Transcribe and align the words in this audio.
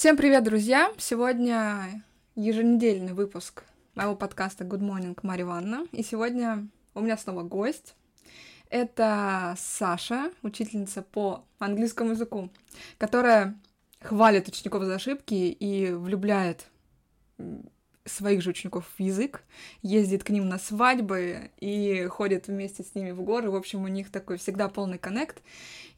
Всем 0.00 0.16
привет, 0.16 0.44
друзья! 0.44 0.90
Сегодня 0.96 2.02
еженедельный 2.34 3.12
выпуск 3.12 3.64
моего 3.94 4.16
подкаста 4.16 4.64
Good 4.64 4.80
Morning 4.80 5.14
Марья 5.22 5.44
Ивановна. 5.44 5.86
И 5.92 6.02
сегодня 6.02 6.68
у 6.94 7.02
меня 7.02 7.18
снова 7.18 7.42
гость. 7.42 7.94
Это 8.70 9.54
Саша, 9.58 10.30
учительница 10.40 11.02
по 11.02 11.44
английскому 11.58 12.12
языку, 12.12 12.48
которая 12.96 13.60
хвалит 14.00 14.48
учеников 14.48 14.84
за 14.84 14.94
ошибки 14.94 15.34
и 15.34 15.92
влюбляет 15.92 16.64
своих 18.06 18.40
же 18.40 18.50
учеников 18.50 18.86
в 18.96 19.02
язык, 19.02 19.42
ездит 19.82 20.24
к 20.24 20.30
ним 20.30 20.48
на 20.48 20.58
свадьбы 20.58 21.50
и 21.58 22.06
ходит 22.06 22.46
вместе 22.46 22.84
с 22.84 22.94
ними 22.94 23.10
в 23.10 23.20
горы. 23.20 23.50
В 23.50 23.54
общем, 23.54 23.84
у 23.84 23.88
них 23.88 24.10
такой 24.10 24.38
всегда 24.38 24.70
полный 24.70 24.96
коннект. 24.96 25.42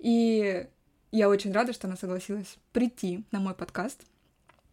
И 0.00 0.66
я 1.12 1.28
очень 1.28 1.52
рада, 1.52 1.72
что 1.72 1.86
она 1.86 1.96
согласилась 1.96 2.56
прийти 2.72 3.24
на 3.30 3.38
мой 3.38 3.54
подкаст. 3.54 4.02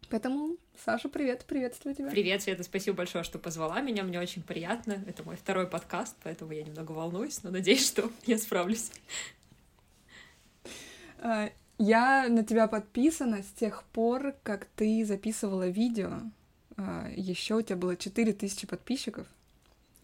Поэтому, 0.08 0.56
Саша, 0.84 1.08
привет, 1.08 1.44
приветствую 1.44 1.94
тебя. 1.94 2.10
Привет, 2.10 2.42
Света, 2.42 2.64
спасибо 2.64 2.96
большое, 2.96 3.22
что 3.22 3.38
позвала 3.38 3.80
меня, 3.80 4.02
мне 4.02 4.18
очень 4.18 4.42
приятно. 4.42 5.04
Это 5.06 5.22
мой 5.22 5.36
второй 5.36 5.68
подкаст, 5.68 6.16
поэтому 6.24 6.50
я 6.50 6.64
немного 6.64 6.90
волнуюсь, 6.90 7.44
но 7.44 7.50
надеюсь, 7.50 7.86
что 7.86 8.10
я 8.26 8.38
справлюсь. 8.38 8.90
А, 11.18 11.50
я 11.78 12.26
на 12.28 12.42
тебя 12.42 12.66
подписана 12.66 13.44
с 13.44 13.52
тех 13.52 13.84
пор, 13.92 14.34
как 14.42 14.64
ты 14.64 15.04
записывала 15.04 15.68
видео 15.68 16.22
а, 16.76 17.08
еще 17.14 17.56
у 17.56 17.62
тебя 17.62 17.76
было 17.76 17.96
4000 17.96 18.66
подписчиков, 18.66 19.26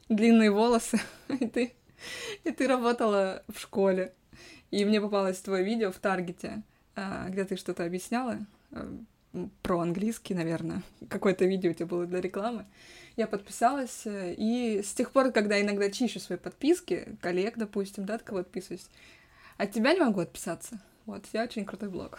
длинные 0.09 0.51
волосы, 0.51 1.01
и 1.29 1.47
ты, 1.47 1.73
и 2.45 2.51
ты 2.51 2.67
работала 2.67 3.43
в 3.49 3.59
школе. 3.59 4.13
И 4.71 4.85
мне 4.85 5.01
попалось 5.01 5.39
твое 5.39 5.65
видео 5.65 5.93
в 5.93 5.99
Таргете, 5.99 6.63
а, 6.95 7.29
где 7.29 7.45
ты 7.45 7.57
что-то 7.57 7.85
объясняла 7.85 8.39
а, 8.73 8.97
про 9.63 9.81
английский, 9.81 10.35
наверное. 10.35 10.83
Какое-то 11.09 11.45
видео 11.45 11.71
у 11.71 11.75
тебя 11.75 11.87
было 11.87 12.07
для 12.07 12.21
рекламы. 12.21 12.67
Я 13.17 13.27
подписалась, 13.27 14.03
и 14.07 14.83
с 14.85 14.93
тех 14.93 15.11
пор, 15.11 15.33
когда 15.33 15.61
иногда 15.61 15.91
чищу 15.91 16.21
свои 16.21 16.39
подписки, 16.39 17.17
коллег, 17.23 17.57
допустим, 17.57 18.05
да, 18.05 18.17
от 18.17 18.23
кого 18.23 18.41
отписываюсь, 18.41 18.87
от 19.57 19.73
тебя 19.73 19.95
не 19.95 20.01
могу 20.01 20.21
отписаться. 20.21 20.81
Вот, 21.07 21.25
я 21.33 21.45
очень 21.45 21.65
крутой 21.65 21.89
блог. 21.89 22.19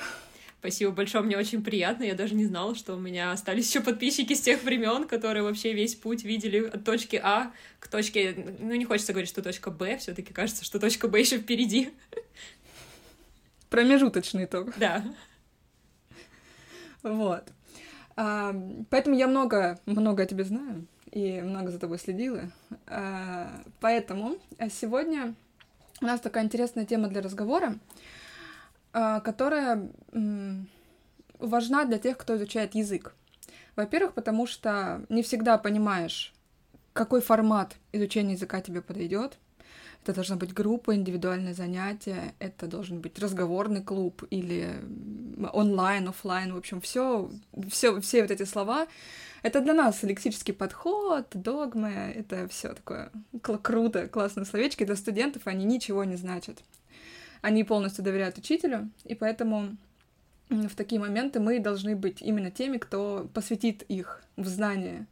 Спасибо 0.59 0.91
большое, 0.91 1.23
мне 1.23 1.37
очень 1.37 1.63
приятно. 1.63 2.03
Я 2.03 2.15
даже 2.15 2.33
не 2.33 2.45
знала, 2.45 2.73
что 2.73 2.95
у 2.95 2.99
меня 2.99 3.31
остались 3.31 3.69
еще 3.69 3.79
подписчики 3.79 4.33
с 4.33 4.41
тех 4.41 4.63
времен, 4.63 5.07
которые 5.07 5.43
вообще 5.43 5.73
весь 5.73 5.95
путь 5.95 6.23
видели 6.23 6.65
от 6.65 6.83
точки 6.83 7.19
А 7.23 7.51
к 7.79 7.87
точке. 7.87 8.55
Ну, 8.59 8.73
не 8.73 8.85
хочется 8.85 9.13
говорить, 9.13 9.29
что 9.29 9.43
точка 9.43 9.69
Б, 9.69 9.97
все-таки 9.97 10.33
кажется, 10.33 10.65
что 10.65 10.79
точка 10.79 11.07
Б 11.07 11.19
еще 11.19 11.37
впереди. 11.37 11.91
Промежуточный 13.69 14.45
итог. 14.45 14.75
Да. 14.77 15.03
Вот. 17.03 17.43
А, 18.15 18.55
поэтому 18.89 19.15
я 19.15 19.27
много, 19.27 19.79
много 19.85 20.23
о 20.23 20.25
тебе 20.25 20.43
знаю 20.43 20.87
и 21.11 21.41
много 21.41 21.71
за 21.71 21.79
тобой 21.79 21.99
следила. 21.99 22.51
А, 22.87 23.61
поэтому 23.79 24.37
сегодня 24.71 25.35
у 26.01 26.05
нас 26.05 26.19
такая 26.19 26.43
интересная 26.43 26.85
тема 26.85 27.07
для 27.07 27.21
разговора. 27.21 27.75
А, 28.99 29.19
которая 29.19 29.91
важна 31.37 31.85
для 31.85 31.99
тех, 31.99 32.17
кто 32.17 32.35
изучает 32.35 32.73
язык. 32.73 33.13
Во-первых, 33.75 34.15
потому 34.15 34.47
что 34.47 35.05
не 35.09 35.21
всегда 35.21 35.59
понимаешь, 35.59 36.33
какой 36.93 37.21
формат 37.21 37.75
изучения 37.91 38.33
языка 38.33 38.59
тебе 38.59 38.81
подойдет. 38.81 39.37
Это 40.01 40.15
должна 40.15 40.35
быть 40.35 40.51
группа, 40.51 40.95
индивидуальное 40.95 41.53
занятие, 41.53 42.33
это 42.39 42.65
должен 42.65 42.99
быть 42.99 43.19
разговорный 43.19 43.83
клуб 43.83 44.23
или 44.31 44.73
онлайн, 45.53 46.07
офлайн, 46.07 46.55
в 46.55 46.57
общем, 46.57 46.81
все, 46.81 47.29
все, 47.69 48.01
все 48.01 48.23
вот 48.23 48.31
эти 48.31 48.45
слова. 48.45 48.87
Это 49.43 49.61
для 49.61 49.75
нас 49.75 50.01
лексический 50.01 50.55
подход, 50.55 51.27
догмы, 51.33 51.91
это 52.15 52.47
все 52.47 52.73
такое 52.73 53.11
круто, 53.61 54.07
классные 54.07 54.45
словечки. 54.45 54.85
Для 54.85 54.95
студентов 54.95 55.43
они 55.45 55.65
ничего 55.65 56.03
не 56.03 56.15
значат 56.15 56.63
они 57.41 57.63
полностью 57.63 58.03
доверяют 58.03 58.37
учителю, 58.37 58.89
и 59.05 59.15
поэтому 59.15 59.77
в 60.49 60.75
такие 60.75 60.99
моменты 60.99 61.39
мы 61.39 61.59
должны 61.59 61.95
быть 61.95 62.21
именно 62.21 62.51
теми, 62.51 62.77
кто 62.77 63.29
посвятит 63.33 63.83
их 63.83 64.23
в 64.37 64.47
знание 64.47 65.05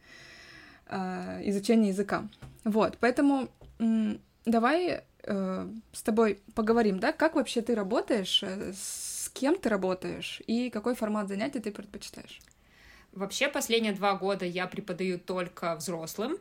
э, 0.87 1.41
изучения 1.49 1.89
языка. 1.89 2.27
Вот, 2.63 2.97
поэтому 2.99 3.49
э, 3.79 4.15
давай 4.45 5.03
э, 5.23 5.69
с 5.91 6.01
тобой 6.01 6.39
поговорим, 6.53 6.99
да, 6.99 7.11
как 7.11 7.35
вообще 7.35 7.61
ты 7.61 7.75
работаешь, 7.75 8.43
э, 8.43 8.73
с 8.73 9.29
кем 9.33 9.57
ты 9.57 9.69
работаешь 9.69 10.41
и 10.47 10.69
какой 10.69 10.95
формат 10.95 11.27
занятий 11.27 11.59
ты 11.59 11.71
предпочитаешь? 11.71 12.39
Вообще 13.11 13.47
последние 13.47 13.93
два 13.93 14.15
года 14.15 14.45
я 14.45 14.67
преподаю 14.67 15.19
только 15.19 15.75
взрослым. 15.75 16.37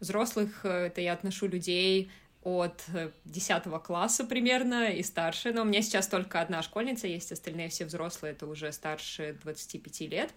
Взрослых 0.00 0.60
э, 0.64 0.86
это 0.86 1.00
я 1.00 1.12
отношу 1.12 1.48
людей 1.48 2.10
от 2.42 2.84
10 3.24 3.66
э, 3.66 3.78
класса 3.80 4.24
примерно 4.24 4.90
и 4.90 5.02
старше, 5.02 5.52
но 5.52 5.62
у 5.62 5.64
меня 5.64 5.82
сейчас 5.82 6.08
только 6.08 6.40
одна 6.40 6.62
школьница 6.62 7.06
есть, 7.06 7.32
остальные 7.32 7.68
все 7.68 7.84
взрослые, 7.84 8.32
это 8.32 8.46
уже 8.46 8.72
старше 8.72 9.36
25 9.42 10.00
лет. 10.02 10.30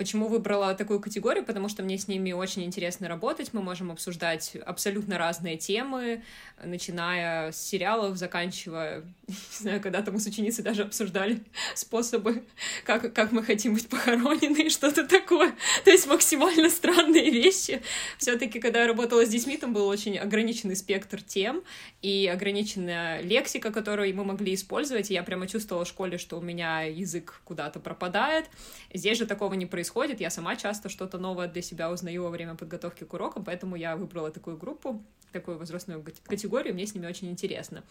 Почему 0.00 0.28
выбрала 0.28 0.74
такую 0.74 0.98
категорию? 0.98 1.44
Потому 1.44 1.68
что 1.68 1.82
мне 1.82 1.98
с 1.98 2.08
ними 2.08 2.32
очень 2.32 2.64
интересно 2.64 3.06
работать. 3.06 3.52
Мы 3.52 3.60
можем 3.60 3.90
обсуждать 3.90 4.56
абсолютно 4.64 5.18
разные 5.18 5.58
темы, 5.58 6.22
начиная 6.64 7.52
с 7.52 7.60
сериалов, 7.60 8.16
заканчивая, 8.16 9.02
не 9.28 9.34
знаю, 9.50 9.78
когда-то 9.82 10.10
мы 10.10 10.18
с 10.18 10.26
ученицей 10.26 10.64
даже 10.64 10.84
обсуждали 10.84 11.42
способы, 11.74 12.44
как, 12.86 13.12
как 13.12 13.30
мы 13.30 13.42
хотим 13.42 13.74
быть 13.74 13.90
похоронены 13.90 14.68
и 14.68 14.70
что-то 14.70 15.06
такое. 15.06 15.54
То 15.84 15.90
есть 15.90 16.06
максимально 16.06 16.70
странные 16.70 17.30
вещи. 17.30 17.82
все 18.16 18.38
таки 18.38 18.58
когда 18.58 18.80
я 18.80 18.86
работала 18.86 19.26
с 19.26 19.28
детьми, 19.28 19.58
там 19.58 19.74
был 19.74 19.86
очень 19.86 20.16
ограниченный 20.16 20.76
спектр 20.76 21.20
тем 21.20 21.62
и 22.00 22.26
ограниченная 22.26 23.20
лексика, 23.20 23.70
которую 23.70 24.16
мы 24.16 24.24
могли 24.24 24.54
использовать. 24.54 25.10
И 25.10 25.14
я 25.14 25.22
прямо 25.22 25.46
чувствовала 25.46 25.84
в 25.84 25.88
школе, 25.88 26.16
что 26.16 26.38
у 26.38 26.40
меня 26.40 26.84
язык 26.84 27.42
куда-то 27.44 27.80
пропадает. 27.80 28.46
Здесь 28.94 29.18
же 29.18 29.26
такого 29.26 29.52
не 29.52 29.66
происходит 29.66 29.89
происходит. 29.90 30.20
Я 30.20 30.30
сама 30.30 30.56
часто 30.56 30.88
что-то 30.88 31.18
новое 31.18 31.48
для 31.48 31.62
себя 31.62 31.90
узнаю 31.90 32.22
во 32.22 32.30
время 32.30 32.54
подготовки 32.54 33.04
к 33.04 33.12
урокам, 33.12 33.44
поэтому 33.44 33.76
я 33.76 33.96
выбрала 33.96 34.30
такую 34.30 34.56
группу, 34.56 35.02
такую 35.32 35.58
возрастную 35.58 36.04
категорию, 36.24 36.74
мне 36.74 36.86
с 36.86 36.94
ними 36.94 37.06
очень 37.06 37.28
интересно. 37.28 37.82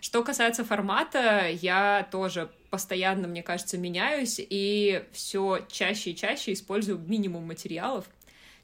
Что 0.00 0.22
касается 0.22 0.64
формата, 0.64 1.48
я 1.48 2.06
тоже 2.12 2.48
постоянно, 2.70 3.26
мне 3.26 3.42
кажется, 3.42 3.78
меняюсь 3.78 4.36
и 4.38 5.02
все 5.12 5.66
чаще 5.68 6.10
и 6.10 6.16
чаще 6.16 6.52
использую 6.52 6.98
минимум 6.98 7.46
материалов, 7.46 8.04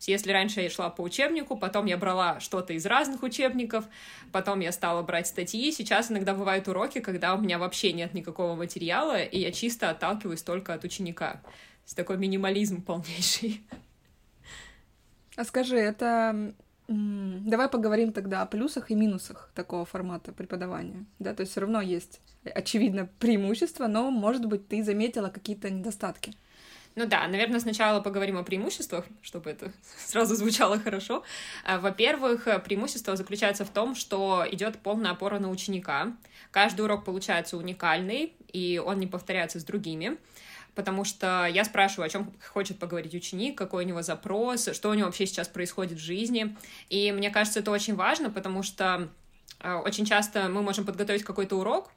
если 0.07 0.31
раньше 0.31 0.61
я 0.61 0.71
шла 0.71 0.91
по 0.91 1.03
учебнику, 1.03 1.57
потом 1.57 1.87
я 1.87 1.97
брала 1.97 2.39
что-то 2.39 2.75
из 2.75 2.87
разных 2.87 3.23
учебников, 3.23 3.87
потом 4.31 4.61
я 4.61 4.71
стала 4.71 5.03
брать 5.03 5.27
статьи, 5.27 5.73
сейчас 5.73 6.11
иногда 6.11 6.35
бывают 6.35 6.69
уроки, 6.69 7.01
когда 7.01 7.35
у 7.35 7.41
меня 7.41 7.59
вообще 7.59 7.93
нет 7.93 8.15
никакого 8.15 8.55
материала, 8.55 9.23
и 9.23 9.39
я 9.41 9.51
чисто 9.53 9.91
отталкиваюсь 9.91 10.43
только 10.43 10.75
от 10.75 10.85
ученика 10.85 11.41
есть 11.87 11.97
такой 11.97 12.19
минимализм 12.19 12.83
полнейший. 12.83 13.63
А 15.37 15.45
скажи, 15.45 15.77
это 15.77 16.55
Давай 16.89 17.69
поговорим 17.69 18.13
тогда 18.13 18.43
о 18.43 18.47
плюсах 18.47 18.93
и 18.93 18.95
минусах 18.95 19.51
такого 19.55 19.85
формата 19.85 20.33
преподавания. 20.33 21.05
Да, 21.19 21.35
то 21.35 21.41
есть 21.41 21.51
все 21.51 21.63
равно 21.63 21.81
есть, 21.81 22.21
очевидно, 22.45 23.09
преимущества, 23.19 23.89
но, 23.89 24.11
может 24.13 24.47
быть, 24.47 24.69
ты 24.69 24.85
заметила 24.85 25.29
какие-то 25.29 25.69
недостатки. 25.69 26.33
Ну 26.95 27.05
да, 27.05 27.27
наверное, 27.27 27.59
сначала 27.59 28.01
поговорим 28.01 28.39
о 28.39 28.45
преимуществах, 28.45 29.05
чтобы 29.21 29.51
это 29.51 29.73
сразу 29.99 30.37
звучало 30.37 30.79
хорошо. 30.79 31.25
А, 31.65 31.81
во-первых, 31.81 32.45
преимущество 32.65 33.17
заключается 33.17 33.65
в 33.65 33.71
том, 33.71 33.97
что 33.97 34.47
идет 34.49 34.79
полная 34.79 35.11
опора 35.11 35.41
на 35.41 35.51
ученика. 35.51 36.13
Каждый 36.53 36.83
урок 36.83 37.05
получается 37.05 37.57
уникальный, 37.57 38.33
и 38.53 38.81
он 38.83 39.01
не 39.01 39.09
повторяется 39.09 39.59
с 39.59 39.65
другими 39.65 40.19
потому 40.77 41.05
что 41.05 41.47
я 41.47 41.65
спрашиваю, 41.65 42.07
о 42.07 42.09
чем 42.09 42.33
хочет 42.53 42.79
поговорить 42.79 43.15
ученик, 43.15 43.57
какой 43.59 43.85
у 43.85 43.89
него 43.89 44.03
запрос, 44.03 44.69
что 44.73 44.91
у 44.91 44.95
него 44.95 45.07
вообще 45.07 45.27
сейчас 45.27 45.49
происходит 45.49 45.99
в 45.99 46.03
жизни. 46.03 46.55
И 46.91 47.11
мне 47.11 47.31
кажется, 47.31 47.61
это 47.61 47.71
очень 47.71 47.97
важно, 47.97 48.31
потому 48.31 48.63
что 48.63 49.09
э, 49.61 49.73
очень 49.73 50.05
часто 50.05 50.49
мы 50.49 50.63
можем 50.63 50.85
подготовить 50.85 51.25
какой-то 51.25 51.57
урок, 51.57 51.91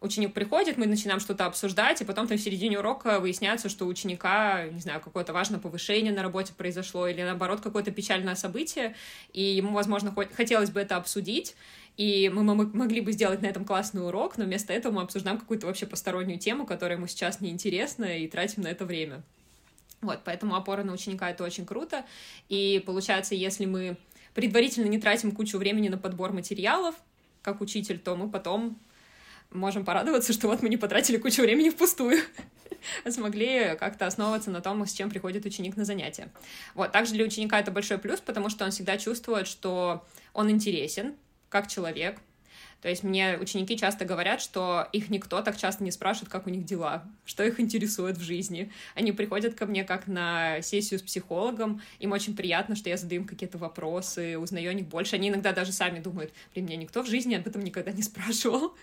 ученик 0.00 0.32
приходит, 0.34 0.78
мы 0.78 0.86
начинаем 0.86 1.20
что-то 1.20 1.46
обсуждать, 1.46 2.00
и 2.00 2.04
потом 2.04 2.26
там 2.26 2.38
в 2.38 2.40
середине 2.40 2.78
урока 2.78 3.20
выясняется, 3.20 3.68
что 3.68 3.84
у 3.84 3.88
ученика, 3.88 4.64
не 4.64 4.80
знаю, 4.80 5.00
какое-то 5.00 5.32
важное 5.32 5.60
повышение 5.60 6.12
на 6.12 6.22
работе 6.22 6.52
произошло, 6.56 7.06
или 7.06 7.22
наоборот, 7.22 7.60
какое-то 7.60 7.90
печальное 7.90 8.34
событие, 8.34 8.94
и 9.32 9.42
ему, 9.42 9.72
возможно, 9.72 10.14
хотелось 10.34 10.70
бы 10.70 10.80
это 10.80 10.96
обсудить, 10.96 11.54
и 11.96 12.30
мы 12.30 12.42
могли 12.54 13.00
бы 13.00 13.12
сделать 13.12 13.42
на 13.42 13.46
этом 13.46 13.64
классный 13.64 14.04
урок, 14.04 14.38
но 14.38 14.44
вместо 14.44 14.72
этого 14.72 14.92
мы 14.92 15.02
обсуждаем 15.02 15.38
какую-то 15.38 15.66
вообще 15.66 15.86
постороннюю 15.86 16.38
тему, 16.38 16.66
которая 16.66 16.96
ему 16.96 17.06
сейчас 17.06 17.40
не 17.40 17.50
интересна, 17.50 18.18
и 18.18 18.28
тратим 18.28 18.62
на 18.62 18.68
это 18.68 18.84
время. 18.84 19.22
Вот, 20.00 20.20
поэтому 20.24 20.56
опора 20.56 20.82
на 20.82 20.92
ученика— 20.92 21.30
это 21.30 21.44
очень 21.44 21.64
круто, 21.64 22.04
и 22.48 22.82
получается, 22.84 23.34
если 23.34 23.66
мы 23.66 23.96
предварительно 24.34 24.86
не 24.86 24.98
тратим 24.98 25.32
кучу 25.32 25.58
времени 25.58 25.88
на 25.88 25.98
подбор 25.98 26.32
материалов, 26.32 26.94
как 27.42 27.60
учитель, 27.60 27.98
то 27.98 28.16
мы 28.16 28.30
потом 28.30 28.78
можем 29.50 29.84
порадоваться, 29.84 30.32
что 30.32 30.48
вот 30.48 30.62
мы 30.62 30.68
не 30.68 30.76
потратили 30.76 31.18
кучу 31.18 31.42
времени 31.42 31.70
впустую. 31.70 32.18
смогли 33.08 33.76
как-то 33.78 34.06
основываться 34.06 34.50
на 34.50 34.60
том, 34.60 34.84
с 34.86 34.92
чем 34.92 35.10
приходит 35.10 35.44
ученик 35.44 35.76
на 35.76 35.84
занятия. 35.84 36.28
Вот, 36.74 36.92
также 36.92 37.12
для 37.12 37.24
ученика 37.24 37.60
это 37.60 37.70
большой 37.70 37.98
плюс, 37.98 38.20
потому 38.20 38.48
что 38.48 38.64
он 38.64 38.70
всегда 38.70 38.98
чувствует, 38.98 39.46
что 39.46 40.04
он 40.32 40.50
интересен 40.50 41.14
как 41.52 41.68
человек, 41.68 42.18
то 42.80 42.88
есть 42.88 43.04
мне 43.04 43.38
ученики 43.40 43.76
часто 43.78 44.04
говорят, 44.04 44.40
что 44.40 44.88
их 44.92 45.08
никто 45.08 45.40
так 45.40 45.56
часто 45.56 45.84
не 45.84 45.92
спрашивает, 45.92 46.30
как 46.30 46.48
у 46.48 46.50
них 46.50 46.64
дела, 46.64 47.04
что 47.24 47.44
их 47.44 47.60
интересует 47.60 48.18
в 48.18 48.22
жизни. 48.22 48.72
Они 48.96 49.12
приходят 49.12 49.54
ко 49.54 49.66
мне 49.66 49.84
как 49.84 50.08
на 50.08 50.60
сессию 50.62 50.98
с 50.98 51.02
психологом, 51.02 51.80
им 52.00 52.10
очень 52.10 52.34
приятно, 52.34 52.74
что 52.74 52.88
я 52.88 52.96
задаю 52.96 53.20
им 53.20 53.28
какие-то 53.28 53.56
вопросы, 53.56 54.36
узнаю 54.36 54.70
о 54.70 54.74
них 54.74 54.88
больше. 54.88 55.14
Они 55.14 55.28
иногда 55.28 55.52
даже 55.52 55.70
сами 55.70 56.00
думают, 56.00 56.32
блин, 56.54 56.66
меня 56.66 56.76
никто 56.76 57.02
в 57.02 57.06
жизни 57.06 57.36
об 57.36 57.46
этом 57.46 57.62
никогда 57.62 57.92
не 57.92 58.02
спрашивал. 58.02 58.74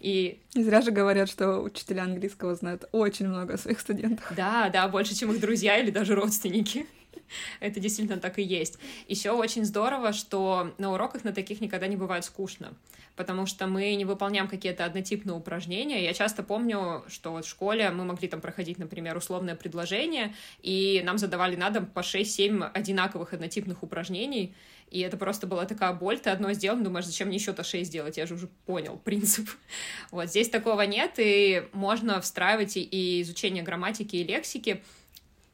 И... 0.00 0.40
Не 0.54 0.64
зря 0.64 0.80
же 0.80 0.90
говорят, 0.90 1.28
что 1.28 1.60
учителя 1.60 2.04
английского 2.04 2.54
знают 2.54 2.88
очень 2.92 3.28
много 3.28 3.54
о 3.54 3.58
своих 3.58 3.80
студентах. 3.80 4.32
Да, 4.34 4.70
да, 4.70 4.88
больше, 4.88 5.14
чем 5.14 5.32
их 5.32 5.40
друзья 5.40 5.76
или 5.76 5.90
даже 5.90 6.14
родственники. 6.14 6.86
Это 7.60 7.80
действительно 7.80 8.18
так 8.18 8.38
и 8.38 8.42
есть. 8.42 8.78
Еще 9.08 9.30
очень 9.30 9.64
здорово, 9.64 10.12
что 10.12 10.74
на 10.78 10.92
уроках 10.92 11.24
на 11.24 11.32
таких 11.32 11.60
никогда 11.60 11.86
не 11.86 11.96
бывает 11.96 12.24
скучно, 12.24 12.74
потому 13.16 13.46
что 13.46 13.66
мы 13.66 13.94
не 13.94 14.04
выполняем 14.04 14.48
какие-то 14.48 14.84
однотипные 14.84 15.36
упражнения. 15.36 16.04
Я 16.04 16.12
часто 16.12 16.42
помню, 16.42 17.04
что 17.08 17.32
вот 17.32 17.44
в 17.44 17.48
школе 17.48 17.90
мы 17.90 18.04
могли 18.04 18.28
там 18.28 18.40
проходить, 18.40 18.78
например, 18.78 19.16
условное 19.16 19.56
предложение, 19.56 20.34
и 20.62 21.02
нам 21.04 21.18
задавали 21.18 21.56
на 21.56 21.70
дом 21.70 21.86
по 21.86 22.00
6-7 22.00 22.70
одинаковых 22.72 23.32
однотипных 23.32 23.82
упражнений, 23.82 24.54
и 24.90 25.00
это 25.00 25.16
просто 25.16 25.46
была 25.46 25.64
такая 25.64 25.92
боль, 25.92 26.18
ты 26.20 26.30
одно 26.30 26.52
сделал, 26.52 26.78
думаешь, 26.78 27.06
зачем 27.06 27.28
мне 27.28 27.38
еще-то 27.38 27.64
шесть 27.64 27.90
делать, 27.90 28.16
я 28.18 28.26
же 28.26 28.34
уже 28.34 28.48
понял 28.66 28.96
принцип. 28.96 29.48
Вот 30.10 30.28
здесь 30.28 30.48
такого 30.48 30.82
нет, 30.82 31.14
и 31.18 31.66
можно 31.72 32.20
встраивать 32.20 32.76
и 32.76 33.22
изучение 33.22 33.64
грамматики 33.64 34.16
и 34.16 34.24
лексики 34.24 34.82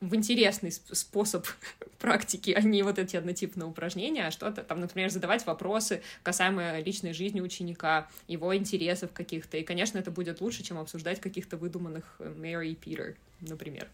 в 0.03 0.17
интересный 0.17 0.73
способ 0.73 1.47
практики, 1.99 2.51
а 2.51 2.61
не 2.61 2.83
вот 2.83 2.99
эти 2.99 3.17
однотипные 3.17 3.67
упражнения, 3.67 4.27
а 4.27 4.31
что-то 4.33 4.63
там, 4.65 4.81
например, 4.81 5.11
задавать 5.11 5.47
вопросы 5.47 6.03
касаемо 6.25 6.81
личной 6.81 7.13
жизни 7.13 7.41
ученика, 7.41 8.09
его 8.27 8.55
интересов 8.55 9.13
каких-то. 9.13 9.57
И, 9.57 9.63
конечно, 9.63 9.99
это 9.99 10.11
будет 10.11 10.41
лучше, 10.41 10.65
чем 10.65 10.79
обсуждать 10.79 11.21
каких-то 11.21 11.57
выдуманных 11.57 12.17
Мэри 12.19 12.71
и 12.71 12.75
Питер, 12.75 13.15
например. 13.41 13.89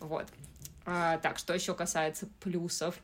Вот. 0.00 0.26
А, 0.84 1.16
так, 1.18 1.38
что 1.38 1.54
еще 1.54 1.74
касается 1.74 2.28
плюсов? 2.40 3.00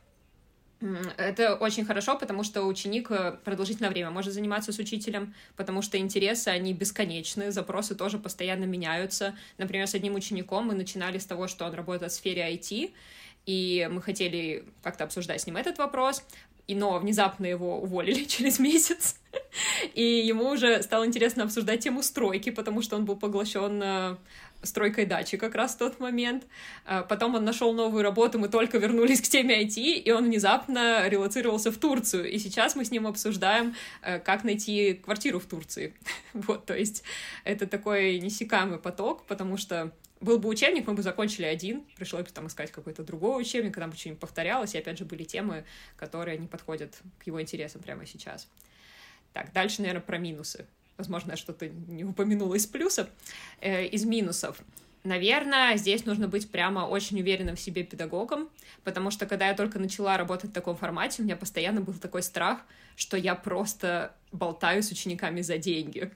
Это 1.17 1.55
очень 1.55 1.85
хорошо, 1.85 2.17
потому 2.17 2.43
что 2.43 2.63
ученик 2.63 3.09
э, 3.11 3.37
продолжительное 3.43 3.89
время 3.89 4.09
может 4.09 4.33
заниматься 4.33 4.73
с 4.73 4.79
учителем, 4.79 5.33
потому 5.55 5.81
что 5.81 5.97
интересы, 5.97 6.49
они 6.49 6.73
бесконечны, 6.73 7.51
запросы 7.51 7.95
тоже 7.95 8.19
постоянно 8.19 8.65
меняются. 8.65 9.35
Например, 9.57 9.87
с 9.87 9.95
одним 9.95 10.15
учеником 10.15 10.67
мы 10.67 10.73
начинали 10.73 11.19
с 11.19 11.25
того, 11.25 11.47
что 11.47 11.65
он 11.65 11.73
работает 11.73 12.11
в 12.11 12.15
сфере 12.15 12.53
IT, 12.53 12.93
и 13.45 13.87
мы 13.91 14.01
хотели 14.01 14.65
как-то 14.81 15.05
обсуждать 15.05 15.41
с 15.41 15.47
ним 15.47 15.55
этот 15.55 15.77
вопрос, 15.77 16.23
и 16.67 16.75
но 16.75 16.97
внезапно 16.99 17.45
его 17.45 17.79
уволили 17.79 18.23
через 18.25 18.59
месяц, 18.59 19.19
и 19.93 20.03
ему 20.03 20.49
уже 20.49 20.81
стало 20.83 21.05
интересно 21.05 21.43
обсуждать 21.43 21.81
тему 21.81 22.03
стройки, 22.03 22.49
потому 22.49 22.81
что 22.81 22.97
он 22.97 23.05
был 23.05 23.15
поглощен 23.15 23.81
э, 23.81 24.17
стройкой 24.63 25.05
дачи 25.05 25.37
как 25.37 25.55
раз 25.55 25.75
в 25.75 25.77
тот 25.77 25.99
момент. 25.99 26.45
А, 26.85 27.03
потом 27.03 27.35
он 27.35 27.45
нашел 27.45 27.73
новую 27.73 28.03
работу, 28.03 28.39
мы 28.39 28.49
только 28.49 28.77
вернулись 28.77 29.21
к 29.21 29.27
теме 29.27 29.63
IT, 29.63 29.77
и 29.77 30.11
он 30.11 30.25
внезапно 30.25 31.07
релацировался 31.07 31.71
в 31.71 31.77
Турцию. 31.77 32.29
И 32.29 32.39
сейчас 32.39 32.75
мы 32.75 32.85
с 32.85 32.91
ним 32.91 33.07
обсуждаем, 33.07 33.75
э, 34.01 34.19
как 34.19 34.43
найти 34.43 34.93
квартиру 34.93 35.39
в 35.39 35.45
Турции. 35.45 35.93
Вот, 36.33 36.65
то 36.65 36.75
есть 36.75 37.03
это 37.43 37.67
такой 37.67 38.19
несекаемый 38.19 38.79
поток, 38.79 39.25
потому 39.27 39.55
что 39.55 39.91
был 40.19 40.39
бы 40.39 40.49
учебник, 40.49 40.87
мы 40.87 40.93
бы 40.93 41.03
закончили 41.03 41.45
один, 41.45 41.83
пришлось 41.95 42.23
бы 42.23 42.29
там 42.29 42.47
искать 42.47 42.71
какой-то 42.71 43.03
другой 43.03 43.41
учебник, 43.41 43.75
там 43.75 43.91
бы 43.91 43.95
что-нибудь 43.95 44.19
повторялось, 44.19 44.73
и 44.73 44.77
опять 44.77 44.97
же 44.97 45.05
были 45.05 45.23
темы, 45.23 45.65
которые 45.95 46.37
не 46.37 46.47
подходят 46.47 46.95
к 47.19 47.27
его 47.27 47.41
интересам 47.41 47.81
прямо 47.81 48.05
сейчас. 48.05 48.47
Так, 49.33 49.51
дальше, 49.51 49.81
наверное, 49.81 50.01
про 50.01 50.17
минусы. 50.17 50.65
Возможно, 50.97 51.31
я 51.31 51.37
что-то 51.37 51.67
не 51.67 52.03
упомянула 52.03 52.55
из 52.55 52.65
плюсов. 52.67 53.07
Э, 53.61 53.85
из 53.85 54.05
минусов. 54.05 54.57
Наверное, 55.03 55.75
здесь 55.75 56.05
нужно 56.05 56.29
быть 56.29 56.49
прямо 56.49 56.81
очень 56.81 57.19
уверенным 57.19 57.57
в 57.57 57.59
себе 57.59 57.83
педагогом, 57.83 58.49
потому 58.85 59.11
что 59.11 59.25
когда 59.25 59.49
я 59.49 59.53
только 59.53 59.77
начала 59.77 60.17
работать 60.17 60.51
в 60.51 60.53
таком 60.53 60.77
формате, 60.77 61.21
у 61.21 61.25
меня 61.25 61.35
постоянно 61.35 61.81
был 61.81 61.93
такой 61.93 62.23
страх, 62.23 62.59
что 62.95 63.17
я 63.17 63.35
просто 63.35 64.15
болтаю 64.31 64.81
с 64.81 64.91
учениками 64.91 65.41
за 65.41 65.57
деньги. 65.57 66.09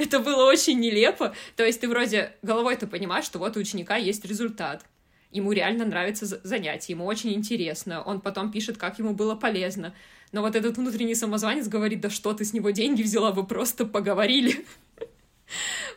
Это 0.00 0.18
было 0.18 0.44
очень 0.46 0.80
нелепо. 0.80 1.34
То 1.54 1.64
есть 1.64 1.80
ты 1.80 1.88
вроде 1.88 2.32
головой 2.42 2.76
ты 2.76 2.86
понимаешь, 2.86 3.26
что 3.26 3.38
вот 3.38 3.56
у 3.56 3.60
ученика 3.60 3.96
есть 3.96 4.24
результат. 4.24 4.84
Ему 5.32 5.52
реально 5.52 5.84
нравится 5.84 6.26
занятие, 6.26 6.94
ему 6.94 7.06
очень 7.06 7.32
интересно. 7.32 8.02
Он 8.02 8.20
потом 8.20 8.50
пишет, 8.50 8.78
как 8.78 8.98
ему 8.98 9.14
было 9.14 9.34
полезно. 9.34 9.94
Но 10.32 10.42
вот 10.42 10.56
этот 10.56 10.76
внутренний 10.76 11.14
самозванец 11.14 11.68
говорит, 11.68 12.00
да 12.00 12.10
что 12.10 12.32
ты 12.32 12.44
с 12.44 12.52
него 12.52 12.70
деньги 12.70 13.02
взяла, 13.02 13.30
вы 13.30 13.46
просто 13.46 13.86
поговорили. 13.86 14.64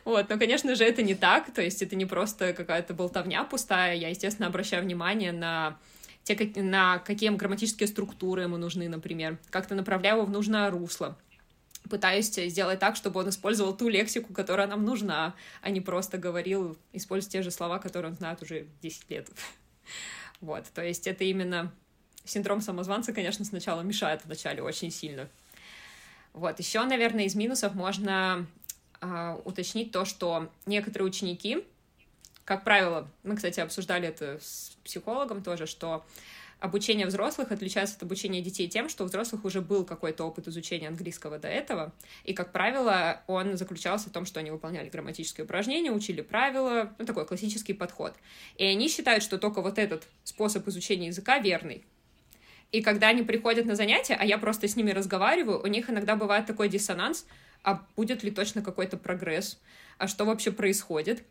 Вот, 0.04 0.28
но, 0.28 0.36
конечно 0.36 0.74
же, 0.74 0.84
это 0.84 1.02
не 1.02 1.14
так, 1.14 1.54
то 1.54 1.62
есть 1.62 1.80
это 1.80 1.94
не 1.94 2.04
просто 2.04 2.52
какая-то 2.52 2.92
болтовня 2.92 3.44
пустая, 3.44 3.94
я, 3.94 4.08
естественно, 4.08 4.48
обращаю 4.48 4.82
внимание 4.82 5.30
на 5.30 5.78
те, 6.24 6.36
на 6.56 6.98
какие 6.98 7.30
грамматические 7.30 7.86
структуры 7.86 8.42
ему 8.42 8.56
нужны, 8.56 8.88
например, 8.88 9.38
как-то 9.50 9.74
направляю 9.74 10.16
его 10.16 10.26
в 10.26 10.30
нужное 10.30 10.70
русло, 10.70 11.16
пытаюсь 11.88 12.26
сделать 12.26 12.78
так, 12.78 12.96
чтобы 12.96 13.20
он 13.20 13.28
использовал 13.28 13.76
ту 13.76 13.88
лексику, 13.88 14.32
которая 14.32 14.66
нам 14.66 14.84
нужна, 14.84 15.34
а 15.60 15.70
не 15.70 15.80
просто 15.80 16.18
говорил, 16.18 16.76
используя 16.92 17.30
те 17.30 17.42
же 17.42 17.50
слова, 17.50 17.78
которые 17.78 18.12
он 18.12 18.16
знает 18.16 18.42
уже 18.42 18.66
10 18.82 19.10
лет. 19.10 19.28
Вот, 20.40 20.66
то 20.74 20.84
есть 20.84 21.06
это 21.06 21.24
именно 21.24 21.72
синдром 22.24 22.60
самозванца, 22.60 23.12
конечно, 23.12 23.44
сначала 23.44 23.80
мешает 23.80 24.22
вначале 24.24 24.62
очень 24.62 24.90
сильно. 24.90 25.30
Вот, 26.34 26.58
еще, 26.58 26.82
наверное, 26.84 27.24
из 27.24 27.34
минусов 27.34 27.74
можно 27.74 28.46
э, 29.00 29.40
уточнить 29.44 29.92
то, 29.92 30.04
что 30.04 30.50
некоторые 30.66 31.06
ученики, 31.06 31.64
как 32.44 32.64
правило, 32.64 33.08
мы, 33.22 33.36
кстати, 33.36 33.60
обсуждали 33.60 34.08
это 34.08 34.38
с 34.42 34.76
психологом 34.84 35.42
тоже, 35.42 35.66
что 35.66 36.04
обучение 36.64 37.06
взрослых 37.06 37.52
отличается 37.52 37.96
от 37.96 38.02
обучения 38.02 38.40
детей 38.40 38.68
тем, 38.68 38.88
что 38.88 39.04
у 39.04 39.06
взрослых 39.06 39.44
уже 39.44 39.60
был 39.60 39.84
какой-то 39.84 40.24
опыт 40.24 40.48
изучения 40.48 40.88
английского 40.88 41.38
до 41.38 41.46
этого, 41.46 41.92
и, 42.24 42.32
как 42.32 42.52
правило, 42.52 43.20
он 43.26 43.58
заключался 43.58 44.08
в 44.08 44.12
том, 44.12 44.24
что 44.24 44.40
они 44.40 44.50
выполняли 44.50 44.88
грамматические 44.88 45.44
упражнения, 45.44 45.92
учили 45.92 46.22
правила, 46.22 46.94
ну, 46.98 47.04
такой 47.04 47.26
классический 47.26 47.74
подход. 47.74 48.14
И 48.56 48.64
они 48.64 48.88
считают, 48.88 49.22
что 49.22 49.36
только 49.36 49.60
вот 49.60 49.78
этот 49.78 50.08
способ 50.24 50.66
изучения 50.66 51.08
языка 51.08 51.38
верный, 51.38 51.84
и 52.72 52.80
когда 52.80 53.08
они 53.08 53.22
приходят 53.22 53.66
на 53.66 53.76
занятия, 53.76 54.14
а 54.14 54.24
я 54.24 54.38
просто 54.38 54.66
с 54.66 54.74
ними 54.74 54.90
разговариваю, 54.90 55.62
у 55.62 55.66
них 55.66 55.90
иногда 55.90 56.16
бывает 56.16 56.46
такой 56.46 56.70
диссонанс, 56.70 57.26
а 57.62 57.86
будет 57.94 58.24
ли 58.24 58.30
точно 58.30 58.62
какой-то 58.62 58.96
прогресс, 58.96 59.60
а 59.98 60.08
что 60.08 60.24
вообще 60.24 60.50
происходит. 60.50 61.24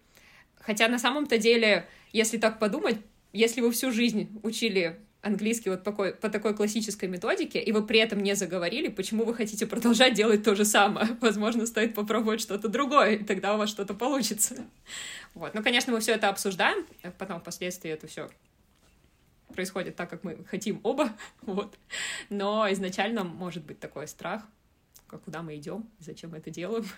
Хотя 0.55 0.87
на 0.87 0.99
самом-то 0.99 1.39
деле, 1.39 1.87
если 2.11 2.37
так 2.37 2.59
подумать, 2.59 2.97
если 3.33 3.61
вы 3.61 3.71
всю 3.71 3.91
жизнь 3.91 4.39
учили 4.43 4.99
английский 5.23 5.69
вот 5.69 5.83
по 5.83 5.91
по 5.91 6.29
такой 6.29 6.53
классической 6.53 7.07
методике, 7.07 7.61
и 7.61 7.71
вы 7.71 7.85
при 7.85 7.99
этом 7.99 8.21
не 8.21 8.35
заговорили, 8.35 8.89
почему 8.89 9.23
вы 9.23 9.33
хотите 9.33 9.65
продолжать 9.65 10.13
делать 10.13 10.43
то 10.43 10.53
же 10.53 10.65
самое? 10.65 11.07
Возможно, 11.21 11.65
стоит 11.65 11.95
попробовать 11.95 12.41
что-то 12.41 12.67
другое, 12.67 13.15
и 13.15 13.23
тогда 13.23 13.55
у 13.55 13.57
вас 13.57 13.69
что-то 13.69 13.93
получится. 13.93 14.65
Вот. 15.33 15.53
Ну, 15.53 15.63
конечно, 15.63 15.93
мы 15.93 16.01
все 16.01 16.11
это 16.11 16.29
обсуждаем, 16.29 16.85
а 17.01 17.11
потом 17.11 17.39
впоследствии 17.39 17.89
это 17.89 18.05
все 18.07 18.29
происходит 19.53 19.95
так, 19.95 20.09
как 20.09 20.23
мы 20.23 20.43
хотим 20.45 20.79
оба, 20.83 21.09
вот. 21.41 21.77
Но 22.29 22.71
изначально 22.71 23.23
может 23.23 23.63
быть 23.63 23.79
такой 23.79 24.07
страх, 24.07 24.43
куда 25.25 25.41
мы 25.41 25.55
идем, 25.55 25.89
зачем 25.99 26.31
мы 26.31 26.37
это 26.37 26.51
делаем. 26.51 26.85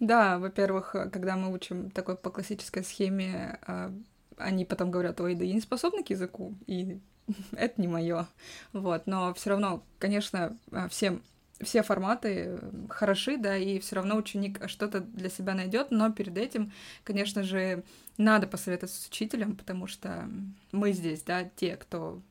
Да, 0.00 0.38
во-первых, 0.38 0.92
когда 1.12 1.36
мы 1.36 1.52
учим 1.52 1.90
такой 1.90 2.16
по 2.16 2.30
классической 2.30 2.84
схеме, 2.84 3.58
а, 3.66 3.92
они 4.38 4.64
потом 4.64 4.90
говорят, 4.90 5.20
ой, 5.20 5.34
да 5.34 5.44
я 5.44 5.54
не 5.54 5.60
способна 5.60 6.02
к 6.02 6.10
языку, 6.10 6.54
и 6.66 7.00
это 7.52 7.80
не 7.80 7.88
мое. 7.88 8.26
Вот, 8.72 9.06
но 9.06 9.34
все 9.34 9.50
равно, 9.50 9.82
конечно, 9.98 10.56
а, 10.72 10.88
всем 10.88 11.22
все 11.60 11.82
форматы 11.82 12.60
хороши, 12.88 13.36
да, 13.36 13.56
и 13.56 13.78
все 13.80 13.96
равно 13.96 14.16
ученик 14.16 14.68
что-то 14.68 15.00
для 15.00 15.28
себя 15.28 15.54
найдет, 15.54 15.90
но 15.90 16.12
перед 16.12 16.38
этим, 16.38 16.72
конечно 17.04 17.42
же, 17.42 17.82
надо 18.16 18.46
посоветоваться 18.46 19.02
с 19.02 19.08
учителем, 19.08 19.56
потому 19.56 19.86
что 19.86 20.28
мы 20.72 20.92
здесь, 20.92 21.22
да, 21.22 21.44
те, 21.56 21.76
кто 21.76 22.22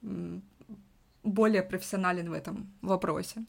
более 1.24 1.62
профессионален 1.62 2.30
в 2.30 2.34
этом 2.34 2.72
вопросе. 2.82 3.44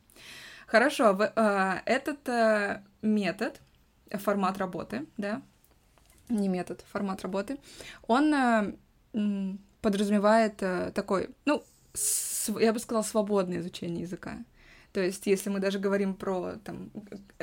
Хорошо, 0.66 1.16
э, 1.18 1.80
этот 1.86 2.28
э, 2.28 2.82
метод, 3.00 3.60
формат 4.10 4.58
работы, 4.58 5.06
да, 5.16 5.42
не 6.28 6.48
метод, 6.48 6.84
формат 6.90 7.22
работы, 7.22 7.58
он 8.06 8.34
э, 8.34 9.56
подразумевает 9.80 10.62
э, 10.62 10.92
такой, 10.94 11.30
ну, 11.44 11.62
я 12.60 12.72
бы 12.72 12.78
сказала, 12.78 13.02
свободное 13.02 13.58
изучение 13.58 14.02
языка. 14.02 14.38
То 14.92 15.00
есть, 15.00 15.26
если 15.26 15.50
мы 15.50 15.60
даже 15.60 15.78
говорим 15.78 16.14
про, 16.14 16.54
там, 16.64 16.90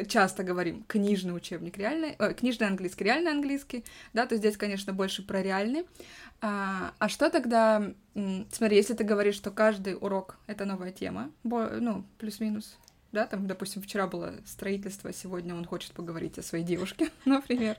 часто 0.07 0.43
говорим 0.43 0.83
книжный 0.87 1.35
учебник, 1.35 1.77
реальный, 1.77 2.15
э, 2.17 2.33
книжный 2.33 2.67
английский, 2.67 3.03
реальный 3.03 3.31
английский, 3.31 3.85
да, 4.13 4.25
то 4.25 4.35
здесь, 4.35 4.57
конечно, 4.57 4.93
больше 4.93 5.25
про 5.25 5.41
реальный. 5.41 5.85
А, 6.41 6.93
а 6.97 7.07
что 7.07 7.29
тогда, 7.29 7.93
смотри, 8.51 8.77
если 8.77 8.93
ты 8.93 9.03
говоришь, 9.03 9.35
что 9.35 9.51
каждый 9.51 9.95
урок— 9.95 10.37
это 10.47 10.65
новая 10.65 10.91
тема, 10.91 11.31
ну, 11.43 12.03
плюс-минус, 12.17 12.77
да, 13.11 13.25
там, 13.25 13.47
допустим, 13.47 13.81
вчера 13.81 14.07
было 14.07 14.33
строительство, 14.45 15.13
сегодня 15.13 15.55
он 15.55 15.65
хочет 15.65 15.93
поговорить 15.93 16.37
о 16.37 16.43
своей 16.43 16.65
девушке, 16.65 17.09
например, 17.25 17.77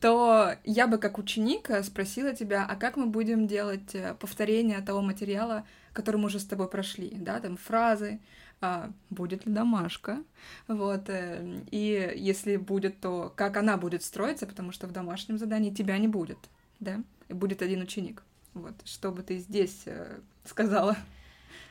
то 0.00 0.54
я 0.64 0.86
бы 0.86 0.98
как 0.98 1.18
ученик 1.18 1.70
спросила 1.84 2.34
тебя, 2.34 2.66
а 2.68 2.76
как 2.76 2.96
мы 2.96 3.06
будем 3.06 3.46
делать 3.46 3.94
э, 3.94 4.14
повторение 4.14 4.80
того 4.80 5.02
материала, 5.02 5.64
который 5.92 6.16
мы 6.16 6.26
уже 6.26 6.40
с 6.40 6.44
тобой 6.44 6.68
прошли, 6.68 7.10
да, 7.14 7.38
там 7.38 7.56
фразы, 7.56 8.20
а, 8.60 8.90
будет 9.10 9.46
ли 9.46 9.52
домашка, 9.52 10.22
вот, 10.66 11.08
э, 11.08 11.60
и 11.70 12.12
если 12.16 12.56
будет, 12.56 13.00
то 13.00 13.32
как 13.36 13.56
она 13.56 13.76
будет 13.76 14.02
строиться, 14.02 14.46
потому 14.46 14.72
что 14.72 14.86
в 14.86 14.92
домашнем 14.92 15.38
задании 15.38 15.70
тебя 15.70 15.96
не 15.98 16.08
будет, 16.08 16.38
да, 16.80 17.02
и 17.28 17.34
будет 17.34 17.62
один 17.62 17.82
ученик, 17.82 18.22
вот, 18.54 18.74
что 18.84 19.12
бы 19.12 19.22
ты 19.22 19.38
здесь 19.38 19.82
э, 19.86 20.18
сказала? 20.44 20.96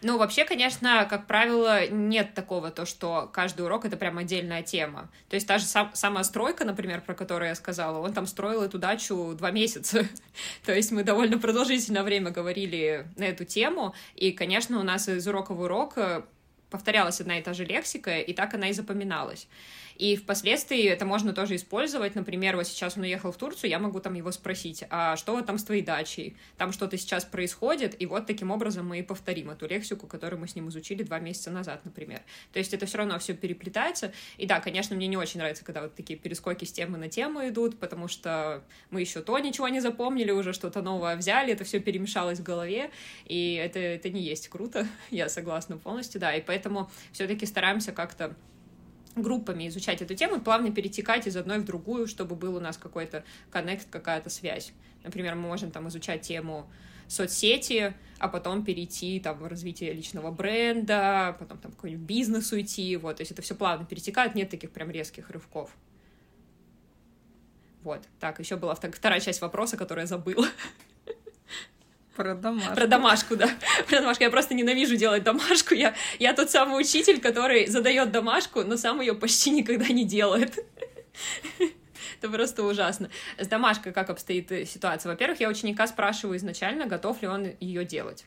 Ну, 0.05 0.19
вообще, 0.19 0.45
конечно, 0.45 1.07
как 1.09 1.25
правило, 1.25 1.87
нет 1.89 2.35
такого, 2.35 2.69
то, 2.69 2.85
что 2.85 3.27
каждый 3.33 3.65
урок— 3.65 3.85
это 3.87 3.97
прям 3.97 4.19
отдельная 4.19 4.61
тема. 4.61 5.09
То 5.29 5.35
есть 5.35 5.47
та 5.47 5.57
же 5.57 5.65
сам, 5.65 5.89
самая 5.95 6.23
стройка, 6.23 6.63
например, 6.63 7.01
про 7.01 7.15
которую 7.15 7.49
я 7.49 7.55
сказала, 7.55 7.97
он 7.97 8.13
там 8.13 8.27
строил 8.27 8.61
эту 8.61 8.77
дачу 8.77 9.33
два 9.35 9.49
месяца. 9.49 10.07
то 10.63 10.75
есть 10.75 10.91
мы 10.91 11.03
довольно 11.03 11.39
продолжительное 11.39 12.03
время 12.03 12.29
говорили 12.29 13.07
на 13.17 13.23
эту 13.23 13.45
тему, 13.45 13.95
и, 14.13 14.31
конечно, 14.31 14.79
у 14.79 14.83
нас 14.83 15.09
из 15.09 15.27
урока 15.27 15.55
в 15.55 15.61
урок 15.61 15.97
э, 15.97 16.21
повторялась 16.69 17.19
одна 17.19 17.39
и 17.39 17.41
та 17.41 17.55
же 17.55 17.65
лексика, 17.65 18.19
и 18.19 18.31
так 18.31 18.53
она 18.53 18.69
и 18.69 18.73
запоминалась. 18.73 19.47
И 19.95 20.15
впоследствии 20.15 20.83
это 20.83 21.05
можно 21.05 21.33
тоже 21.33 21.55
использовать. 21.55 22.15
Например, 22.15 22.55
вот 22.55 22.67
сейчас 22.67 22.97
он 22.97 23.03
уехал 23.03 23.31
в 23.31 23.37
Турцию, 23.37 23.69
я 23.69 23.79
могу 23.79 23.99
там 23.99 24.13
его 24.13 24.31
спросить, 24.31 24.83
а 24.89 25.15
что 25.15 25.39
там 25.41 25.57
с 25.57 25.63
твоей 25.63 25.81
дачей? 25.81 26.35
Там 26.57 26.71
что-то 26.71 26.97
сейчас 26.97 27.25
происходит, 27.25 27.99
и 27.99 28.05
вот 28.05 28.27
таким 28.27 28.51
образом 28.51 28.87
мы 28.87 28.99
и 28.99 29.03
повторим 29.03 29.49
эту 29.49 29.67
лексику, 29.67 30.07
которую 30.07 30.39
мы 30.39 30.47
с 30.47 30.55
ним 30.55 30.69
изучили 30.69 31.03
два 31.03 31.19
месяца 31.19 31.51
назад, 31.51 31.85
например. 31.85 32.21
То 32.53 32.59
есть 32.59 32.73
это 32.73 32.85
все 32.85 32.97
равно 32.97 33.17
все 33.19 33.33
переплетается. 33.33 34.11
И 34.37 34.45
да, 34.45 34.59
конечно, 34.59 34.95
мне 34.95 35.07
не 35.07 35.17
очень 35.17 35.39
нравится, 35.39 35.63
когда 35.63 35.81
вот 35.81 35.95
такие 35.95 36.17
перескоки 36.19 36.65
с 36.65 36.71
темы 36.71 36.97
на 36.97 37.09
тему 37.09 37.47
идут, 37.47 37.79
потому 37.79 38.07
что 38.07 38.63
мы 38.89 39.01
еще 39.01 39.21
то 39.21 39.37
ничего 39.39 39.67
не 39.69 39.79
запомнили, 39.79 40.31
уже 40.31 40.53
что-то 40.53 40.81
новое 40.81 41.15
взяли, 41.15 41.53
это 41.53 41.63
все 41.63 41.79
перемешалось 41.79 42.39
в 42.39 42.43
голове, 42.43 42.91
и 43.25 43.53
это, 43.53 43.79
это 43.79 44.09
не 44.09 44.21
есть 44.21 44.49
круто, 44.49 44.87
я 45.11 45.29
согласна 45.29 45.77
полностью, 45.77 46.19
да, 46.19 46.33
и 46.33 46.41
поэтому 46.41 46.89
все-таки 47.11 47.45
стараемся 47.45 47.91
как-то 47.91 48.35
группами 49.15 49.67
изучать 49.67 50.01
эту 50.01 50.15
тему 50.15 50.41
плавно 50.41 50.71
перетекать 50.71 51.27
из 51.27 51.35
одной 51.37 51.59
в 51.59 51.65
другую, 51.65 52.07
чтобы 52.07 52.35
был 52.35 52.55
у 52.55 52.59
нас 52.59 52.77
какой-то 52.77 53.23
коннект, 53.49 53.87
какая-то 53.89 54.29
связь. 54.29 54.73
Например, 55.03 55.35
мы 55.35 55.47
можем 55.47 55.71
там 55.71 55.87
изучать 55.87 56.21
тему 56.21 56.69
соцсети, 57.07 57.93
а 58.17 58.27
потом 58.27 58.63
перейти 58.63 59.19
там 59.19 59.37
в 59.37 59.47
развитие 59.47 59.93
личного 59.93 60.31
бренда, 60.31 61.35
потом 61.39 61.57
там 61.59 61.71
какой-нибудь 61.71 62.05
бизнес 62.05 62.51
уйти, 62.51 62.97
вот, 62.97 63.17
то 63.17 63.21
есть 63.21 63.31
это 63.31 63.41
все 63.41 63.55
плавно 63.55 63.85
перетекает, 63.85 64.35
нет 64.35 64.49
таких 64.49 64.71
прям 64.71 64.89
резких 64.89 65.29
рывков. 65.29 65.69
Вот, 67.83 68.01
так, 68.19 68.39
еще 68.39 68.55
была 68.55 68.73
вторая 68.73 69.19
часть 69.19 69.41
вопроса, 69.41 69.77
которую 69.77 70.03
я 70.03 70.07
забыла. 70.07 70.47
Про 72.15 72.33
домашку. 72.35 72.75
Про 72.75 72.87
домашку, 72.87 73.35
да. 73.35 73.49
Про 73.87 73.99
домашку. 73.99 74.23
Я 74.23 74.29
просто 74.29 74.53
ненавижу 74.53 74.95
делать 74.95 75.23
домашку. 75.23 75.73
Я, 75.73 75.93
я 76.19 76.33
тот 76.33 76.49
самый 76.49 76.79
учитель, 76.79 77.19
который 77.19 77.67
задает 77.67 78.11
домашку, 78.11 78.63
но 78.63 78.77
сам 78.77 79.01
ее 79.01 79.13
почти 79.13 79.51
никогда 79.51 79.87
не 79.87 80.05
делает. 80.05 80.57
Это 82.19 82.29
просто 82.29 82.63
ужасно. 82.63 83.09
С 83.37 83.47
домашкой 83.47 83.91
как 83.91 84.09
обстоит 84.09 84.49
ситуация? 84.67 85.11
Во-первых, 85.11 85.39
я 85.41 85.49
ученика 85.49 85.87
спрашиваю 85.87 86.37
изначально, 86.37 86.85
готов 86.85 87.21
ли 87.21 87.27
он 87.27 87.51
ее 87.59 87.83
делать 87.83 88.25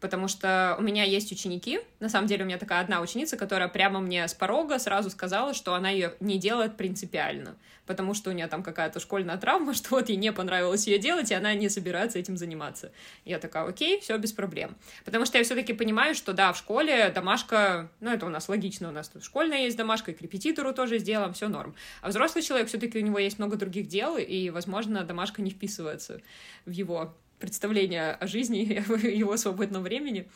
потому 0.00 0.28
что 0.28 0.76
у 0.78 0.82
меня 0.82 1.04
есть 1.04 1.30
ученики, 1.30 1.80
на 2.00 2.08
самом 2.08 2.26
деле 2.26 2.44
у 2.44 2.46
меня 2.46 2.58
такая 2.58 2.80
одна 2.80 3.00
ученица, 3.00 3.36
которая 3.36 3.68
прямо 3.68 4.00
мне 4.00 4.26
с 4.26 4.34
порога 4.34 4.78
сразу 4.78 5.10
сказала, 5.10 5.54
что 5.54 5.74
она 5.74 5.90
ее 5.90 6.14
не 6.20 6.38
делает 6.38 6.76
принципиально, 6.76 7.56
потому 7.86 8.14
что 8.14 8.30
у 8.30 8.32
нее 8.32 8.46
там 8.46 8.62
какая-то 8.62 9.00
школьная 9.00 9.36
травма, 9.36 9.74
что 9.74 9.90
вот 9.90 10.08
ей 10.08 10.16
не 10.16 10.32
понравилось 10.32 10.86
ее 10.86 10.98
делать, 10.98 11.30
и 11.30 11.34
она 11.34 11.54
не 11.54 11.68
собирается 11.68 12.18
этим 12.18 12.36
заниматься. 12.36 12.92
Я 13.24 13.38
такая, 13.38 13.64
окей, 13.64 14.00
все 14.00 14.16
без 14.16 14.32
проблем. 14.32 14.76
Потому 15.04 15.26
что 15.26 15.38
я 15.38 15.44
все-таки 15.44 15.72
понимаю, 15.72 16.14
что 16.14 16.32
да, 16.32 16.52
в 16.52 16.56
школе 16.58 17.10
домашка, 17.10 17.90
ну 18.00 18.10
это 18.10 18.26
у 18.26 18.30
нас 18.30 18.48
логично, 18.48 18.88
у 18.88 18.92
нас 18.92 19.08
тут 19.08 19.22
школьная 19.22 19.64
есть 19.64 19.76
домашка, 19.76 20.12
и 20.12 20.14
к 20.14 20.22
репетитору 20.22 20.72
тоже 20.72 20.98
сделаем, 20.98 21.34
все 21.34 21.48
норм. 21.48 21.74
А 22.00 22.08
взрослый 22.08 22.42
человек 22.42 22.68
все-таки 22.68 22.98
у 22.98 23.02
него 23.02 23.18
есть 23.18 23.38
много 23.38 23.56
других 23.56 23.88
дел, 23.88 24.16
и, 24.16 24.50
возможно, 24.50 25.04
домашка 25.04 25.42
не 25.42 25.50
вписывается 25.50 26.20
в 26.64 26.70
его 26.70 27.14
представление 27.40 28.12
о 28.12 28.26
жизни 28.26 28.58
его 29.06 29.36
свободном 29.36 29.82
времени. 29.82 30.28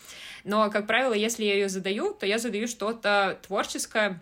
Но, 0.43 0.71
как 0.71 0.87
правило, 0.87 1.15
если 1.15 1.45
я 1.45 1.55
ее 1.55 1.69
задаю, 1.69 2.15
то 2.15 2.27
я 2.27 2.39
задаю 2.39 2.67
что-то 2.67 3.39
творческое, 3.47 4.21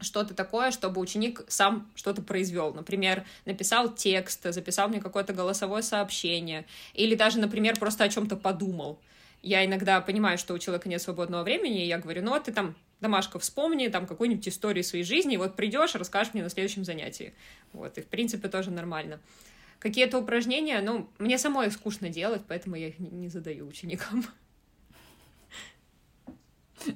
что-то 0.00 0.34
такое, 0.34 0.70
чтобы 0.70 1.00
ученик 1.00 1.42
сам 1.48 1.90
что-то 1.94 2.22
произвел. 2.22 2.72
Например, 2.74 3.24
написал 3.44 3.92
текст, 3.94 4.44
записал 4.44 4.88
мне 4.88 5.00
какое-то 5.00 5.32
голосовое 5.32 5.82
сообщение, 5.82 6.66
или 6.94 7.14
даже, 7.14 7.38
например, 7.38 7.78
просто 7.78 8.04
о 8.04 8.08
чем-то 8.08 8.36
подумал. 8.36 8.98
Я 9.42 9.64
иногда 9.64 10.00
понимаю, 10.00 10.38
что 10.38 10.54
у 10.54 10.58
человека 10.58 10.88
нет 10.88 11.02
свободного 11.02 11.42
времени, 11.42 11.84
и 11.84 11.88
я 11.88 11.98
говорю, 11.98 12.22
ну 12.22 12.30
вот 12.30 12.44
ты 12.44 12.52
там 12.52 12.76
домашка 13.00 13.40
вспомни 13.40 13.88
там 13.88 14.06
какую-нибудь 14.06 14.46
историю 14.46 14.84
своей 14.84 15.04
жизни, 15.04 15.34
и 15.34 15.36
вот 15.36 15.56
придешь, 15.56 15.94
расскажешь 15.94 16.34
мне 16.34 16.44
на 16.44 16.50
следующем 16.50 16.84
занятии. 16.84 17.34
Вот, 17.72 17.98
и 17.98 18.02
в 18.02 18.06
принципе 18.06 18.48
тоже 18.48 18.70
нормально. 18.70 19.18
Какие-то 19.82 20.18
упражнения, 20.18 20.80
ну, 20.80 21.10
мне 21.18 21.38
самой 21.38 21.66
их 21.66 21.72
скучно 21.72 22.08
делать, 22.08 22.42
поэтому 22.46 22.76
я 22.76 22.86
их 22.86 23.00
не 23.00 23.28
задаю 23.28 23.66
ученикам. 23.66 24.24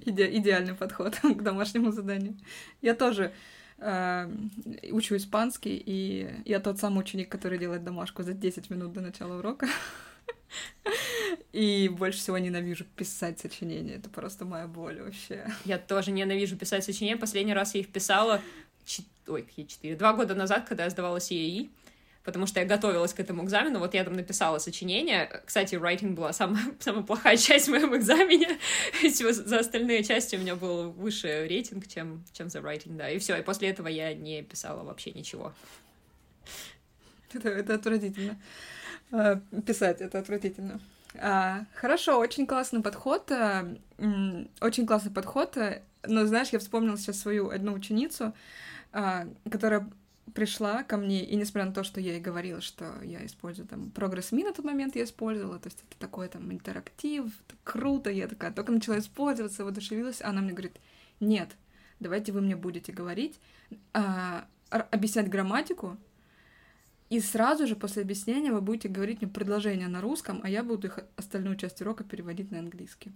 Иде 0.05 0.37
идеальный 0.39 0.75
подход 0.75 1.17
к 1.23 1.43
домашнему 1.43 1.91
заданию. 1.91 2.37
Я 2.83 2.95
тоже 2.95 3.33
э, 3.79 4.31
учу 4.93 5.17
испанский, 5.17 5.83
и 5.85 6.31
я 6.45 6.61
тот 6.61 6.79
самый 6.79 7.01
ученик, 7.01 7.29
который 7.29 7.59
делает 7.59 7.83
домашку 7.83 8.23
за 8.23 8.35
10 8.35 8.71
минут 8.71 8.93
до 8.93 9.01
начала 9.01 9.37
урока. 9.41 9.67
И 11.53 11.89
больше 11.89 12.21
всего 12.21 12.39
ненавижу 12.39 12.85
писать 12.85 13.41
сочинения. 13.41 13.97
Это 13.97 14.11
просто 14.11 14.45
моя 14.45 14.69
боль 14.69 15.03
вообще. 15.03 15.51
Я 15.65 15.79
тоже 15.79 16.13
ненавижу 16.13 16.57
писать 16.57 16.85
сочинения. 16.85 17.17
Последний 17.17 17.55
раз 17.55 17.75
я 17.75 17.81
их 17.81 17.89
писала... 17.89 18.41
Ой, 19.27 19.43
какие 19.43 19.67
четыре? 19.67 19.97
Два 19.97 20.13
года 20.13 20.37
назад, 20.37 20.69
когда 20.69 20.85
я 20.85 20.91
сдавала 20.91 21.17
CAE 21.17 21.69
потому 22.27 22.47
что 22.47 22.59
я 22.59 22.67
готовилась 22.67 23.15
к 23.15 23.21
этому 23.21 23.45
экзамену, 23.45 23.79
вот 23.79 23.95
я 23.95 24.05
там 24.05 24.15
написала 24.15 24.59
сочинение, 24.59 25.41
кстати, 25.47 25.77
writing 25.77 26.15
была 26.15 26.33
самая, 26.33 26.65
самая 26.81 27.05
плохая 27.05 27.37
часть 27.37 27.69
в 27.69 27.71
моем 27.71 27.97
экзамене, 27.97 28.59
за 29.33 29.59
остальные 29.59 30.03
части 30.03 30.35
у 30.35 30.41
меня 30.41 30.57
был 30.57 30.91
выше 30.91 31.47
рейтинг, 31.49 31.87
чем, 31.87 32.25
чем 32.33 32.51
за 32.51 32.59
writing, 32.59 32.97
да, 32.97 33.09
и 33.09 33.19
все, 33.21 33.37
и 33.37 33.43
после 33.43 33.69
этого 33.69 33.87
я 33.87 34.13
не 34.13 34.43
писала 34.43 34.83
вообще 34.83 35.13
ничего. 35.13 35.55
Это, 37.33 37.49
это 37.49 37.75
отвратительно. 37.75 38.37
А, 39.13 39.41
писать, 39.65 40.01
это 40.01 40.19
отвратительно. 40.19 40.81
А, 41.15 41.65
хорошо, 41.75 42.19
очень 42.19 42.47
классный 42.47 42.83
подход, 42.83 43.31
а, 43.31 43.73
очень 44.61 44.85
классный 44.85 45.13
подход, 45.13 45.57
но, 46.05 46.27
знаешь, 46.27 46.49
я 46.49 46.59
вспомнила 46.59 46.99
сейчас 46.99 47.21
свою 47.21 47.51
одну 47.51 47.73
ученицу, 47.73 48.35
а, 48.93 49.29
которая 49.49 49.89
пришла 50.35 50.83
ко 50.83 50.97
мне, 50.97 51.25
и 51.25 51.37
несмотря 51.37 51.67
на 51.67 51.73
то, 51.73 51.85
что 51.85 52.01
я 52.01 52.13
ей 52.13 52.21
говорила, 52.21 52.61
что 52.61 53.01
я 53.03 53.25
использую 53.25 53.69
там 53.69 53.91
прогресс 53.91 54.33
ми 54.33 54.45
на 54.45 54.53
тот 54.53 54.65
момент 54.65 54.97
я 54.97 55.05
использовала, 55.05 55.59
то 55.59 55.69
есть 55.69 55.85
это 55.89 55.99
такой 55.99 56.29
там 56.29 56.53
интерактив, 56.53 57.33
круто, 57.65 58.11
я 58.11 58.29
такая 58.29 58.53
только 58.53 58.73
начала 58.73 58.99
использоваться, 58.99 59.65
воодушевилась, 59.65 60.21
а 60.21 60.29
она 60.29 60.43
мне 60.43 60.53
говорит, 60.53 60.79
нет, 61.21 61.51
давайте 62.01 62.33
вы 62.33 62.41
мне 62.41 62.57
будете 62.57 62.93
говорить, 62.93 63.39
а, 63.93 64.47
объяснять 64.69 65.29
грамматику, 65.29 65.97
и 67.09 67.21
сразу 67.21 67.67
же 67.67 67.77
после 67.77 68.03
объяснения 68.03 68.53
вы 68.53 68.61
будете 68.61 68.89
говорить 68.89 69.23
мне 69.23 69.31
предложения 69.31 69.87
на 69.87 70.01
русском, 70.01 70.41
а 70.43 70.51
я 70.51 70.65
буду 70.65 70.89
их 70.89 70.99
остальную 71.15 71.57
часть 71.57 71.81
урока 71.81 72.03
переводить 72.03 72.51
на 72.51 72.59
английский. 72.59 73.13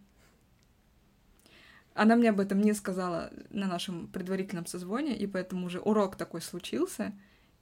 Она 1.95 2.17
мне 2.17 2.31
об 2.31 2.41
этом 2.41 2.61
не 2.61 2.73
сказала 2.73 3.31
на 3.51 3.67
нашем 3.67 4.09
предварительном 4.09 4.67
созвоне, 4.67 5.17
и 5.17 5.27
поэтому 5.27 5.67
уже 5.67 5.81
урок 5.81 6.17
такой 6.17 6.41
случился, 6.41 7.13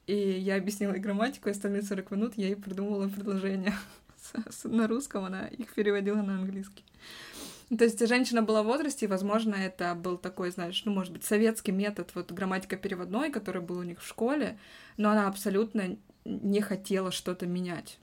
и 0.06 0.16
я 0.16 0.56
объяснила 0.56 0.92
ей 0.92 1.00
грамматику, 1.00 1.48
и 1.48 1.52
остальные 1.52 1.82
40 1.82 2.10
минут 2.10 2.32
я 2.36 2.46
ей 2.46 2.56
придумывала 2.56 3.08
предложения 3.08 3.74
на 4.64 4.86
русском, 4.86 5.24
она 5.24 5.46
их 5.48 5.74
переводила 5.74 6.22
на 6.22 6.36
английский. 6.36 6.84
То 7.76 7.84
есть 7.84 8.06
женщина 8.06 8.42
была 8.42 8.62
в 8.62 8.66
возрасте, 8.66 9.04
и, 9.04 9.08
возможно, 9.08 9.54
это 9.54 9.94
был 9.94 10.16
такой, 10.16 10.50
знаешь, 10.50 10.82
ну, 10.86 10.92
может 10.92 11.12
быть, 11.12 11.24
советский 11.24 11.72
метод, 11.72 12.10
вот 12.14 12.32
грамматика 12.32 12.76
переводной, 12.76 13.30
который 13.30 13.60
был 13.60 13.78
у 13.78 13.82
них 13.82 14.00
в 14.00 14.06
школе, 14.06 14.58
но 14.96 15.10
она 15.10 15.28
абсолютно 15.28 15.98
не 16.24 16.60
хотела 16.62 17.10
что-то 17.10 17.46
менять. 17.46 17.98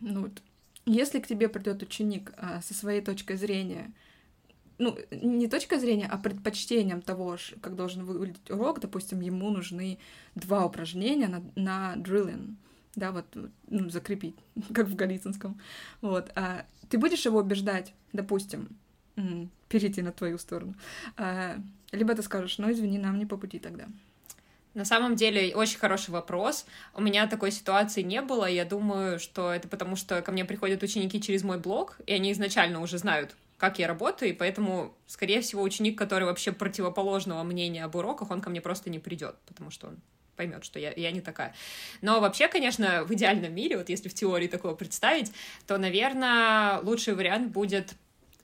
Ну, 0.00 0.22
вот. 0.22 0.42
Если 0.84 1.20
к 1.20 1.26
тебе 1.26 1.48
придет 1.48 1.82
ученик 1.82 2.32
а, 2.36 2.60
со 2.62 2.74
своей 2.74 3.00
точкой 3.00 3.36
зрения, 3.36 3.92
ну, 4.80 4.96
не 5.10 5.46
точка 5.46 5.78
зрения, 5.78 6.08
а 6.10 6.16
предпочтением 6.16 7.02
того, 7.02 7.36
как 7.60 7.76
должен 7.76 8.04
выглядеть 8.04 8.50
урок. 8.50 8.80
Допустим, 8.80 9.20
ему 9.20 9.50
нужны 9.50 9.98
два 10.34 10.64
упражнения 10.64 11.28
на, 11.28 11.42
на 11.54 11.94
drilling, 11.96 12.54
да, 12.96 13.12
вот, 13.12 13.26
ну, 13.68 13.90
закрепить, 13.90 14.36
как 14.74 14.88
в 14.88 14.96
Голицынском. 14.96 15.60
Вот. 16.00 16.32
А 16.34 16.64
ты 16.88 16.98
будешь 16.98 17.26
его 17.26 17.40
убеждать, 17.40 17.92
допустим, 18.14 18.68
перейти 19.68 20.00
на 20.00 20.12
твою 20.12 20.38
сторону. 20.38 20.74
А, 21.18 21.56
либо 21.92 22.14
ты 22.14 22.22
скажешь, 22.22 22.56
ну, 22.56 22.72
извини, 22.72 22.98
нам 22.98 23.18
не 23.18 23.26
по 23.26 23.36
пути 23.36 23.58
тогда. 23.58 23.86
На 24.72 24.86
самом 24.86 25.14
деле, 25.14 25.54
очень 25.54 25.78
хороший 25.78 26.10
вопрос. 26.10 26.64
У 26.94 27.02
меня 27.02 27.26
такой 27.26 27.50
ситуации 27.50 28.00
не 28.00 28.22
было. 28.22 28.46
Я 28.46 28.64
думаю, 28.64 29.18
что 29.18 29.52
это 29.52 29.68
потому, 29.68 29.96
что 29.96 30.22
ко 30.22 30.32
мне 30.32 30.46
приходят 30.46 30.82
ученики 30.82 31.20
через 31.20 31.42
мой 31.42 31.58
блог, 31.58 31.98
и 32.06 32.14
они 32.14 32.32
изначально 32.32 32.80
уже 32.80 32.96
знают, 32.96 33.36
как 33.60 33.78
я 33.78 33.86
работаю, 33.86 34.30
и 34.30 34.32
поэтому, 34.32 34.96
скорее 35.06 35.42
всего, 35.42 35.62
ученик, 35.62 35.98
который 35.98 36.24
вообще 36.24 36.50
противоположного 36.50 37.42
мнения 37.42 37.84
об 37.84 37.94
уроках, 37.94 38.30
он 38.30 38.40
ко 38.40 38.48
мне 38.48 38.62
просто 38.62 38.88
не 38.88 38.98
придет, 38.98 39.36
потому 39.46 39.70
что 39.70 39.88
он 39.88 39.98
поймет, 40.34 40.64
что 40.64 40.78
я, 40.78 40.94
я 40.96 41.10
не 41.10 41.20
такая. 41.20 41.54
Но 42.00 42.20
вообще, 42.20 42.48
конечно, 42.48 43.04
в 43.04 43.12
идеальном 43.12 43.54
мире, 43.54 43.76
вот 43.76 43.90
если 43.90 44.08
в 44.08 44.14
теории 44.14 44.48
такого 44.48 44.74
представить, 44.74 45.30
то, 45.66 45.76
наверное, 45.76 46.80
лучший 46.80 47.14
вариант 47.14 47.52
будет 47.52 47.92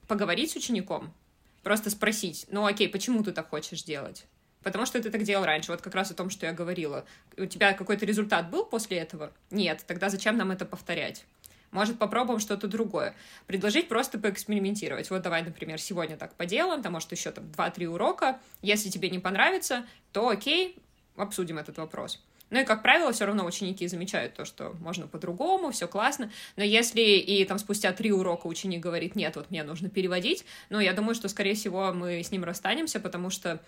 поговорить 0.07 0.51
с 0.51 0.57
учеником, 0.57 1.15
просто 1.63 1.89
спросить, 1.89 2.45
ну 2.51 2.67
окей, 2.67 2.87
почему 2.87 3.25
ты 3.25 3.33
так 3.33 3.49
хочешь 3.49 3.85
делать? 3.85 4.27
Потому 4.63 4.85
что 4.85 5.01
ты 5.01 5.09
так 5.11 5.23
делал 5.23 5.47
раньше, 5.47 5.73
вот 5.73 5.81
как 5.81 5.95
раз 5.95 6.11
о 6.11 6.15
том, 6.15 6.29
что 6.29 6.45
я 6.45 6.53
говорила. 6.53 7.07
У 7.39 7.47
тебя 7.47 7.73
какой-то 7.73 8.05
результат 8.05 8.51
был 8.51 8.67
после 8.67 8.99
этого? 8.99 9.33
Нет, 9.51 9.83
тогда 9.87 10.11
зачем 10.11 10.37
нам 10.37 10.51
это 10.51 10.67
повторять? 10.67 11.25
Может, 11.71 11.99
попробуем 11.99 12.41
что-то 12.41 12.69
другое. 12.69 13.15
Предложить 13.47 13.89
просто 13.89 14.19
поэкспериментировать. 14.19 15.11
Вот 15.11 15.23
давай, 15.23 15.43
например, 15.43 15.81
сегодня 15.81 16.17
так 16.17 16.35
поделаем, 16.35 16.83
там, 16.83 16.93
может, 16.93 17.11
еще 17.13 17.31
там 17.31 17.45
2-3 17.57 17.87
урока. 17.87 18.39
Если 18.63 18.89
тебе 18.89 19.11
не 19.11 19.19
понравится, 19.19 19.85
то 20.13 20.29
окей, 20.29 20.77
обсудим 21.17 21.59
этот 21.59 21.79
вопрос. 21.79 22.23
Ну 22.51 22.61
и, 22.61 22.65
как 22.65 22.83
правило, 22.83 23.13
все 23.13 23.27
равно 23.27 23.45
ученики 23.45 23.89
замечают 23.89 24.35
то, 24.35 24.45
что 24.45 24.77
можно 24.81 25.09
по-другому, 25.09 25.73
все 25.73 25.89
классно. 25.89 26.31
Но 26.55 26.63
если 26.63 27.01
и 27.01 27.45
там 27.45 27.59
спустя 27.59 27.93
три 27.93 28.13
урока 28.13 28.47
ученик 28.47 28.81
говорит, 28.81 29.17
нет, 29.17 29.35
вот 29.35 29.51
мне 29.51 29.65
нужно 29.65 29.89
переводить, 29.89 30.45
ну, 30.71 30.79
я 30.79 30.93
думаю, 30.93 31.17
что, 31.17 31.29
скорее 31.29 31.55
всего, 31.55 31.93
мы 31.93 32.23
с 32.23 32.31
ним 32.31 32.45
расстанемся, 32.45 33.01
потому 33.01 33.31
что 33.31 33.61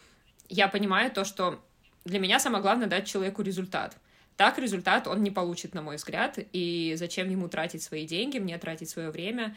я 0.49 0.69
понимаю 0.69 1.11
то, 1.11 1.25
что 1.25 1.61
для 2.05 2.21
меня 2.21 2.38
самое 2.38 2.62
главное 2.62 2.87
дать 2.87 3.07
человеку 3.07 3.43
результат— 3.43 3.97
так 4.38 4.57
результат 4.57 5.09
он 5.09 5.25
не 5.25 5.33
получит, 5.33 5.75
на 5.75 5.83
мой 5.83 5.97
взгляд, 5.97 6.38
и 6.52 6.95
зачем 6.97 7.28
ему 7.28 7.49
тратить 7.49 7.83
свои 7.83 8.07
деньги, 8.07 8.38
мне 8.38 8.57
тратить 8.57 8.88
свое 8.88 9.11
время, 9.11 9.57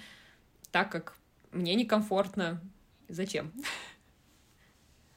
так 0.72 0.92
как 0.92 1.16
мне 1.52 1.76
некомфортно. 1.76 2.60
Зачем? 3.08 3.54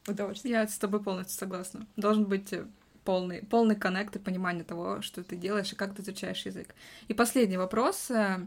Я 0.45 0.69
с 0.69 0.79
тобой 0.79 1.03
полностью 1.03 1.39
согласна. 1.39 1.87
Должен 1.97 2.27
быть 2.27 2.53
э, 2.53 2.67
полный, 3.05 3.43
полный 3.43 3.75
коннект 3.75 4.15
и 4.17 4.19
понимание 4.19 4.65
того, 4.65 5.01
что 5.01 5.25
ты 5.25 5.35
делаешь 5.35 5.73
и 5.73 5.77
как 5.77 5.95
ты 5.95 6.03
изучаешь 6.03 6.45
язык. 6.45 6.75
И 7.09 7.15
последний 7.15 7.57
вопрос, 7.57 8.11
э, 8.11 8.47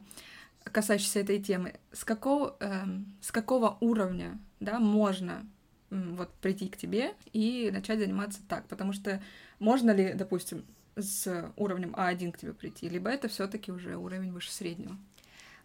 касающийся 0.65 1.21
этой 1.21 1.41
темы. 1.41 1.73
С 1.93 2.03
какого, 2.03 2.55
э, 2.59 2.85
с 3.21 3.31
какого 3.31 3.79
уровня 3.79 4.37
да, 4.59 4.77
можно 4.77 5.47
вот 5.89 6.31
прийти 6.41 6.67
к 6.67 6.77
тебе 6.77 7.15
и 7.33 7.71
начать 7.73 7.97
заниматься 7.97 8.39
так? 8.47 8.67
Потому 8.67 8.93
что 8.93 9.19
можно 9.57 9.89
ли, 9.89 10.13
допустим, 10.13 10.63
с 10.97 11.51
уровнем 11.55 11.93
А1 11.95 12.31
к 12.31 12.37
тебе 12.37 12.53
прийти, 12.53 12.89
либо 12.89 13.09
это 13.09 13.27
все-таки 13.27 13.71
уже 13.71 13.95
уровень 13.95 14.31
выше 14.31 14.51
среднего? 14.51 14.97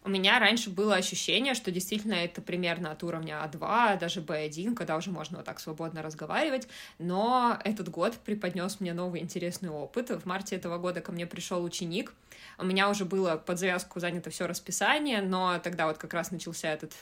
У 0.05 0.09
меня 0.09 0.37
раньше 0.37 0.69
было 0.69 0.95
ощущение, 0.95 1.53
что 1.53 1.71
действительно 1.71 2.13
это 2.13 2.41
примерно 2.41 2.91
от 2.91 3.03
уровня 3.03 3.41
А2, 3.41 3.97
даже 3.99 4.19
Б1, 4.19 4.75
когда 4.75 4.97
уже 4.97 5.11
можно 5.11 5.37
вот 5.37 5.45
так 5.45 5.61
свободно 5.61 6.01
разговаривать, 6.01 6.67
но 6.99 7.57
этот 7.63 7.87
год 7.87 8.17
преподнес 8.17 8.81
мне 8.81 8.93
новый 8.93 9.21
интересный 9.21 9.69
опыт. 9.69 10.09
В 10.09 10.25
марте 10.25 10.57
этого 10.57 10.77
года 10.77 10.99
ко 10.99 11.13
мне 11.13 11.25
пришел 11.25 11.63
ученик, 11.63 12.13
у 12.57 12.65
меня 12.65 12.89
уже 12.89 13.05
было 13.05 13.37
под 13.37 13.59
завязку 13.59 14.01
занято 14.01 14.29
все 14.29 14.45
расписание, 14.45 15.21
но 15.21 15.57
тогда 15.59 15.87
вот 15.87 15.97
как 15.97 16.13
раз 16.13 16.31
начался 16.31 16.69
этот 16.69 16.93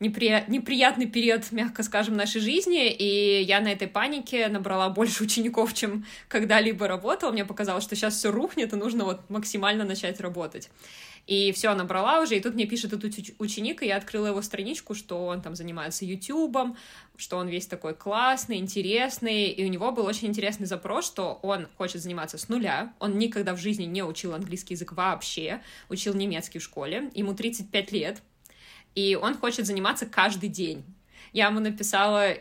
непри... 0.00 0.44
неприятный 0.48 1.06
период, 1.06 1.50
мягко 1.52 1.82
скажем, 1.82 2.16
нашей 2.16 2.40
жизни, 2.40 2.90
и 2.90 3.42
я 3.42 3.60
на 3.60 3.68
этой 3.68 3.88
панике 3.88 4.48
набрала 4.48 4.88
больше 4.88 5.22
учеников, 5.22 5.74
чем 5.74 6.04
когда-либо 6.28 6.88
работала. 6.88 7.30
Мне 7.30 7.44
показалось, 7.44 7.84
что 7.84 7.94
сейчас 7.94 8.16
все 8.16 8.30
рухнет, 8.30 8.72
и 8.72 8.76
нужно 8.76 9.04
вот 9.04 9.28
максимально 9.30 9.84
начать 9.84 10.20
работать. 10.20 10.70
И 11.26 11.52
все, 11.52 11.74
набрала 11.74 12.20
уже, 12.20 12.36
и 12.36 12.40
тут 12.40 12.54
мне 12.54 12.66
пишет 12.66 12.92
этот 12.92 13.14
ученик, 13.38 13.82
и 13.82 13.86
я 13.86 13.98
открыла 13.98 14.28
его 14.28 14.42
страничку, 14.42 14.94
что 14.94 15.26
он 15.26 15.42
там 15.42 15.54
занимается 15.54 16.04
ютубом, 16.04 16.76
что 17.16 17.36
он 17.36 17.46
весь 17.46 17.66
такой 17.66 17.94
классный, 17.94 18.56
интересный, 18.56 19.48
и 19.48 19.64
у 19.64 19.68
него 19.68 19.92
был 19.92 20.06
очень 20.06 20.28
интересный 20.28 20.66
запрос, 20.66 21.06
что 21.06 21.38
он 21.42 21.68
хочет 21.76 22.02
заниматься 22.02 22.38
с 22.38 22.48
нуля, 22.48 22.92
он 22.98 23.18
никогда 23.18 23.54
в 23.54 23.58
жизни 23.58 23.84
не 23.84 24.02
учил 24.02 24.34
английский 24.34 24.74
язык 24.74 24.92
вообще, 24.92 25.60
учил 25.88 26.14
немецкий 26.14 26.58
в 26.58 26.62
школе, 26.62 27.10
ему 27.14 27.34
35 27.34 27.92
лет, 27.92 28.22
и 28.94 29.14
он 29.14 29.36
хочет 29.36 29.66
заниматься 29.66 30.06
каждый 30.06 30.48
день. 30.48 30.84
Я 31.32 31.46
ему 31.46 31.60
написала, 31.60 32.34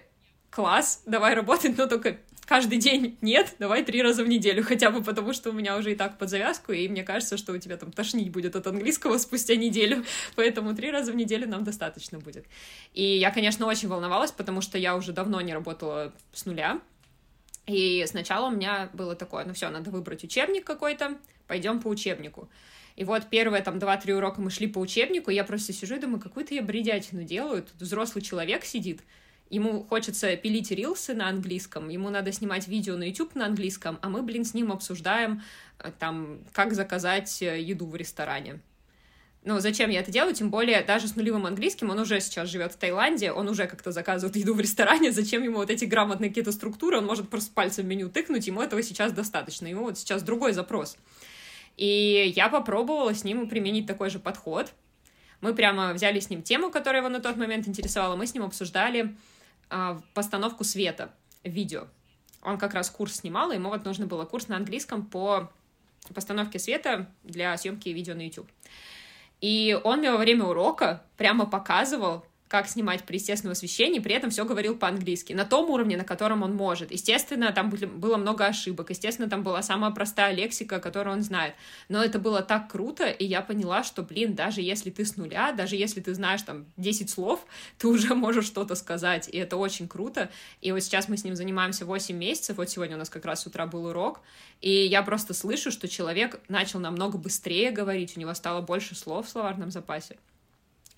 класс, 0.50 1.04
давай 1.06 1.34
работать, 1.34 1.78
но 1.78 1.88
только 1.88 2.18
каждый 2.50 2.80
день 2.80 3.16
нет, 3.22 3.56
давай 3.60 3.84
три 3.84 4.02
раза 4.02 4.24
в 4.24 4.28
неделю 4.28 4.64
хотя 4.64 4.90
бы, 4.90 5.04
потому 5.04 5.34
что 5.34 5.52
у 5.52 5.54
меня 5.54 5.78
уже 5.78 5.92
и 5.92 5.96
так 5.96 6.18
под 6.18 6.30
завязку, 6.30 6.72
и 6.72 6.88
мне 6.88 7.04
кажется, 7.04 7.38
что 7.38 7.54
у 7.54 7.58
тебя 7.60 7.78
там 7.78 7.92
тошнить 7.92 8.32
будет 8.32 8.56
от 8.56 8.66
английского 8.66 9.20
спустя 9.20 9.56
неделю, 9.56 10.04
поэтому 10.36 10.76
три 10.76 10.90
раза 10.90 11.12
в 11.12 11.16
неделю 11.16 11.48
нам 11.48 11.64
достаточно 11.64 12.18
будет. 12.18 12.46
И 12.94 13.04
я, 13.04 13.30
конечно, 13.30 13.68
очень 13.68 13.88
волновалась, 13.88 14.32
потому 14.32 14.62
что 14.62 14.80
я 14.80 14.96
уже 14.96 15.14
давно 15.14 15.40
не 15.42 15.54
работала 15.54 16.12
с 16.34 16.46
нуля, 16.48 16.82
и 17.68 18.04
сначала 18.08 18.48
у 18.48 18.52
меня 18.52 18.90
было 18.94 19.16
такое, 19.16 19.46
ну 19.46 19.54
все, 19.54 19.70
надо 19.70 19.92
выбрать 19.92 20.24
учебник 20.24 20.66
какой-то, 20.66 21.20
пойдем 21.46 21.80
по 21.80 21.88
учебнику. 21.88 22.50
И 23.00 23.06
вот 23.06 23.30
первые 23.30 23.64
там 23.64 23.80
два-три 23.80 24.14
урока 24.14 24.42
мы 24.42 24.50
шли 24.52 24.68
по 24.68 24.78
учебнику, 24.78 25.32
я 25.32 25.46
просто 25.46 25.72
сижу 25.72 25.96
и 25.96 26.00
думаю, 26.00 26.20
какую-то 26.20 26.54
я 26.54 26.62
бредятину 26.62 27.24
делаю. 27.24 27.64
Тут 27.64 27.80
взрослый 27.80 28.22
человек 28.22 28.66
сидит, 28.66 29.00
ему 29.50 29.86
хочется 29.86 30.36
пилить 30.36 30.70
рилсы 30.70 31.14
на 31.14 31.30
английском, 31.30 31.88
ему 31.88 32.10
надо 32.10 32.34
снимать 32.34 32.68
видео 32.68 32.98
на 32.98 33.04
YouTube 33.04 33.36
на 33.36 33.46
английском, 33.46 34.00
а 34.02 34.10
мы, 34.10 34.22
блин, 34.22 34.44
с 34.44 34.54
ним 34.54 34.70
обсуждаем 34.74 35.42
э, 35.80 35.94
там, 35.98 36.40
как 36.52 36.74
заказать 36.74 37.42
э, 37.42 37.62
еду 37.62 37.88
в 37.88 37.96
ресторане. 37.96 38.60
Ну, 39.46 39.62
зачем 39.62 39.90
я 39.90 40.02
это 40.02 40.12
делаю? 40.12 40.36
Тем 40.36 40.50
более, 40.50 40.84
даже 40.84 41.08
с 41.08 41.16
нулевым 41.16 41.46
английским, 41.46 41.90
он 41.92 42.00
уже 42.00 42.20
сейчас 42.20 42.50
живет 42.50 42.74
в 42.74 42.76
Таиланде, 42.76 43.32
он 43.32 43.48
уже 43.48 43.68
как-то 43.68 43.94
заказывает 43.94 44.36
еду 44.36 44.54
в 44.54 44.60
ресторане, 44.60 45.14
зачем 45.14 45.42
ему 45.42 45.60
вот 45.60 45.70
эти 45.70 45.86
грамотные 45.86 46.32
какие-то 46.32 46.52
структуры, 46.52 46.98
он 46.98 47.06
может 47.06 47.30
просто 47.30 47.54
пальцем 47.54 47.86
в 47.86 47.88
меню 47.88 48.10
тыкнуть, 48.10 48.46
ему 48.46 48.62
этого 48.62 48.84
сейчас 48.84 49.14
достаточно, 49.14 49.68
ему 49.68 49.84
вот 49.84 49.98
сейчас 49.98 50.22
другой 50.22 50.52
запрос. 50.52 50.98
И 51.80 52.34
я 52.36 52.50
попробовала 52.50 53.14
с 53.14 53.24
ним 53.24 53.48
применить 53.48 53.88
такой 53.88 54.10
же 54.10 54.20
подход. 54.20 54.74
Мы 55.40 55.56
прямо 55.56 55.94
взяли 55.94 56.20
с 56.20 56.30
ним 56.30 56.44
тему, 56.44 56.72
которая 56.72 57.02
его 57.02 57.08
на 57.08 57.22
тот 57.22 57.38
момент 57.38 57.70
интересовала, 57.70 58.18
мы 58.18 58.28
с 58.28 58.34
ним 58.34 58.44
обсуждали 58.44 59.16
а, 59.70 60.02
постановку 60.14 60.66
света 60.66 61.14
видео. 61.46 61.88
Он 62.42 62.58
как 62.58 62.74
раз 62.74 62.90
курс 62.90 63.16
снимал, 63.16 63.52
и 63.52 63.56
ему 63.56 63.70
вот 63.70 63.86
нужно 63.86 64.08
было 64.08 64.26
курс 64.26 64.50
на 64.50 64.58
английском 64.58 65.06
по 65.06 65.50
постановке 66.14 66.60
света 66.60 67.10
для 67.24 67.56
съемки 67.56 67.88
видео 67.88 68.14
на 68.14 68.26
YouTube. 68.26 68.52
И 69.40 69.80
он 69.86 70.00
мне 70.00 70.12
во 70.12 70.18
время 70.18 70.44
урока 70.44 71.06
прямо 71.16 71.46
показывал, 71.46 72.26
как 72.50 72.68
снимать 72.68 73.04
при 73.04 73.18
естественном 73.18 73.52
освещении, 73.52 74.00
при 74.00 74.16
этом 74.16 74.32
все 74.32 74.44
говорил 74.44 74.76
по-английски, 74.76 75.34
на 75.34 75.46
том 75.46 75.70
уровне, 75.70 75.98
на 75.98 76.04
котором 76.04 76.42
он 76.42 76.56
может. 76.56 76.92
Естественно, 76.92 77.54
там 77.54 77.70
было 77.70 78.18
много 78.18 78.48
ошибок, 78.48 78.90
естественно, 78.90 79.30
там 79.30 79.44
была 79.44 79.62
самая 79.62 79.92
простая 79.92 80.34
лексика, 80.34 80.80
которую 80.80 81.18
он 81.18 81.22
знает. 81.22 81.54
Но 81.90 82.04
это 82.04 82.18
было 82.18 82.42
так 82.42 82.68
круто, 82.68 83.06
и 83.06 83.24
я 83.24 83.42
поняла, 83.42 83.84
что, 83.84 84.02
блин, 84.02 84.34
даже 84.34 84.62
если 84.62 84.90
ты 84.90 85.06
с 85.06 85.16
нуля, 85.16 85.52
даже 85.52 85.76
если 85.76 86.02
ты 86.02 86.16
знаешь 86.16 86.42
там 86.42 86.66
10 86.78 87.12
слов, 87.12 87.46
ты 87.78 87.88
уже 87.88 88.16
можешь 88.16 88.48
что-то 88.48 88.74
сказать, 88.74 89.30
и 89.32 89.38
это 89.38 89.56
очень 89.56 89.88
круто. 89.88 90.32
И 90.62 90.72
вот 90.72 90.82
сейчас 90.82 91.08
мы 91.08 91.18
с 91.18 91.24
ним 91.24 91.36
занимаемся 91.36 91.86
8 91.86 92.18
месяцев, 92.18 92.58
вот 92.58 92.68
сегодня 92.68 92.96
у 92.96 93.00
нас 93.00 93.12
как 93.12 93.26
раз 93.26 93.44
с 93.44 93.46
утра 93.46 93.68
был 93.68 93.86
урок, 93.86 94.22
и 94.60 94.72
я 94.72 95.04
просто 95.04 95.36
слышу, 95.36 95.70
что 95.70 95.88
человек 95.88 96.40
начал 96.48 96.80
намного 96.80 97.20
быстрее 97.20 97.70
говорить, 97.70 98.18
у 98.18 98.20
него 98.20 98.34
стало 98.34 98.62
больше 98.62 98.96
слов 98.96 99.28
в 99.28 99.30
словарном 99.30 99.70
запасе. 99.70 100.18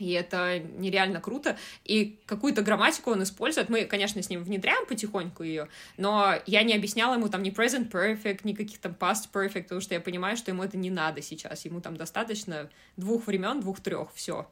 И 0.02 0.14
это 0.14 0.58
нереально 0.58 1.22
круто. 1.22 1.58
И 1.84 2.20
какую-то 2.26 2.64
грамматику 2.64 3.12
он 3.12 3.22
использует. 3.22 3.70
Мы, 3.70 3.86
конечно, 3.86 4.22
с 4.24 4.30
ним 4.32 4.44
внедряем 4.44 4.88
потихоньку 4.88 5.44
ее, 5.44 5.68
но 5.98 6.34
я 6.48 6.64
не 6.64 6.74
объясняла 6.74 7.14
ему 7.14 7.30
там 7.30 7.44
ни 7.44 7.52
present 7.52 7.92
perfect, 7.92 8.40
ни 8.44 8.54
каких 8.54 8.80
там 8.80 8.96
past 9.00 9.30
perfect, 9.32 9.64
потому 9.64 9.80
что 9.80 9.94
я 9.94 10.02
понимаю, 10.02 10.38
что 10.38 10.50
ему 10.50 10.64
это 10.64 10.76
не 10.76 10.90
надо 10.90 11.22
сейчас. 11.22 11.66
Ему 11.66 11.82
там 11.82 11.98
достаточно 11.98 12.72
двух 12.98 13.28
времен, 13.28 13.60
двух-трех, 13.60 14.12
все. 14.16 14.50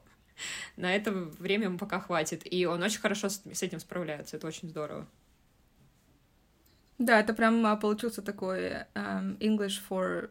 На 0.76 0.94
это 0.94 1.10
время 1.10 1.64
ему 1.64 1.78
пока 1.78 1.98
хватит. 1.98 2.42
И 2.44 2.64
он 2.64 2.80
очень 2.84 3.00
хорошо 3.00 3.28
с 3.28 3.62
этим 3.62 3.80
справляется. 3.80 4.36
Это 4.36 4.46
очень 4.46 4.68
здорово. 4.68 5.08
Да, 6.98 7.18
это 7.18 7.34
прям 7.34 7.66
а, 7.66 7.74
получился 7.74 8.22
такой 8.22 8.84
um, 8.94 9.36
English 9.38 9.80
for 9.88 10.30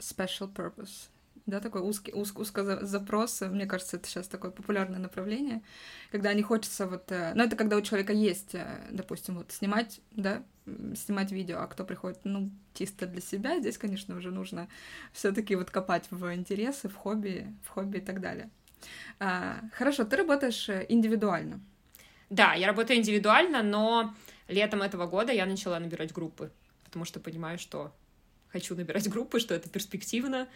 special 0.00 0.52
purpose 0.52 1.08
да, 1.46 1.60
такой 1.60 1.80
узкий, 1.80 2.12
уз, 2.12 2.32
узкозапрос, 2.32 3.40
мне 3.40 3.66
кажется, 3.66 3.96
это 3.96 4.08
сейчас 4.08 4.26
такое 4.26 4.50
популярное 4.50 4.98
направление, 4.98 5.62
когда 6.10 6.34
не 6.34 6.42
хочется 6.42 6.86
вот, 6.86 7.10
э, 7.12 7.32
ну, 7.34 7.44
это 7.44 7.54
когда 7.54 7.76
у 7.76 7.82
человека 7.82 8.12
есть, 8.12 8.54
э, 8.54 8.88
допустим, 8.90 9.36
вот 9.36 9.52
снимать, 9.52 10.00
да, 10.10 10.42
снимать 10.96 11.30
видео, 11.30 11.60
а 11.60 11.68
кто 11.68 11.84
приходит, 11.84 12.18
ну, 12.24 12.50
чисто 12.74 13.06
для 13.06 13.20
себя, 13.20 13.60
здесь, 13.60 13.78
конечно, 13.78 14.16
уже 14.16 14.32
нужно 14.32 14.68
все 15.12 15.30
таки 15.32 15.54
вот 15.54 15.70
копать 15.70 16.06
в 16.10 16.34
интересы, 16.34 16.88
в 16.88 16.96
хобби, 16.96 17.54
в 17.64 17.68
хобби 17.68 17.98
и 17.98 18.00
так 18.00 18.20
далее. 18.20 18.50
А, 19.20 19.60
хорошо, 19.72 20.04
ты 20.04 20.16
работаешь 20.16 20.68
э, 20.68 20.84
индивидуально. 20.88 21.60
Да, 22.28 22.54
я 22.54 22.66
работаю 22.66 22.98
индивидуально, 22.98 23.62
но 23.62 24.14
летом 24.48 24.82
этого 24.82 25.06
года 25.06 25.32
я 25.32 25.46
начала 25.46 25.78
набирать 25.78 26.12
группы, 26.12 26.50
потому 26.84 27.04
что 27.04 27.20
понимаю, 27.20 27.60
что 27.60 27.94
хочу 28.48 28.74
набирать 28.74 29.08
группы, 29.08 29.38
что 29.38 29.54
это 29.54 29.68
перспективно, 29.68 30.48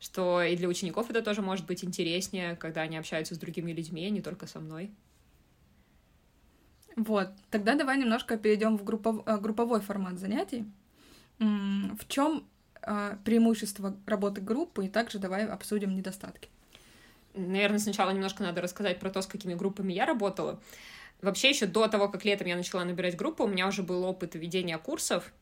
что 0.00 0.42
и 0.42 0.56
для 0.56 0.68
учеников 0.68 1.10
это 1.10 1.22
тоже 1.22 1.42
может 1.42 1.66
быть 1.66 1.84
интереснее, 1.84 2.56
когда 2.56 2.82
они 2.82 2.96
общаются 2.96 3.34
с 3.34 3.38
другими 3.38 3.72
людьми, 3.72 4.06
а 4.06 4.10
не 4.10 4.20
только 4.20 4.46
со 4.46 4.60
мной. 4.60 4.90
Вот, 6.96 7.28
тогда 7.50 7.74
давай 7.74 7.98
немножко 7.98 8.36
перейдем 8.36 8.78
в 8.78 8.84
группов... 8.84 9.22
Э, 9.26 9.38
групповой 9.38 9.80
формат 9.80 10.18
занятий. 10.18 10.64
В 11.38 12.06
чем 12.06 12.46
э, 12.82 13.16
преимущество 13.24 13.96
работы 14.06 14.40
группы, 14.40 14.86
и 14.86 14.88
также 14.88 15.18
давай 15.18 15.46
обсудим 15.46 15.96
недостатки. 15.96 16.48
Наверное, 17.34 17.80
сначала 17.80 18.10
немножко 18.10 18.44
надо 18.44 18.62
рассказать 18.62 19.00
про 19.00 19.10
то, 19.10 19.20
с 19.20 19.26
какими 19.26 19.54
группами 19.54 19.92
я 19.92 20.06
работала. 20.06 20.60
Вообще, 21.20 21.48
еще 21.48 21.66
до 21.66 21.88
того, 21.88 22.08
как 22.08 22.24
летом 22.24 22.46
я 22.46 22.56
начала 22.56 22.84
набирать 22.84 23.16
группу, 23.16 23.44
у 23.44 23.48
меня 23.48 23.66
уже 23.66 23.82
был 23.82 24.04
опыт 24.04 24.36
ведения 24.36 24.78
курсов. 24.78 25.32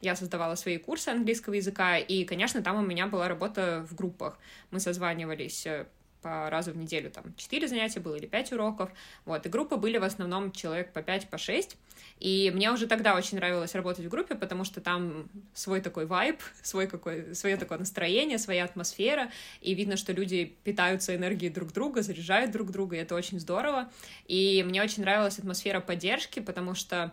Я 0.00 0.16
создавала 0.16 0.54
свои 0.54 0.78
курсы 0.78 1.08
английского 1.08 1.54
языка, 1.54 1.98
и, 1.98 2.24
конечно, 2.24 2.62
там 2.62 2.76
у 2.76 2.82
меня 2.82 3.06
была 3.06 3.28
работа 3.28 3.86
в 3.88 3.94
группах. 3.94 4.38
Мы 4.70 4.80
созванивались 4.80 5.66
э, 5.66 5.86
по 6.22 6.50
разу 6.50 6.72
в 6.72 6.76
неделю, 6.76 7.10
там, 7.10 7.34
4 7.36 7.68
занятия 7.68 8.00
было 8.00 8.14
или 8.14 8.26
5 8.26 8.52
уроков, 8.52 8.90
вот, 9.24 9.46
и 9.46 9.48
группы 9.48 9.76
были 9.76 9.98
в 9.98 10.04
основном 10.04 10.52
человек 10.52 10.92
по 10.92 11.02
5, 11.02 11.28
по 11.30 11.38
6, 11.38 11.76
и 12.18 12.52
мне 12.54 12.70
уже 12.70 12.86
тогда 12.86 13.14
очень 13.14 13.38
нравилось 13.38 13.74
работать 13.74 14.04
в 14.04 14.08
группе, 14.08 14.34
потому 14.34 14.64
что 14.64 14.80
там 14.80 15.28
свой 15.54 15.80
такой 15.80 16.06
вайб, 16.06 16.40
свой 16.62 16.86
какой, 16.86 17.34
свое 17.34 17.56
такое 17.56 17.78
настроение, 17.78 18.38
своя 18.38 18.64
атмосфера, 18.64 19.30
и 19.60 19.74
видно, 19.74 19.96
что 19.96 20.12
люди 20.12 20.56
питаются 20.64 21.14
энергией 21.14 21.50
друг 21.50 21.72
друга, 21.72 22.02
заряжают 22.02 22.50
друг 22.50 22.70
друга, 22.70 22.96
и 22.96 23.00
это 23.00 23.14
очень 23.14 23.40
здорово, 23.40 23.90
и 24.26 24.62
мне 24.66 24.82
очень 24.82 25.02
нравилась 25.02 25.38
атмосфера 25.38 25.80
поддержки, 25.80 26.40
потому 26.40 26.74
что 26.74 27.12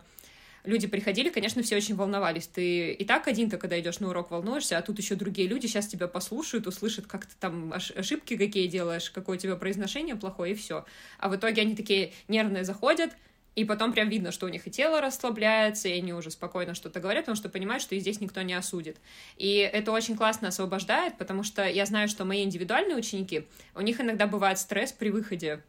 люди 0.64 0.86
приходили, 0.86 1.28
конечно, 1.28 1.62
все 1.62 1.76
очень 1.76 1.96
волновались. 1.96 2.46
Ты 2.46 2.92
и 2.92 3.04
так 3.04 3.28
один-то, 3.28 3.58
когда 3.58 3.78
идешь 3.78 4.00
на 4.00 4.08
урок, 4.08 4.30
волнуешься, 4.30 4.78
а 4.78 4.82
тут 4.82 4.98
еще 4.98 5.14
другие 5.14 5.48
люди 5.48 5.66
сейчас 5.66 5.86
тебя 5.86 6.08
послушают, 6.08 6.66
услышат, 6.66 7.06
как 7.06 7.26
ты 7.26 7.34
там 7.38 7.72
ошибки 7.72 8.36
какие 8.36 8.66
делаешь, 8.66 9.10
какое 9.10 9.36
у 9.36 9.40
тебя 9.40 9.56
произношение 9.56 10.16
плохое, 10.16 10.52
и 10.52 10.54
все. 10.54 10.84
А 11.18 11.28
в 11.28 11.36
итоге 11.36 11.62
они 11.62 11.74
такие 11.74 12.12
нервные 12.28 12.64
заходят, 12.64 13.10
и 13.58 13.64
потом 13.64 13.92
прям 13.92 14.08
видно, 14.08 14.30
что 14.30 14.46
у 14.46 14.48
них 14.48 14.68
и 14.68 14.70
тело 14.70 15.00
расслабляется, 15.00 15.88
и 15.88 15.98
они 15.98 16.12
уже 16.12 16.30
спокойно 16.30 16.74
что-то 16.74 17.00
говорят, 17.00 17.24
потому 17.24 17.36
что 17.36 17.48
понимают, 17.48 17.82
что 17.82 17.96
и 17.96 17.98
здесь 17.98 18.20
никто 18.20 18.40
не 18.42 18.54
осудит. 18.54 18.98
И 19.36 19.56
это 19.56 19.90
очень 19.90 20.16
классно 20.16 20.48
освобождает, 20.48 21.18
потому 21.18 21.42
что 21.42 21.66
я 21.66 21.84
знаю, 21.84 22.06
что 22.06 22.24
мои 22.24 22.44
индивидуальные 22.44 22.96
ученики, 22.96 23.46
у 23.74 23.80
них 23.80 24.00
иногда 24.00 24.28
бывает 24.28 24.60
стресс 24.60 24.92
при 24.92 25.10
выходе 25.10 25.62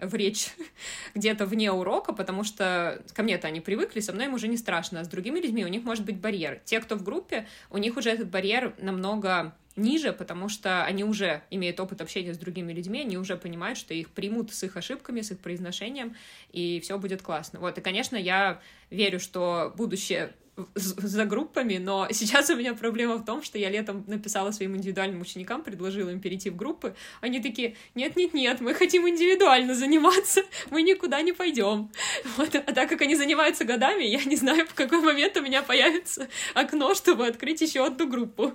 в 0.00 0.14
речь 0.14 0.50
где-то 1.14 1.46
вне 1.46 1.72
урока, 1.72 2.12
потому 2.12 2.44
что 2.44 3.02
ко 3.14 3.22
мне-то 3.22 3.48
они 3.48 3.60
привыкли, 3.60 4.00
со 4.00 4.12
мной 4.12 4.26
им 4.26 4.34
уже 4.34 4.48
не 4.48 4.56
страшно, 4.56 5.00
а 5.00 5.04
с 5.04 5.08
другими 5.08 5.40
людьми 5.40 5.64
у 5.64 5.68
них 5.68 5.82
может 5.84 6.04
быть 6.04 6.16
барьер. 6.16 6.60
Те, 6.64 6.80
кто 6.80 6.96
в 6.96 7.02
группе, 7.02 7.46
у 7.70 7.78
них 7.78 7.96
уже 7.96 8.10
этот 8.10 8.28
барьер 8.28 8.74
намного 8.78 9.54
ниже, 9.76 10.12
потому 10.12 10.48
что 10.48 10.84
они 10.84 11.04
уже 11.04 11.42
имеют 11.50 11.80
опыт 11.80 12.00
общения 12.00 12.34
с 12.34 12.38
другими 12.38 12.72
людьми, 12.72 13.00
они 13.00 13.16
уже 13.16 13.36
понимают, 13.36 13.78
что 13.78 13.94
их 13.94 14.10
примут 14.10 14.52
с 14.52 14.62
их 14.62 14.76
ошибками, 14.76 15.20
с 15.20 15.30
их 15.30 15.38
произношением, 15.38 16.16
и 16.52 16.80
все 16.80 16.98
будет 16.98 17.22
классно. 17.22 17.60
Вот, 17.60 17.78
и, 17.78 17.80
конечно, 17.80 18.16
я 18.16 18.60
верю, 18.90 19.20
что 19.20 19.72
будущее 19.76 20.32
за 20.74 21.24
группами, 21.24 21.78
но 21.78 22.08
сейчас 22.10 22.50
у 22.50 22.56
меня 22.56 22.74
проблема 22.74 23.16
в 23.16 23.24
том, 23.24 23.42
что 23.42 23.58
я 23.58 23.70
летом 23.70 24.04
написала 24.06 24.50
своим 24.50 24.76
индивидуальным 24.76 25.20
ученикам, 25.20 25.62
предложила 25.62 26.10
им 26.10 26.20
перейти 26.20 26.50
в 26.50 26.56
группы. 26.56 26.94
Они 27.20 27.40
такие, 27.40 27.76
нет-нет-нет, 27.94 28.60
мы 28.60 28.74
хотим 28.74 29.08
индивидуально 29.08 29.74
заниматься, 29.74 30.42
мы 30.70 30.82
никуда 30.82 31.22
не 31.22 31.32
пойдем. 31.32 31.90
Вот. 32.36 32.54
А 32.54 32.72
так 32.72 32.88
как 32.88 33.02
они 33.02 33.16
занимаются 33.16 33.64
годами, 33.64 34.04
я 34.04 34.24
не 34.24 34.36
знаю, 34.36 34.66
в 34.66 34.74
какой 34.74 35.00
момент 35.00 35.36
у 35.36 35.42
меня 35.42 35.62
появится 35.62 36.28
окно, 36.54 36.94
чтобы 36.94 37.26
открыть 37.26 37.60
еще 37.60 37.84
одну 37.86 38.08
группу. 38.08 38.54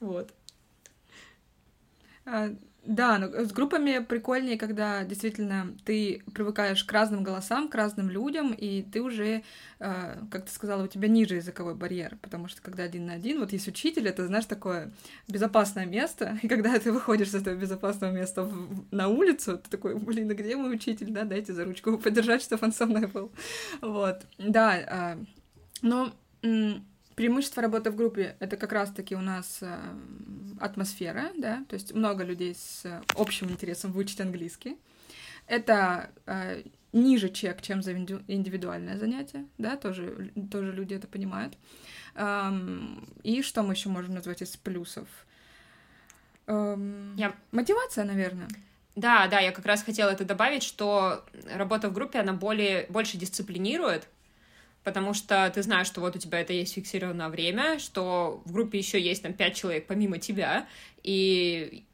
Вот. 0.00 0.30
А, 2.84 2.90
да, 2.92 3.18
но 3.18 3.44
с 3.44 3.52
группами 3.52 3.98
прикольнее, 3.98 4.58
когда 4.58 5.04
действительно 5.04 5.74
ты 5.84 6.22
привыкаешь 6.32 6.84
к 6.84 6.92
разным 6.92 7.22
голосам, 7.22 7.68
к 7.68 7.74
разным 7.74 8.10
людям, 8.10 8.52
и 8.52 8.82
ты 8.82 9.00
уже, 9.00 9.42
э, 9.80 10.16
как 10.30 10.46
ты 10.46 10.52
сказала, 10.52 10.84
у 10.84 10.86
тебя 10.86 11.08
ниже 11.08 11.36
языковой 11.36 11.74
барьер, 11.74 12.16
потому 12.22 12.48
что 12.48 12.62
когда 12.62 12.84
один 12.84 13.06
на 13.06 13.14
один, 13.14 13.40
вот 13.40 13.52
есть 13.52 13.68
учитель, 13.68 14.08
это, 14.08 14.26
знаешь, 14.26 14.46
такое 14.46 14.92
безопасное 15.28 15.86
место, 15.86 16.38
и 16.42 16.48
когда 16.48 16.78
ты 16.78 16.92
выходишь 16.92 17.30
с 17.30 17.34
этого 17.34 17.54
безопасного 17.54 18.12
места 18.12 18.42
в, 18.42 18.84
на 18.90 19.08
улицу, 19.08 19.58
ты 19.58 19.70
такой, 19.70 19.94
блин, 19.96 20.30
а 20.30 20.34
где 20.34 20.56
мой 20.56 20.74
учитель, 20.74 21.10
да, 21.10 21.24
дайте 21.24 21.52
за 21.52 21.64
ручку 21.64 21.98
подержать, 21.98 22.42
чтобы 22.42 22.66
он 22.66 22.72
со 22.72 22.86
мной 22.86 23.06
был. 23.06 23.32
Вот, 23.80 24.22
да, 24.38 25.14
э, 25.14 25.24
но 25.82 26.12
Преимущество 27.14 27.62
работы 27.62 27.90
в 27.90 27.96
группе— 27.96 28.36
это 28.40 28.56
как 28.56 28.72
раз-таки 28.72 29.14
у 29.14 29.20
нас 29.20 29.58
э, 29.60 29.78
атмосфера, 30.60 31.30
да, 31.36 31.64
то 31.68 31.74
есть 31.74 31.94
много 31.94 32.24
людей 32.24 32.54
с 32.54 32.84
э, 32.84 33.02
общим 33.14 33.50
интересом 33.50 33.92
выучить 33.92 34.20
английский. 34.20 34.78
Это 35.46 36.10
э, 36.26 36.64
ниже 36.92 37.28
чек, 37.28 37.62
чем 37.62 37.82
за 37.82 37.92
индивидуальное 37.92 38.98
занятие, 38.98 39.46
да, 39.58 39.76
тоже, 39.76 40.32
тоже 40.50 40.72
люди 40.72 40.94
это 40.94 41.06
понимают. 41.06 41.56
Эм, 42.14 43.06
и 43.22 43.42
что 43.42 43.62
мы 43.62 43.74
еще 43.74 43.88
можем 43.88 44.14
назвать 44.14 44.42
из 44.42 44.56
плюсов? 44.56 45.08
Эм, 46.46 47.14
я... 47.16 47.34
Мотивация, 47.52 48.04
наверное. 48.04 48.48
Да, 48.96 49.26
да, 49.26 49.40
я 49.40 49.50
как 49.50 49.66
раз 49.66 49.82
хотела 49.82 50.10
это 50.10 50.24
добавить, 50.24 50.62
что 50.62 51.24
работа 51.52 51.88
в 51.88 51.92
группе, 51.92 52.20
она 52.20 52.32
более, 52.32 52.86
больше 52.88 53.16
дисциплинирует, 53.16 54.06
потому 54.84 55.14
что 55.14 55.50
ты 55.52 55.62
знаешь, 55.62 55.86
что 55.86 56.00
вот 56.00 56.14
у 56.14 56.18
тебя 56.18 56.40
это 56.40 56.52
есть 56.52 56.74
фиксированное 56.74 57.28
время, 57.30 57.78
что 57.78 58.42
в 58.44 58.52
группе 58.52 58.78
еще 58.78 59.00
есть 59.00 59.22
там 59.22 59.32
пять 59.32 59.56
человек 59.56 59.86
помимо 59.86 60.18
тебя, 60.18 60.68
и 61.02 61.84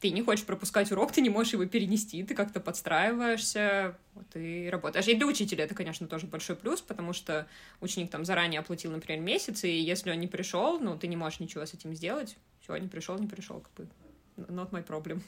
ты 0.00 0.10
не 0.10 0.22
хочешь 0.22 0.46
пропускать 0.46 0.90
урок, 0.90 1.12
ты 1.12 1.20
не 1.20 1.28
можешь 1.28 1.52
его 1.52 1.66
перенести, 1.66 2.22
ты 2.22 2.34
как-то 2.34 2.58
подстраиваешься, 2.58 3.96
вот, 4.14 4.26
и 4.34 4.68
работаешь. 4.70 5.06
И 5.08 5.14
для 5.14 5.26
учителя 5.26 5.64
это, 5.64 5.74
конечно, 5.74 6.06
тоже 6.06 6.26
большой 6.26 6.56
плюс, 6.56 6.80
потому 6.80 7.12
что 7.12 7.46
ученик 7.80 8.10
там 8.10 8.24
заранее 8.24 8.60
оплатил, 8.60 8.90
например, 8.90 9.20
месяц, 9.20 9.64
и 9.64 9.70
если 9.70 10.10
он 10.10 10.18
не 10.18 10.26
пришел, 10.26 10.80
ну, 10.80 10.98
ты 10.98 11.06
не 11.06 11.16
можешь 11.16 11.40
ничего 11.40 11.64
с 11.66 11.74
этим 11.74 11.94
сделать, 11.94 12.36
все, 12.62 12.76
не 12.78 12.88
пришел, 12.88 13.18
не 13.18 13.28
пришел, 13.28 13.60
как 13.60 13.72
бы, 13.74 13.88
not 14.36 14.70
my 14.70 14.84
problem. 14.86 15.22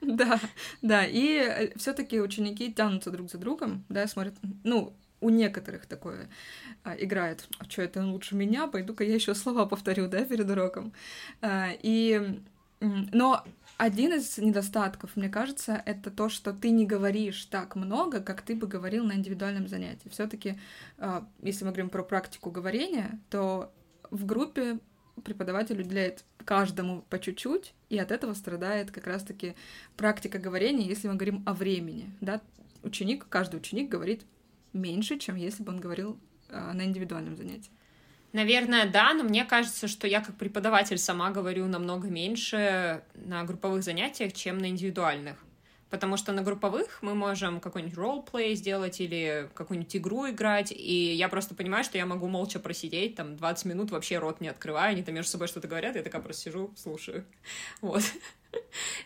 Да, 0.00 0.38
да, 0.82 1.06
и 1.06 1.36
э, 1.36 1.78
все-таки 1.78 2.20
ученики 2.20 2.70
тянутся 2.70 3.10
друг 3.10 3.30
за 3.30 3.38
другом, 3.38 3.84
да, 3.88 4.06
смотрят, 4.06 4.34
ну, 4.62 4.94
у 5.24 5.30
некоторых 5.30 5.86
такое 5.86 6.28
а, 6.82 6.94
играет. 6.94 7.48
А 7.58 7.64
что 7.64 7.82
это 7.82 8.04
лучше 8.04 8.34
меня? 8.34 8.66
Пойду-ка 8.66 9.04
я 9.04 9.14
еще 9.14 9.34
слова 9.34 9.64
повторю, 9.64 10.06
да, 10.06 10.22
перед 10.24 10.48
уроком. 10.50 10.92
А, 11.40 11.70
и, 11.82 12.40
но 12.80 13.42
один 13.78 14.12
из 14.12 14.36
недостатков, 14.36 15.16
мне 15.16 15.30
кажется, 15.30 15.82
это 15.86 16.10
то, 16.10 16.28
что 16.28 16.52
ты 16.52 16.68
не 16.68 16.84
говоришь 16.84 17.46
так 17.46 17.74
много, 17.74 18.20
как 18.20 18.42
ты 18.42 18.54
бы 18.54 18.66
говорил 18.66 19.04
на 19.04 19.14
индивидуальном 19.14 19.66
занятии. 19.66 20.10
Все-таки, 20.10 20.58
а, 20.98 21.26
если 21.40 21.64
мы 21.64 21.70
говорим 21.70 21.88
про 21.88 22.02
практику 22.02 22.50
говорения, 22.50 23.18
то 23.30 23.72
в 24.10 24.26
группе 24.26 24.78
преподаватель 25.24 25.80
уделяет 25.80 26.24
каждому 26.44 27.00
по 27.08 27.18
чуть-чуть, 27.18 27.72
и 27.88 27.96
от 27.96 28.10
этого 28.10 28.34
страдает 28.34 28.90
как 28.90 29.06
раз-таки 29.06 29.54
практика 29.96 30.38
говорения, 30.38 30.86
если 30.86 31.08
мы 31.08 31.14
говорим 31.14 31.42
о 31.46 31.54
времени. 31.54 32.10
Да? 32.20 32.42
Ученик, 32.82 33.26
каждый 33.30 33.56
ученик 33.56 33.88
говорит 33.88 34.26
меньше, 34.74 35.18
чем 35.18 35.36
если 35.36 35.62
бы 35.62 35.72
он 35.72 35.80
говорил 35.80 36.18
э, 36.48 36.72
на 36.72 36.84
индивидуальном 36.84 37.36
занятии. 37.36 37.70
Наверное, 38.34 38.90
да, 38.90 39.14
но 39.14 39.22
мне 39.22 39.44
кажется, 39.44 39.86
что 39.86 40.08
я 40.08 40.20
как 40.20 40.36
преподаватель 40.36 40.98
сама 40.98 41.30
говорю 41.30 41.66
намного 41.66 42.08
меньше 42.08 43.04
на 43.14 43.44
групповых 43.44 43.84
занятиях, 43.84 44.32
чем 44.32 44.58
на 44.58 44.70
индивидуальных. 44.70 45.36
Потому 45.88 46.16
что 46.16 46.32
на 46.32 46.42
групповых 46.42 46.98
мы 47.02 47.14
можем 47.14 47.60
какой-нибудь 47.60 47.96
ролл-плей 47.96 48.56
сделать 48.56 49.00
или 49.00 49.48
какую-нибудь 49.54 49.96
игру 49.96 50.28
играть, 50.28 50.72
и 50.72 51.14
я 51.14 51.28
просто 51.28 51.54
понимаю, 51.54 51.84
что 51.84 51.96
я 51.96 52.06
могу 52.06 52.26
молча 52.26 52.58
просидеть, 52.58 53.14
там, 53.14 53.36
20 53.36 53.66
минут 53.66 53.92
вообще 53.92 54.18
рот 54.18 54.40
не 54.40 54.48
открывая, 54.48 54.90
они 54.90 55.04
там 55.04 55.14
между 55.14 55.30
собой 55.30 55.46
что-то 55.46 55.68
говорят, 55.68 55.94
я 55.94 56.02
такая 56.02 56.20
просто 56.20 56.42
сижу, 56.42 56.74
слушаю. 56.76 57.24
Вот. 57.80 58.02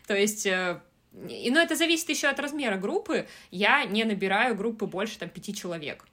То 0.06 0.16
есть 0.16 0.46
э, 0.46 0.80
и, 1.28 1.50
но 1.50 1.60
это 1.60 1.74
зависит 1.74 2.08
еще 2.08 2.28
от 2.28 2.38
размера 2.38 2.76
группы. 2.76 3.26
Я 3.50 3.84
не 3.84 4.04
набираю 4.04 4.54
группы 4.54 4.86
больше 4.86 5.18
там 5.18 5.28
пяти 5.28 5.54
человек. 5.54 6.06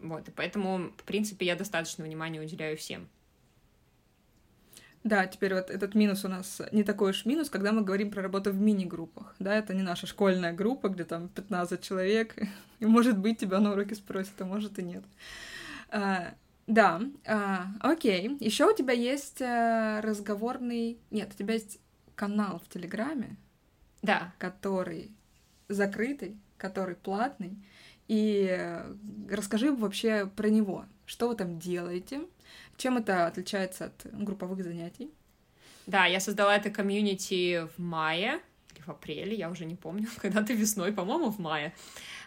Вот, 0.00 0.28
и 0.28 0.30
поэтому, 0.30 0.90
в 0.96 1.04
принципе, 1.04 1.46
я 1.46 1.56
достаточно 1.56 2.04
внимания 2.04 2.40
уделяю 2.40 2.76
всем. 2.76 3.08
Да, 5.04 5.26
теперь 5.26 5.54
вот 5.54 5.70
этот 5.70 5.94
минус 5.94 6.24
у 6.24 6.28
нас 6.28 6.60
не 6.72 6.82
такой 6.82 7.10
уж 7.10 7.24
минус, 7.26 7.48
когда 7.48 7.70
мы 7.70 7.82
говорим 7.82 8.10
про 8.10 8.22
работу 8.22 8.50
в 8.50 8.60
мини-группах. 8.60 9.36
Да, 9.38 9.54
это 9.54 9.72
не 9.72 9.82
наша 9.82 10.06
школьная 10.06 10.52
группа, 10.52 10.88
где 10.88 11.04
там 11.04 11.28
15 11.28 11.80
человек, 11.80 12.34
и 12.80 12.86
может 12.86 13.16
быть 13.16 13.38
тебя 13.38 13.60
на 13.60 13.72
уроке 13.72 13.94
спросят, 13.94 14.34
а 14.40 14.44
может 14.44 14.80
и 14.80 14.82
нет. 14.82 15.04
А, 15.90 16.34
да, 16.66 17.00
а, 17.24 17.66
окей. 17.80 18.36
Еще 18.40 18.68
у 18.68 18.74
тебя 18.74 18.94
есть 18.94 19.40
а, 19.40 20.00
разговорный... 20.02 20.98
Нет, 21.12 21.30
у 21.32 21.38
тебя 21.38 21.54
есть 21.54 21.78
канал 22.16 22.60
в 22.64 22.68
Телеграме. 22.68 23.36
Да. 24.06 24.32
Который 24.38 25.10
закрытый, 25.68 26.36
который 26.56 26.94
платный. 26.94 27.56
И 28.08 28.46
э, 28.48 28.94
расскажи 29.30 29.72
вообще 29.72 30.26
про 30.26 30.48
него. 30.48 30.84
Что 31.06 31.28
вы 31.28 31.34
там 31.34 31.58
делаете? 31.58 32.20
Чем 32.76 32.98
это 32.98 33.26
отличается 33.26 33.86
от 33.86 34.06
групповых 34.12 34.62
занятий? 34.62 35.10
Да, 35.86 36.06
я 36.06 36.20
создала 36.20 36.56
это 36.56 36.70
комьюнити 36.70 37.66
в 37.76 37.78
мае 37.78 38.40
или 38.74 38.82
в 38.82 38.88
апреле, 38.88 39.34
я 39.36 39.50
уже 39.50 39.64
не 39.64 39.76
помню, 39.76 40.08
когда-то 40.16 40.52
весной, 40.52 40.92
по-моему, 40.92 41.30
в 41.30 41.38
мае. 41.38 41.74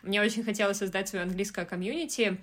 Мне 0.02 0.22
очень 0.22 0.44
хотелось 0.44 0.78
создать 0.78 1.10
свое 1.10 1.24
английское 1.24 1.66
комьюнити, 1.66 2.38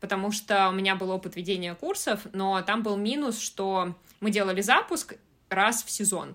потому 0.00 0.32
что 0.32 0.68
у 0.68 0.72
меня 0.72 0.96
был 0.96 1.10
опыт 1.10 1.36
ведения 1.36 1.74
курсов, 1.74 2.26
но 2.32 2.60
там 2.62 2.82
был 2.82 2.96
минус, 2.96 3.38
что 3.38 3.94
мы 4.20 4.30
делали 4.30 4.62
запуск 4.62 5.16
раз 5.48 5.84
в 5.84 5.90
сезон. 5.90 6.34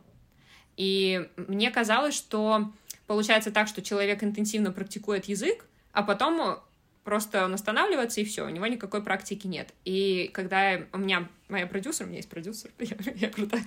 И 0.79 1.27
мне 1.35 1.71
казалось, 1.71 2.15
что 2.15 2.71
получается 3.05 3.51
так, 3.51 3.67
что 3.67 3.81
человек 3.81 4.23
интенсивно 4.23 4.71
практикует 4.71 5.25
язык, 5.25 5.65
а 5.91 6.03
потом 6.03 6.61
просто 7.03 7.43
он 7.43 7.53
останавливается, 7.53 8.21
и 8.21 8.23
все, 8.23 8.45
у 8.45 8.49
него 8.49 8.65
никакой 8.65 9.03
практики 9.03 9.45
нет. 9.45 9.73
И 9.83 10.31
когда 10.33 10.79
у 10.93 10.97
меня 10.97 11.27
моя 11.49 11.67
продюсер, 11.67 12.05
у 12.05 12.07
меня 12.07 12.19
есть 12.19 12.29
продюсер, 12.29 12.71
я, 12.79 12.95
я 13.15 13.29
крутая, 13.29 13.65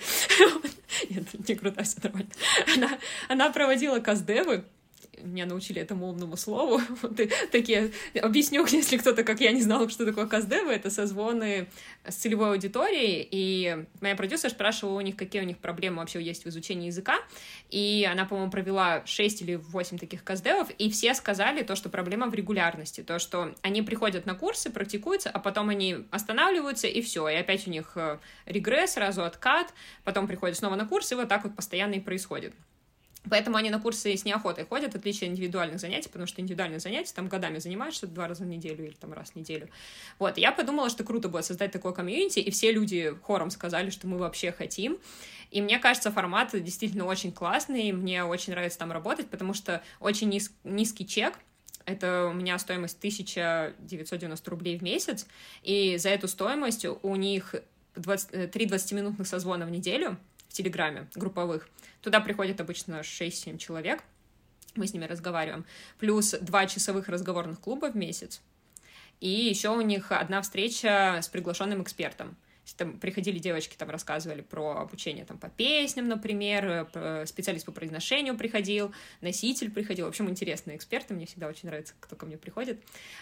нет, 1.11 1.49
не 1.49 1.55
крутая, 1.55 1.85
все 1.85 1.99
нормально, 2.03 2.31
она, 2.75 2.99
она 3.29 3.51
проводила 3.51 3.99
каздевы, 3.99 4.65
меня 5.23 5.47
научили 5.47 5.81
этому 5.81 6.09
умному 6.09 6.37
слову. 6.37 6.81
Вот 7.03 7.19
и 7.19 7.31
такие, 7.51 7.93
объясню, 8.21 8.65
если 8.71 8.97
кто-то, 8.97 9.25
как 9.25 9.41
я, 9.41 9.53
не 9.53 9.63
знал, 9.63 9.89
что 9.89 10.05
такое 10.05 10.27
каздевы, 10.27 10.73
это 10.73 10.91
созвоны 10.91 11.69
с 12.07 12.15
целевой 12.15 12.51
аудиторией, 12.51 13.27
и 13.31 13.85
моя 14.01 14.15
продюсер 14.15 14.51
спрашивала 14.51 14.99
у 14.99 15.01
них, 15.01 15.17
какие 15.17 15.43
у 15.43 15.45
них 15.45 15.59
проблемы 15.59 15.99
вообще 15.99 16.23
есть 16.23 16.45
в 16.45 16.49
изучении 16.49 16.87
языка, 16.87 17.17
и 17.71 18.09
она, 18.11 18.25
по-моему, 18.25 18.51
провела 18.51 19.03
6 19.07 19.43
или 19.43 19.55
8 19.57 19.99
таких 19.99 20.25
каздевов, 20.25 20.71
и 20.79 20.91
все 20.91 21.15
сказали 21.15 21.63
то, 21.63 21.77
что 21.77 21.89
проблема 21.89 22.29
в 22.29 22.35
регулярности, 22.35 23.03
то, 23.03 23.19
что 23.19 23.55
они 23.63 23.83
приходят 23.83 24.27
на 24.27 24.35
курсы, 24.35 24.71
практикуются, 24.71 25.31
а 25.31 25.39
потом 25.39 25.69
они 25.69 26.07
останавливаются, 26.11 26.87
и 26.87 27.03
все, 27.03 27.29
и 27.29 27.35
опять 27.35 27.67
у 27.67 27.71
них 27.71 27.93
э, 27.97 28.19
регресс, 28.47 28.93
сразу 28.93 29.25
откат, 29.25 29.73
потом 30.05 30.27
приходят 30.27 30.57
снова 30.57 30.77
на 30.77 30.87
курсы, 30.87 31.15
и 31.15 31.17
вот 31.17 31.29
так 31.29 31.45
вот 31.45 31.57
постоянно 31.57 31.95
и 31.95 32.01
происходит. 32.01 32.55
Поэтому 33.31 33.57
они 33.57 33.71
на 33.71 33.79
курсы 33.79 34.17
с 34.17 34.25
неохотой 34.25 34.65
ходят, 34.65 34.97
отличие 34.97 35.31
индивидуальных 35.31 35.79
занятий, 35.79 36.09
потому 36.09 36.27
что 36.27 36.41
индивидуальные 36.41 36.81
занятия 36.81 37.13
там 37.15 37.29
годами 37.29 37.59
занимаешься 37.59 38.07
два 38.07 38.27
раза 38.27 38.43
в 38.43 38.47
неделю 38.47 38.85
или 38.85 38.95
там 38.95 39.13
раз 39.13 39.31
в 39.31 39.37
неделю. 39.37 39.69
Вот, 40.19 40.39
я 40.39 40.51
подумала, 40.51 40.91
что 40.91 41.05
круто 41.05 41.29
будет 41.29 41.45
создать 41.45 41.71
такое 41.71 41.93
комьюнити, 41.93 42.41
и 42.41 42.51
все 42.51 42.73
люди 42.73 43.15
хором 43.23 43.51
сказали, 43.51 43.91
что 43.91 44.09
мы 44.09 44.19
вообще 44.19 44.51
хотим. 44.51 44.99
И 45.51 45.61
мне 45.61 45.79
кажется, 45.79 46.11
формат 46.11 46.51
действительно 46.53 47.05
очень 47.05 47.31
классный, 47.31 47.93
мне 47.93 48.25
очень 48.25 48.53
нравится 48.53 48.79
там 48.79 48.91
работать, 48.91 49.29
потому 49.29 49.55
что 49.55 49.83
очень 50.01 50.29
низ, 50.29 50.51
низкий 50.65 51.07
чек, 51.07 51.39
это 51.85 52.29
у 52.29 52.33
меня 52.33 52.59
стоимость 52.59 52.99
1990 52.99 54.51
рублей 54.51 54.79
в 54.79 54.83
месяц, 54.83 55.27
и 55.63 55.97
за 55.99 56.09
эту 56.11 56.27
стоимость 56.29 56.87
у 56.87 57.17
них 57.17 57.55
20, 57.97 58.51
3 58.51 58.67
20-минутных 58.67 59.27
созвона 59.27 59.67
в 59.67 59.71
неделю 59.71 60.17
в 60.53 60.55
Телеграме, 60.55 61.09
групповых, 61.15 61.67
Туда 62.03 62.21
приходит 62.21 62.61
обычно 62.61 63.01
6-7 63.01 63.57
человек, 63.57 64.03
мы 64.75 64.87
с 64.87 64.93
ними 64.93 65.07
разговариваем, 65.07 65.65
плюс 65.99 66.33
два 66.41 66.67
часовых 66.67 67.09
разговорных 67.09 67.59
клуба 67.61 67.91
в 67.91 67.97
месяц, 67.97 68.43
и 69.21 69.29
еще 69.29 69.71
у 69.71 69.81
них 69.81 70.13
одна 70.13 70.43
встреча 70.43 71.21
с 71.23 71.29
приглашенным 71.29 71.83
экспертом. 71.83 72.37
Там 72.77 72.99
приходили 72.99 73.39
девочки, 73.39 73.77
там 73.77 73.91
рассказывали 73.91 74.41
про 74.41 74.81
обучение 74.81 75.25
там, 75.25 75.37
по 75.37 75.49
песням, 75.49 76.09
например, 76.09 76.89
специалист 77.27 77.67
по 77.67 77.73
произношению 77.73 78.37
приходил, 78.37 78.93
носитель 79.21 79.71
приходил. 79.71 80.07
В 80.07 80.09
общем, 80.09 80.31
интересные 80.31 80.77
эксперты, 80.77 81.13
мне 81.13 81.27
всегда 81.27 81.49
очень 81.49 81.69
нравится, 81.69 81.95
кто 81.99 82.15
ко 82.15 82.25
мне 82.25 82.39
приходит. 82.39 82.81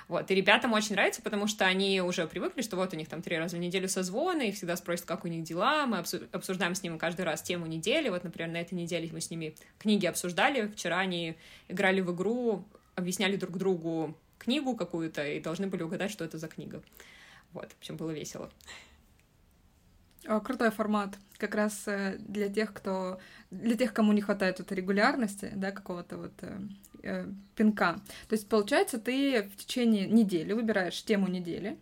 Вот, 0.09 0.31
и 0.31 0.35
ребятам 0.35 0.75
очень 0.75 0.93
нравится, 0.93 1.23
потому 1.23 1.47
что 1.47 1.65
они 1.65 2.03
уже 2.03 2.27
привыкли, 2.27 2.61
что 2.61 2.77
вот 2.77 2.93
у 2.93 2.97
них 2.97 3.09
там 3.09 3.23
три 3.23 3.39
раза 3.39 3.57
в 3.57 3.61
неделю 3.61 3.89
созвоны, 3.89 4.51
их 4.51 4.57
всегда 4.57 4.77
спросят, 4.77 5.07
как 5.07 5.25
у 5.25 5.29
них 5.29 5.43
дела, 5.43 5.87
мы 5.87 6.05
обсуждаем 6.33 6.75
с 6.75 6.83
ними 6.83 6.99
каждый 6.99 7.23
раз 7.25 7.43
тему 7.43 7.67
недели, 7.67 8.11
вот, 8.11 8.23
например, 8.25 8.51
на 8.51 8.59
этой 8.59 8.75
неделе 8.75 9.09
мы 9.11 9.21
с 9.21 9.31
ними 9.31 9.55
книги 9.79 10.07
обсуждали, 10.07 10.69
вчера 10.69 10.99
они 10.99 11.37
играли 11.69 12.03
в 12.03 12.15
игру, 12.15 12.65
объясняли 12.95 13.37
друг 13.37 13.57
другу 13.57 14.17
книгу 14.39 14.77
какую-то 14.77 15.27
и 15.27 15.41
должны 15.41 15.67
были 15.67 15.83
угадать, 15.83 16.11
что 16.11 16.25
это 16.25 16.37
за 16.39 16.47
книга. 16.47 16.83
Вот, 17.53 17.73
в 17.73 17.79
общем, 17.79 17.97
было 17.97 18.11
весело. 18.11 18.51
Крутой 20.25 20.71
формат. 20.71 21.19
Как 21.39 21.55
раз 21.55 21.85
э, 21.87 22.17
для 22.19 22.49
тех, 22.49 22.73
кто 22.75 23.19
для 23.51 23.77
тех, 23.77 23.93
кому 23.93 24.13
не 24.13 24.21
хватает 24.21 24.61
этой 24.61 24.77
регулярности, 24.77 25.51
да, 25.55 25.71
какого-то 25.71 26.19
вот 26.19 26.33
э, 26.43 26.59
э, 27.03 27.27
пинка. 27.57 28.01
То 28.29 28.35
есть, 28.35 28.49
получается, 28.49 28.99
ты 28.99 29.43
в 29.45 29.57
течение 29.57 30.07
недели 30.07 30.53
выбираешь 30.53 31.03
тему 31.03 31.29
недели, 31.29 31.79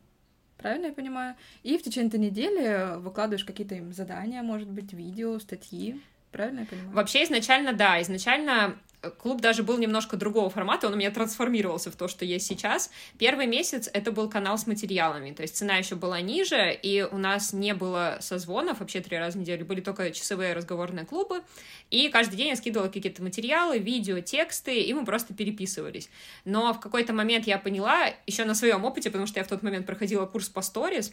правильно 0.56 0.86
я 0.86 0.92
понимаю? 0.92 1.34
И 1.64 1.76
в 1.76 1.82
течение 1.82 2.08
этой 2.08 2.20
недели 2.20 2.98
выкладываешь 2.98 3.44
какие-то 3.44 3.74
им 3.74 3.92
задания, 3.92 4.42
может 4.42 4.68
быть, 4.68 4.92
видео, 4.92 5.38
статьи. 5.40 6.00
Правильно 6.30 6.60
я 6.60 6.66
понимаю? 6.66 6.92
Вообще, 6.92 7.24
изначально, 7.24 7.72
да, 7.72 8.00
изначально 8.02 8.78
клуб 9.18 9.40
даже 9.40 9.62
был 9.62 9.78
немножко 9.78 10.16
другого 10.16 10.50
формата, 10.50 10.86
он 10.86 10.94
у 10.94 10.96
меня 10.96 11.10
трансформировался 11.10 11.90
в 11.90 11.96
то, 11.96 12.08
что 12.08 12.24
есть 12.24 12.46
сейчас. 12.46 12.90
Первый 13.18 13.46
месяц 13.46 13.88
это 13.92 14.12
был 14.12 14.28
канал 14.28 14.58
с 14.58 14.66
материалами, 14.66 15.32
то 15.32 15.42
есть 15.42 15.56
цена 15.56 15.76
еще 15.76 15.94
была 15.94 16.20
ниже, 16.20 16.72
и 16.72 17.02
у 17.02 17.18
нас 17.18 17.52
не 17.52 17.74
было 17.74 18.18
созвонов 18.20 18.80
вообще 18.80 19.00
три 19.00 19.16
раза 19.16 19.38
в 19.38 19.40
неделю, 19.40 19.64
были 19.64 19.80
только 19.80 20.10
часовые 20.10 20.52
разговорные 20.52 21.06
клубы, 21.06 21.42
и 21.90 22.08
каждый 22.08 22.36
день 22.36 22.48
я 22.48 22.56
скидывала 22.56 22.88
какие-то 22.88 23.22
материалы, 23.22 23.78
видео, 23.78 24.20
тексты, 24.20 24.80
и 24.80 24.92
мы 24.92 25.04
просто 25.04 25.32
переписывались. 25.32 26.10
Но 26.44 26.72
в 26.74 26.80
какой-то 26.80 27.12
момент 27.12 27.46
я 27.46 27.58
поняла, 27.58 28.12
еще 28.26 28.44
на 28.44 28.54
своем 28.54 28.84
опыте, 28.84 29.10
потому 29.10 29.26
что 29.26 29.40
я 29.40 29.44
в 29.44 29.48
тот 29.48 29.62
момент 29.62 29.86
проходила 29.86 30.26
курс 30.26 30.48
по 30.48 30.60
сторис, 30.60 31.12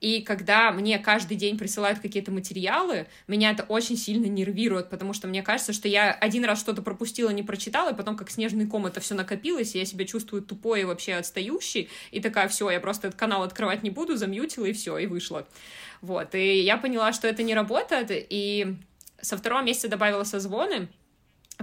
и 0.00 0.20
когда 0.20 0.72
мне 0.72 0.98
каждый 0.98 1.36
день 1.36 1.56
присылают 1.56 2.00
какие-то 2.00 2.30
материалы, 2.30 3.06
меня 3.26 3.50
это 3.50 3.62
очень 3.64 3.96
сильно 3.96 4.26
нервирует, 4.26 4.90
потому 4.90 5.14
что 5.14 5.26
мне 5.26 5.42
кажется, 5.42 5.72
что 5.72 5.88
я 5.88 6.12
один 6.12 6.44
раз 6.44 6.60
что-то 6.60 6.82
пропустила, 6.82 7.30
не 7.30 7.42
прочитала, 7.42 7.92
и 7.92 7.94
потом 7.94 8.16
как 8.16 8.30
снежный 8.30 8.66
ком 8.66 8.86
это 8.86 9.00
все 9.00 9.14
накопилось, 9.14 9.74
и 9.74 9.78
я 9.78 9.84
себя 9.86 10.04
чувствую 10.04 10.42
тупой 10.42 10.82
и 10.82 10.84
вообще 10.84 11.14
отстающей, 11.14 11.88
и 12.10 12.20
такая, 12.20 12.48
все, 12.48 12.70
я 12.70 12.80
просто 12.80 13.08
этот 13.08 13.18
канал 13.18 13.42
открывать 13.42 13.82
не 13.82 13.90
буду, 13.90 14.16
замьютила, 14.16 14.66
и 14.66 14.72
все, 14.72 14.98
и 14.98 15.06
вышла. 15.06 15.46
Вот, 16.02 16.34
и 16.34 16.60
я 16.60 16.76
поняла, 16.76 17.12
что 17.12 17.26
это 17.26 17.42
не 17.42 17.54
работает, 17.54 18.08
и 18.10 18.76
со 19.20 19.38
второго 19.38 19.62
месяца 19.62 19.88
добавила 19.88 20.24
созвоны, 20.24 20.88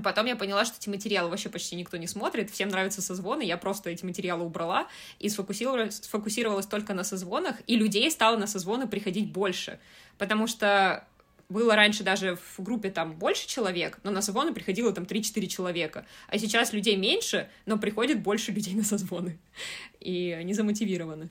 потом 0.02 0.26
я 0.26 0.36
поняла, 0.36 0.66
что 0.66 0.78
эти 0.78 0.90
материалы 0.90 1.30
вообще 1.30 1.50
почти 1.50 1.76
никто 1.76 1.98
не 1.98 2.08
смотрит, 2.08 2.50
всем 2.50 2.70
нравятся 2.70 3.02
созвоны, 3.02 3.44
я 3.44 3.58
просто 3.58 3.90
эти 3.90 4.04
материалы 4.06 4.44
убрала 4.44 4.88
и 5.20 5.30
сфокусировалась, 5.30 5.98
сфокусировалась 5.98 6.66
только 6.66 6.94
на 6.94 7.04
созвонах, 7.04 7.58
и 7.68 7.76
людей 7.76 8.10
стало 8.10 8.38
на 8.38 8.48
созвоны 8.48 8.88
приходить 8.88 9.32
больше, 9.32 9.80
потому 10.18 10.48
что 10.48 11.06
было 11.50 11.76
раньше 11.76 12.04
даже 12.04 12.36
в 12.36 12.64
группе 12.64 12.90
там 12.90 13.14
больше 13.14 13.48
человек, 13.48 14.00
но 14.04 14.12
на 14.12 14.22
созвоны 14.22 14.54
приходило 14.54 14.92
там 14.92 15.04
3-4 15.04 15.48
человека, 15.48 16.06
а 16.28 16.38
сейчас 16.38 16.74
людей 16.74 16.96
меньше, 16.96 17.50
но 17.66 17.78
приходит 17.78 18.22
больше 18.22 18.52
людей 18.52 18.74
на 18.74 18.84
созвоны, 18.84 19.38
и 20.00 20.32
они 20.32 20.54
замотивированы. 20.54 21.30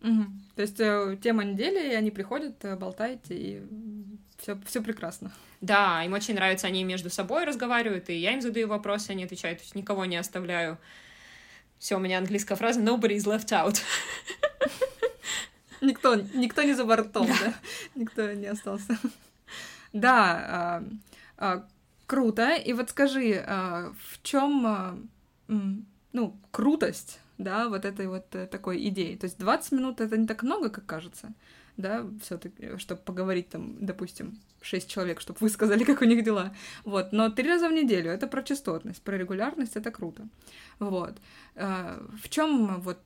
Угу. 0.00 0.24
То 0.54 0.62
есть 0.62 0.78
э, 0.78 1.18
тема 1.22 1.44
недели, 1.44 1.92
и 1.92 1.94
они 1.94 2.10
приходят, 2.10 2.64
э, 2.64 2.76
болтаете, 2.76 3.34
и 3.36 3.62
все, 4.38 4.58
все 4.66 4.82
прекрасно. 4.82 5.32
Да, 5.60 6.04
им 6.04 6.12
очень 6.12 6.34
нравится, 6.34 6.68
они 6.68 6.84
между 6.84 7.10
собой 7.10 7.44
разговаривают, 7.44 8.08
и 8.08 8.14
я 8.14 8.32
им 8.32 8.40
задаю 8.40 8.68
вопросы, 8.68 9.10
они 9.10 9.24
отвечают, 9.24 9.58
то 9.58 9.64
есть 9.64 9.74
никого 9.74 10.04
не 10.04 10.16
оставляю. 10.16 10.78
Все, 11.78 11.96
у 11.96 12.00
меня 12.00 12.18
английская 12.18 12.56
фраза 12.56 12.80
nobody 12.80 13.16
is 13.16 13.24
left 13.24 13.50
out. 13.50 13.80
Никто, 15.80 16.16
никто 16.16 16.64
не 16.64 16.74
за 16.74 16.84
бортом, 16.84 17.28
да. 17.28 17.34
да? 17.40 17.54
Никто 17.94 18.32
не 18.32 18.46
остался. 18.46 18.98
Да, 19.92 20.44
а, 20.48 20.84
а, 21.36 21.66
круто. 22.06 22.56
И 22.56 22.72
вот 22.72 22.90
скажи, 22.90 23.44
а, 23.46 23.92
в 24.08 24.20
чем, 24.24 25.08
ну, 26.12 26.36
крутость, 26.50 27.20
да, 27.38 27.68
вот 27.68 27.84
этой 27.84 28.08
вот 28.08 28.34
э, 28.34 28.46
такой 28.46 28.88
идеи? 28.88 29.14
То 29.14 29.26
есть 29.26 29.38
20 29.38 29.72
минут 29.72 30.00
это 30.00 30.16
не 30.16 30.26
так 30.26 30.42
много, 30.42 30.68
как 30.68 30.84
кажется, 30.84 31.32
да, 31.78 32.04
все-таки, 32.22 32.76
чтобы 32.76 33.00
поговорить 33.00 33.48
там, 33.48 33.76
допустим, 33.80 34.38
шесть 34.60 34.90
человек, 34.90 35.20
чтобы 35.20 35.38
вы 35.40 35.48
сказали, 35.48 35.84
как 35.84 36.02
у 36.02 36.04
них 36.04 36.24
дела. 36.24 36.52
Вот. 36.84 37.12
Но 37.12 37.30
три 37.30 37.48
раза 37.48 37.68
в 37.68 37.72
неделю 37.72 38.10
это 38.10 38.26
про 38.26 38.42
частотность, 38.42 39.00
про 39.02 39.16
регулярность 39.16 39.76
это 39.76 39.90
круто. 39.90 40.28
Вот. 40.80 41.16
А, 41.54 42.04
в 42.22 42.28
чем 42.28 42.80
вот 42.80 42.98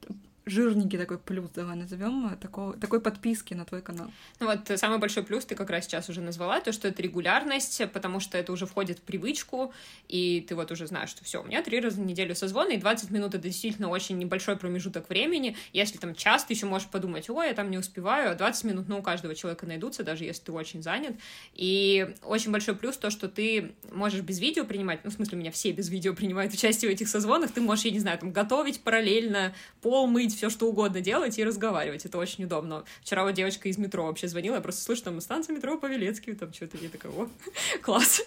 жирненький 0.47 0.99
такой 0.99 1.19
плюс, 1.19 1.51
давай 1.51 1.77
назовем, 1.77 2.37
такой, 2.41 2.77
такой 2.79 3.01
подписки 3.01 3.55
на 3.55 3.65
твой 3.65 3.83
канал? 3.83 4.11
Ну 4.41 4.47
вот 4.47 4.71
самый 4.79 4.99
большой 4.99 5.23
плюс 5.23 5.45
ты 5.45 5.55
как 5.55 5.71
раз 5.71 5.85
сейчас 5.85 6.09
уже 6.09 6.21
назвала, 6.21 6.61
то, 6.61 6.73
что 6.73 6.89
это 6.89 7.03
регулярность, 7.03 7.83
потому 7.93 8.21
что 8.21 8.39
это 8.39 8.53
уже 8.53 8.67
входит 8.67 8.99
в 8.99 9.03
привычку, 9.03 9.73
и 10.09 10.45
ты 10.49 10.55
вот 10.55 10.71
уже 10.73 10.87
знаешь, 10.87 11.11
что 11.11 11.25
все, 11.25 11.43
у 11.43 11.45
меня 11.45 11.63
три 11.63 11.81
раза 11.81 12.01
в 12.01 12.05
неделю 12.05 12.35
созвоны, 12.35 12.75
и 12.75 12.79
20 12.79 13.11
минут 13.11 13.35
это 13.35 13.45
действительно 13.45 13.89
очень 13.89 14.19
небольшой 14.19 14.57
промежуток 14.57 15.09
времени. 15.09 15.57
Если 15.73 15.99
там 15.99 16.15
час, 16.15 16.45
ты 16.45 16.55
еще 16.55 16.67
можешь 16.67 16.89
подумать, 16.89 17.29
ой, 17.31 17.49
я 17.49 17.55
там 17.55 17.71
не 17.71 17.79
успеваю, 17.79 18.33
а 18.33 18.35
20 18.35 18.65
минут, 18.65 18.89
ну, 18.89 18.99
у 18.99 19.03
каждого 19.03 19.35
человека 19.35 19.67
найдутся, 19.67 20.03
даже 20.03 20.25
если 20.25 20.45
ты 20.45 20.53
очень 20.53 20.83
занят. 20.83 21.15
И 21.55 22.15
очень 22.23 22.51
большой 22.51 22.75
плюс 22.75 22.97
то, 22.97 23.11
что 23.11 23.29
ты 23.29 23.73
можешь 23.91 24.21
без 24.21 24.41
видео 24.41 24.65
принимать, 24.65 25.01
ну, 25.05 25.11
в 25.11 25.15
смысле, 25.15 25.39
меня 25.39 25.51
все 25.51 25.73
без 25.73 25.89
видео 25.89 26.15
принимают 26.15 26.53
участие 26.53 26.91
в 26.91 26.95
этих 26.95 27.09
созвонах, 27.09 27.53
ты 27.53 27.61
можешь, 27.61 27.85
я 27.85 27.91
не 27.91 28.01
знаю, 28.01 28.19
там, 28.19 28.33
готовить 28.33 28.81
параллельно, 28.81 29.55
пол 29.81 30.07
мыть, 30.07 30.32
все 30.37 30.51
что 30.51 30.69
угодно 30.69 31.01
делать 31.01 31.39
и 31.39 31.45
разговаривать. 31.45 32.05
Это 32.05 32.19
очень 32.19 32.45
удобно. 32.45 32.85
Вчера 33.03 33.25
вот 33.25 33.33
девочка 33.33 33.69
из 33.69 33.79
метро 33.79 34.05
вообще 34.05 34.29
звонила, 34.29 34.57
я 34.57 34.61
просто 34.61 34.83
слышу, 34.83 35.03
там, 35.03 35.21
станция 35.21 35.55
метро 35.57 35.79
Павелецкий, 35.79 36.35
там 36.35 36.53
что-то, 36.53 36.77
я 36.79 36.89
такая, 36.89 37.13
о, 37.13 37.29
класс. 37.83 38.23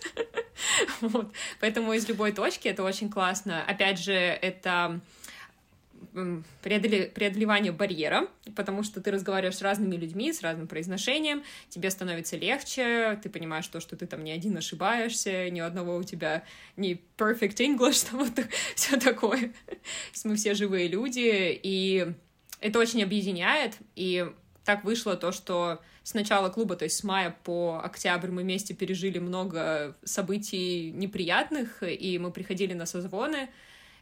вот. 1.02 1.32
Поэтому 1.60 1.94
из 1.94 2.08
любой 2.08 2.32
точки 2.32 2.68
это 2.68 2.84
очень 2.84 3.10
классно. 3.10 3.64
Опять 3.64 4.00
же, 4.00 4.14
это 4.14 5.00
преодолевание 6.62 7.72
барьера, 7.72 8.28
потому 8.56 8.84
что 8.84 9.02
ты 9.02 9.12
разговариваешь 9.12 9.58
с 9.58 9.62
разными 9.62 9.96
людьми, 9.96 10.32
с 10.32 10.42
разным 10.42 10.68
произношением, 10.68 11.44
тебе 11.70 11.90
становится 11.90 12.38
легче, 12.38 13.20
ты 13.22 13.30
понимаешь 13.30 13.68
то, 13.68 13.80
что 13.80 13.96
ты 13.96 14.08
там 14.08 14.24
не 14.24 14.32
один 14.32 14.58
ошибаешься, 14.58 15.50
ни 15.50 15.60
одного 15.60 15.98
у 15.98 16.04
тебя 16.04 16.44
не 16.78 17.02
perfect 17.18 17.58
English, 17.58 18.08
там 18.12 18.20
вот 18.20 18.32
все 18.76 18.98
такое. 18.98 19.54
Мы 20.24 20.36
все 20.36 20.54
живые 20.54 20.88
люди, 20.88 21.60
и 21.62 22.14
это 22.62 22.80
очень 22.80 23.04
объединяет, 23.04 23.78
и 23.96 24.26
так 24.64 24.84
вышло 24.84 25.16
то, 25.16 25.32
что 25.32 25.82
с 26.04 26.14
начала 26.14 26.50
клуба, 26.50 26.76
то 26.76 26.86
есть 26.86 26.98
с 26.98 27.04
мая 27.04 27.36
по 27.44 27.82
октябрь 27.84 28.30
мы 28.30 28.44
вместе 28.44 28.74
пережили 28.74 29.20
много 29.20 29.96
событий 30.04 30.92
неприятных, 30.92 31.84
и 31.84 32.20
мы 32.20 32.32
приходили 32.32 32.74
на 32.74 32.86
созвоны, 32.86 33.50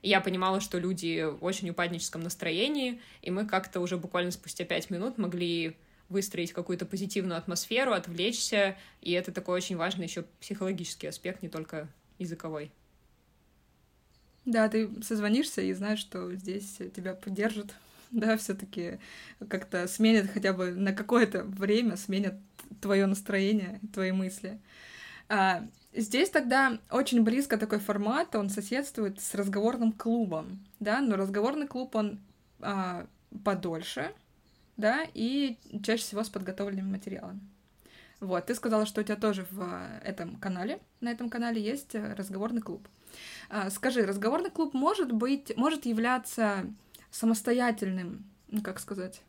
я 0.03 0.21
понимала, 0.21 0.59
что 0.59 0.77
люди 0.77 1.23
в 1.23 1.43
очень 1.43 1.69
упадническом 1.69 2.21
настроении, 2.21 3.01
и 3.21 3.31
мы 3.31 3.45
как-то 3.45 3.79
уже 3.79 3.97
буквально 3.97 4.31
спустя 4.31 4.65
пять 4.65 4.89
минут 4.89 5.17
могли 5.17 5.77
выстроить 6.09 6.53
какую-то 6.53 6.85
позитивную 6.85 7.37
атмосферу, 7.37 7.93
отвлечься, 7.93 8.77
и 9.01 9.13
это 9.13 9.31
такой 9.31 9.55
очень 9.55 9.77
важный 9.77 10.05
еще 10.05 10.25
психологический 10.39 11.07
аспект, 11.07 11.41
не 11.41 11.49
только 11.49 11.87
языковой. 12.19 12.71
Да, 14.45 14.67
ты 14.67 14.89
созвонишься 15.01 15.61
и 15.61 15.73
знаешь, 15.73 15.99
что 15.99 16.33
здесь 16.35 16.79
тебя 16.95 17.13
поддержат, 17.13 17.73
да, 18.11 18.37
все-таки 18.37 18.99
как-то 19.47 19.87
сменят 19.87 20.29
хотя 20.29 20.53
бы 20.53 20.71
на 20.71 20.93
какое-то 20.93 21.43
время, 21.43 21.95
сменят 21.95 22.35
твое 22.81 23.05
настроение, 23.05 23.79
твои 23.93 24.11
мысли. 24.11 24.59
А, 25.29 25.65
Здесь 25.95 26.31
тогда 26.31 26.79
очень 26.89 27.23
близко 27.23 27.57
такой 27.57 27.79
формат, 27.79 28.35
он 28.35 28.49
соседствует 28.49 29.21
с 29.21 29.35
разговорным 29.35 29.91
клубом, 29.91 30.65
да, 30.79 31.01
но 31.01 31.15
разговорный 31.15 31.67
клуб, 31.67 31.95
он 31.95 32.19
а, 32.61 33.05
подольше, 33.43 34.11
да, 34.75 35.05
и 35.13 35.57
чаще 35.83 36.01
всего 36.01 36.23
с 36.23 36.29
подготовленными 36.29 36.89
материалами. 36.89 37.41
Вот, 38.19 38.47
ты 38.47 38.55
сказала, 38.55 38.87
что 38.87 39.01
у 39.01 39.03
тебя 39.03 39.17
тоже 39.17 39.45
в 39.51 39.69
этом 40.03 40.37
канале, 40.37 40.79
на 40.99 41.11
этом 41.11 41.29
канале 41.29 41.61
есть 41.61 41.93
разговорный 41.93 42.61
клуб. 42.61 42.87
А, 43.49 43.69
скажи, 43.69 44.03
разговорный 44.03 44.49
клуб 44.49 44.73
может 44.73 45.11
быть, 45.11 45.55
может 45.55 45.85
являться 45.85 46.65
самостоятельным, 47.11 48.25
ну 48.47 48.61
как 48.61 48.79
сказать, 48.79 49.21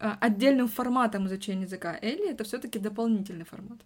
а, 0.00 0.18
отдельным 0.20 0.66
форматом 0.66 1.28
изучения 1.28 1.62
языка, 1.62 1.94
или 1.94 2.28
это 2.28 2.42
все-таки 2.42 2.80
дополнительный 2.80 3.44
формат? 3.44 3.78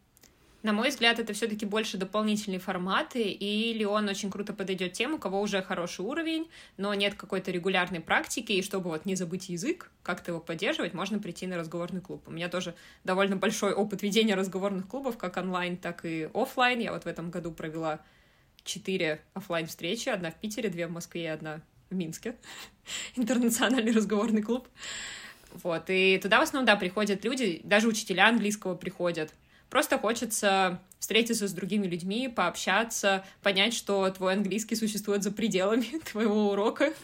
На 0.66 0.72
мой 0.72 0.88
взгляд, 0.88 1.20
это 1.20 1.32
все-таки 1.32 1.64
больше 1.64 1.96
дополнительные 1.96 2.58
форматы, 2.58 3.22
или 3.22 3.84
он 3.84 4.08
очень 4.08 4.32
круто 4.32 4.52
подойдет 4.52 4.94
тем, 4.94 5.14
у 5.14 5.18
кого 5.18 5.40
уже 5.40 5.62
хороший 5.62 6.04
уровень, 6.04 6.48
но 6.76 6.92
нет 6.92 7.14
какой-то 7.14 7.52
регулярной 7.52 8.00
практики, 8.00 8.50
и 8.50 8.62
чтобы 8.62 8.90
вот 8.90 9.06
не 9.06 9.14
забыть 9.14 9.48
язык, 9.48 9.92
как-то 10.02 10.32
его 10.32 10.40
поддерживать, 10.40 10.92
можно 10.92 11.20
прийти 11.20 11.46
на 11.46 11.56
разговорный 11.56 12.00
клуб. 12.00 12.24
У 12.26 12.32
меня 12.32 12.48
тоже 12.48 12.74
довольно 13.04 13.36
большой 13.36 13.74
опыт 13.74 14.02
ведения 14.02 14.34
разговорных 14.34 14.88
клубов, 14.88 15.16
как 15.16 15.36
онлайн, 15.36 15.76
так 15.76 16.04
и 16.04 16.28
офлайн. 16.34 16.80
Я 16.80 16.92
вот 16.92 17.04
в 17.04 17.06
этом 17.06 17.30
году 17.30 17.52
провела 17.52 18.00
четыре 18.64 19.20
офлайн 19.34 19.68
встречи, 19.68 20.08
одна 20.08 20.32
в 20.32 20.34
Питере, 20.34 20.68
две 20.68 20.88
в 20.88 20.90
Москве 20.90 21.22
и 21.22 21.26
одна 21.26 21.60
в 21.90 21.94
Минске. 21.94 22.34
Интернациональный 23.14 23.92
разговорный 23.92 24.42
клуб. 24.42 24.66
Вот, 25.62 25.84
и 25.90 26.18
туда 26.20 26.40
в 26.40 26.42
основном, 26.42 26.66
да, 26.66 26.74
приходят 26.74 27.24
люди, 27.24 27.60
даже 27.62 27.86
учителя 27.86 28.26
английского 28.26 28.74
приходят, 28.74 29.32
Просто 29.76 29.98
хочется 29.98 30.80
встретиться 30.98 31.46
с 31.46 31.52
другими 31.52 31.86
людьми, 31.86 32.28
пообщаться, 32.28 33.26
понять, 33.42 33.74
что 33.74 34.08
твой 34.08 34.32
английский 34.32 34.74
существует 34.74 35.22
за 35.22 35.30
пределами 35.30 35.98
твоего 36.10 36.48
урока, 36.48 36.94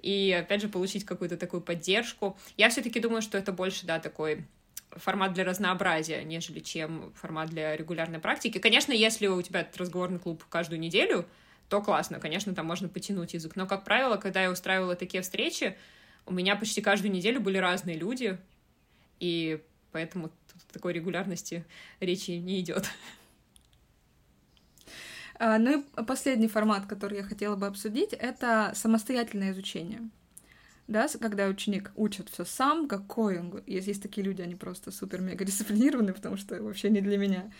и, 0.00 0.32
опять 0.32 0.62
же, 0.62 0.68
получить 0.68 1.04
какую-то 1.04 1.36
такую 1.36 1.60
поддержку. 1.60 2.38
Я 2.56 2.70
все-таки 2.70 2.98
думаю, 2.98 3.20
что 3.20 3.36
это 3.36 3.52
больше, 3.52 3.84
да, 3.84 3.98
такой 3.98 4.46
формат 4.92 5.34
для 5.34 5.44
разнообразия, 5.44 6.24
нежели 6.24 6.60
чем 6.60 7.12
формат 7.14 7.50
для 7.50 7.76
регулярной 7.76 8.20
практики. 8.20 8.56
Конечно, 8.56 8.92
если 8.92 9.26
у 9.26 9.42
тебя 9.42 9.60
этот 9.60 9.76
разговорный 9.76 10.18
клуб 10.18 10.46
каждую 10.48 10.80
неделю, 10.80 11.26
то 11.68 11.82
классно, 11.82 12.20
конечно, 12.20 12.54
там 12.54 12.64
можно 12.64 12.88
потянуть 12.88 13.34
язык. 13.34 13.54
Но, 13.54 13.66
как 13.66 13.84
правило, 13.84 14.16
когда 14.16 14.42
я 14.42 14.50
устраивала 14.50 14.96
такие 14.96 15.22
встречи, 15.22 15.76
у 16.24 16.32
меня 16.32 16.56
почти 16.56 16.80
каждую 16.80 17.12
неделю 17.12 17.38
были 17.38 17.58
разные 17.58 17.98
люди, 17.98 18.38
и 19.20 19.60
поэтому 19.92 20.30
такой 20.72 20.92
регулярности 20.92 21.64
речи 22.00 22.32
не 22.32 22.60
идет. 22.60 22.84
А, 25.38 25.58
ну 25.58 25.80
и 25.80 26.04
последний 26.04 26.48
формат, 26.48 26.86
который 26.86 27.18
я 27.18 27.22
хотела 27.22 27.56
бы 27.56 27.66
обсудить, 27.66 28.12
это 28.12 28.72
самостоятельное 28.74 29.52
изучение. 29.52 30.08
Да, 30.88 31.08
когда 31.20 31.48
ученик 31.48 31.90
учит 31.96 32.28
все 32.28 32.44
сам, 32.44 32.86
какой 32.86 33.40
он... 33.40 33.62
Есть, 33.66 33.88
есть 33.88 34.02
такие 34.02 34.24
люди, 34.24 34.40
они 34.40 34.54
просто 34.54 34.92
супер-мега 34.92 35.44
дисциплинированные, 35.44 36.14
потому 36.14 36.36
что 36.36 36.62
вообще 36.62 36.90
не 36.90 37.00
для 37.00 37.18
меня. 37.18 37.50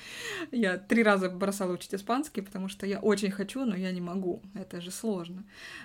Я 0.53 0.79
три 0.79 1.03
раза 1.03 1.29
бросала 1.29 1.73
учить 1.73 1.93
испанский, 1.93 2.41
потому 2.41 2.69
что 2.69 2.87
я 2.87 3.01
очень 3.01 3.33
хочу, 3.33 3.65
но 3.65 3.75
я 3.75 3.91
не 3.91 4.01
могу. 4.01 4.43
Это 4.55 4.81
же 4.81 4.93
сложно. 4.93 5.43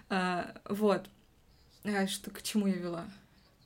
А, 0.07 0.53
вот. 0.69 1.09
А, 1.83 2.05
что, 2.05 2.29
к 2.29 2.43
чему 2.43 2.67
я 2.67 2.75
вела? 2.75 3.05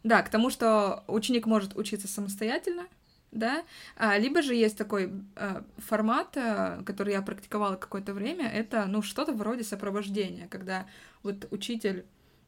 Да, 0.04 0.22
к 0.22 0.30
тому, 0.30 0.50
что 0.50 1.04
ученик 1.08 1.46
может 1.46 1.76
учиться 1.76 2.08
самостоятельно, 2.08 2.88
да, 3.36 3.64
а, 3.98 4.18
либо 4.18 4.42
же 4.42 4.56
есть 4.56 4.78
такой 4.78 5.12
а, 5.36 5.64
формат, 5.78 6.36
а, 6.38 6.82
который 6.84 7.14
я 7.14 7.22
практиковала 7.22 7.76
какое-то 7.76 8.14
время, 8.14 8.50
это, 8.50 8.86
ну, 8.88 9.02
что-то 9.02 9.34
вроде 9.34 9.64
сопровождения, 9.64 10.48
когда 10.48 10.88
вот 11.22 11.48
учитель 11.52 12.06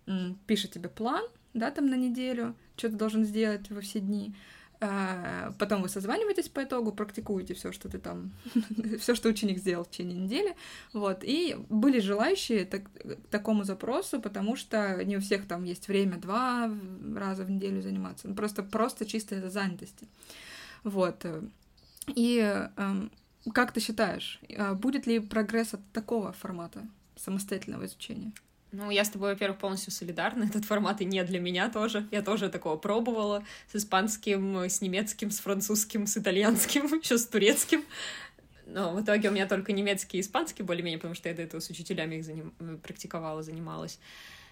м, 0.07 0.39
пишет 0.47 0.71
тебе 0.71 0.89
план, 0.89 1.23
да, 1.53 1.69
там 1.71 1.87
на 1.87 1.95
неделю, 1.95 2.55
что 2.77 2.89
ты 2.89 2.95
должен 2.95 3.25
сделать 3.25 3.69
во 3.69 3.81
все 3.81 3.99
дни, 3.99 4.33
а, 4.79 5.53
потом 5.59 5.81
вы 5.81 5.89
созваниваетесь 5.89 6.49
по 6.49 6.63
итогу, 6.63 6.91
практикуете 6.91 7.53
все, 7.53 7.71
что 7.71 7.89
ты 7.89 7.97
там, 7.97 8.31
все, 8.99 9.13
что 9.15 9.27
ученик 9.27 9.57
сделал 9.57 9.83
в 9.83 9.89
течение 9.89 10.17
недели, 10.17 10.55
вот, 10.93 11.19
и 11.23 11.57
были 11.69 11.99
желающие 11.99 12.63
так, 12.63 12.83
такому 13.29 13.63
запросу, 13.65 14.21
потому 14.21 14.55
что 14.55 15.03
не 15.03 15.17
у 15.17 15.19
всех 15.19 15.47
там 15.47 15.63
есть 15.65 15.87
время 15.87 16.17
два 16.17 16.71
раза 17.15 17.43
в 17.43 17.51
неделю 17.51 17.81
заниматься, 17.81 18.29
ну, 18.29 18.35
просто, 18.35 18.63
просто 18.63 19.05
чисто 19.05 19.35
из-за 19.35 19.49
занятости. 19.49 20.07
Вот. 20.87 21.25
И 22.15 22.39
эм, 22.77 23.11
как 23.53 23.71
ты 23.71 23.79
считаешь, 23.79 24.39
э, 24.49 24.73
будет 24.73 25.07
ли 25.07 25.19
прогресс 25.19 25.73
от 25.73 25.81
такого 25.91 26.31
формата 26.31 26.87
самостоятельного 27.15 27.85
изучения? 27.85 28.31
Ну, 28.71 28.89
я 28.89 29.03
с 29.03 29.09
тобой, 29.09 29.33
во-первых, 29.33 29.59
полностью 29.59 29.91
солидарна. 29.91 30.43
Этот 30.49 30.65
формат 30.65 31.01
и 31.01 31.05
не 31.05 31.23
для 31.23 31.39
меня 31.39 31.69
тоже. 31.69 32.07
Я 32.11 32.21
тоже 32.21 32.49
такого 32.49 32.77
пробовала 32.77 33.43
с 33.71 33.75
испанским, 33.75 34.57
с 34.57 34.81
немецким, 34.81 35.31
с 35.31 35.39
французским, 35.39 36.07
с 36.07 36.17
итальянским, 36.17 36.85
еще 37.01 37.17
с 37.17 37.27
турецким. 37.27 37.83
Но 38.65 38.93
в 38.93 39.01
итоге 39.01 39.29
у 39.29 39.31
меня 39.31 39.47
только 39.47 39.71
немецкий 39.71 40.17
и 40.17 40.21
испанский 40.21 40.63
более-менее, 40.63 40.99
потому 40.99 41.15
что 41.15 41.29
я 41.29 41.35
до 41.35 41.41
этого 41.41 41.61
с 41.61 41.69
учителями 41.69 42.15
их 42.15 42.25
заним... 42.25 42.53
практиковала, 42.83 43.41
занималась. 43.41 43.99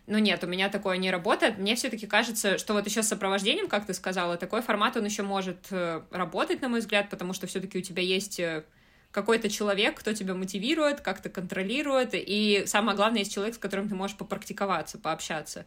Но 0.08 0.20
нет, 0.20 0.43
у 0.43 0.47
меня 0.47 0.70
такое 0.70 0.97
не 0.97 1.10
работает. 1.10 1.58
Мне 1.58 1.76
все-таки 1.76 2.06
кажется, 2.06 2.58
что 2.60 2.74
вот 2.74 2.86
еще 2.86 3.01
с 3.01 3.08
сопровождением, 3.08 3.68
как 3.68 3.86
ты 3.88 3.93
сказала, 3.93 4.38
такой 4.38 4.62
формат, 4.62 4.97
он 4.97 5.06
еще 5.06 5.24
может 5.24 5.68
э, 5.72 6.01
работать, 6.12 6.62
на 6.62 6.70
мой 6.70 6.80
взгляд, 6.82 7.10
потому 7.10 7.34
что 7.34 7.47
все-таки 7.47 7.80
у 7.80 7.82
тебя 7.82 8.03
есть 8.03 8.39
э, 8.39 8.66
какой-то 9.12 9.49
человек, 9.49 9.99
кто 9.99 10.14
тебя 10.14 10.36
мотивирует, 10.36 11.01
как-то 11.01 11.30
контролирует, 11.30 12.10
и 12.14 12.66
самое 12.68 12.95
главное, 12.95 13.20
есть 13.20 13.34
человек, 13.34 13.56
с 13.56 13.58
которым 13.58 13.89
ты 13.89 13.95
можешь 13.95 14.16
попрактиковаться, 14.16 14.99
пообщаться. 14.99 15.66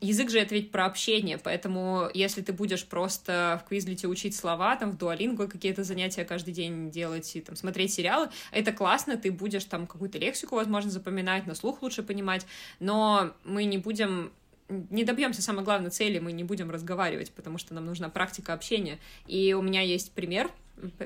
Язык 0.00 0.30
же 0.30 0.38
это 0.38 0.54
ведь 0.54 0.70
про 0.70 0.86
общение, 0.86 1.38
поэтому 1.38 2.08
если 2.14 2.40
ты 2.40 2.52
будешь 2.52 2.86
просто 2.86 3.60
в 3.64 3.68
Квизлите 3.68 4.06
учить 4.06 4.36
слова, 4.36 4.76
там 4.76 4.92
в 4.92 4.96
дуалингу 4.96 5.48
какие-то 5.48 5.82
занятия 5.82 6.24
каждый 6.24 6.54
день 6.54 6.92
делать 6.92 7.34
и 7.34 7.40
там 7.40 7.56
смотреть 7.56 7.92
сериалы, 7.92 8.28
это 8.52 8.70
классно, 8.70 9.16
ты 9.16 9.32
будешь 9.32 9.64
там 9.64 9.88
какую-то 9.88 10.18
лексику, 10.18 10.54
возможно, 10.54 10.88
запоминать, 10.88 11.48
на 11.48 11.56
слух 11.56 11.82
лучше 11.82 12.04
понимать, 12.04 12.46
но 12.78 13.32
мы 13.44 13.64
не 13.64 13.78
будем 13.78 14.30
не 14.68 15.04
добьемся 15.04 15.42
самой 15.42 15.64
главной 15.64 15.90
цели, 15.90 16.18
мы 16.18 16.32
не 16.32 16.44
будем 16.44 16.70
разговаривать, 16.70 17.32
потому 17.32 17.58
что 17.58 17.74
нам 17.74 17.86
нужна 17.86 18.08
практика 18.08 18.52
общения. 18.52 18.98
И 19.26 19.52
у 19.54 19.62
меня 19.62 19.82
есть 19.82 20.12
пример, 20.12 20.50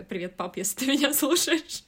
Привет, 0.08 0.36
пап, 0.36 0.56
если 0.56 0.76
ты 0.78 0.86
меня 0.86 1.12
слушаешь. 1.12 1.82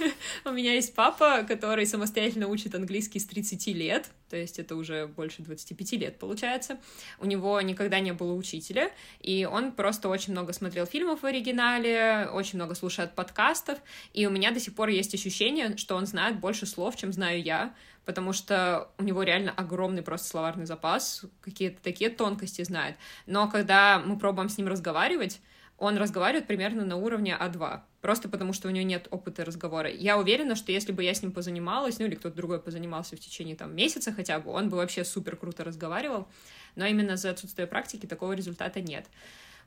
У 0.44 0.50
меня 0.50 0.72
есть 0.72 0.94
папа, 0.94 1.44
который 1.46 1.86
самостоятельно 1.86 2.48
учит 2.48 2.74
английский 2.74 3.20
с 3.20 3.26
30 3.26 3.66
лет, 3.68 4.10
то 4.28 4.36
есть 4.36 4.58
это 4.58 4.74
уже 4.74 5.06
больше 5.06 5.42
25 5.42 5.92
лет 5.92 6.18
получается. 6.18 6.78
У 7.20 7.26
него 7.26 7.60
никогда 7.60 8.00
не 8.00 8.12
было 8.12 8.32
учителя, 8.32 8.90
и 9.20 9.44
он 9.44 9.72
просто 9.72 10.08
очень 10.08 10.32
много 10.32 10.52
смотрел 10.52 10.86
фильмов 10.86 11.22
в 11.22 11.26
оригинале, 11.26 12.28
очень 12.32 12.56
много 12.56 12.74
слушает 12.74 13.14
подкастов, 13.14 13.78
и 14.14 14.26
у 14.26 14.30
меня 14.30 14.50
до 14.50 14.58
сих 14.58 14.74
пор 14.74 14.88
есть 14.88 15.14
ощущение, 15.14 15.76
что 15.76 15.94
он 15.94 16.06
знает 16.06 16.40
больше 16.40 16.66
слов, 16.66 16.96
чем 16.96 17.12
знаю 17.12 17.40
я, 17.40 17.74
потому 18.08 18.32
что 18.32 18.88
у 18.96 19.02
него 19.02 19.22
реально 19.22 19.52
огромный 19.54 20.00
просто 20.00 20.28
словарный 20.28 20.64
запас, 20.64 21.26
какие-то 21.42 21.82
такие 21.82 22.08
тонкости 22.08 22.64
знает. 22.64 22.96
Но 23.26 23.50
когда 23.50 23.98
мы 23.98 24.18
пробуем 24.18 24.48
с 24.48 24.56
ним 24.56 24.66
разговаривать, 24.66 25.42
он 25.76 25.98
разговаривает 25.98 26.46
примерно 26.46 26.86
на 26.86 26.96
уровне 26.96 27.36
А2, 27.38 27.82
просто 28.00 28.30
потому 28.30 28.54
что 28.54 28.68
у 28.68 28.70
него 28.70 28.86
нет 28.86 29.08
опыта 29.10 29.44
разговора. 29.44 29.90
Я 29.90 30.16
уверена, 30.16 30.54
что 30.54 30.72
если 30.72 30.90
бы 30.90 31.04
я 31.04 31.12
с 31.12 31.20
ним 31.20 31.32
позанималась, 31.32 31.98
ну 31.98 32.06
или 32.06 32.14
кто-то 32.14 32.34
другой 32.34 32.62
позанимался 32.62 33.14
в 33.14 33.20
течение 33.20 33.56
там 33.56 33.76
месяца 33.76 34.10
хотя 34.10 34.38
бы, 34.38 34.52
он 34.52 34.70
бы 34.70 34.78
вообще 34.78 35.04
супер 35.04 35.36
круто 35.36 35.62
разговаривал, 35.62 36.28
но 36.76 36.86
именно 36.86 37.18
за 37.18 37.28
отсутствие 37.28 37.68
практики 37.68 38.06
такого 38.06 38.32
результата 38.32 38.80
нет. 38.80 39.04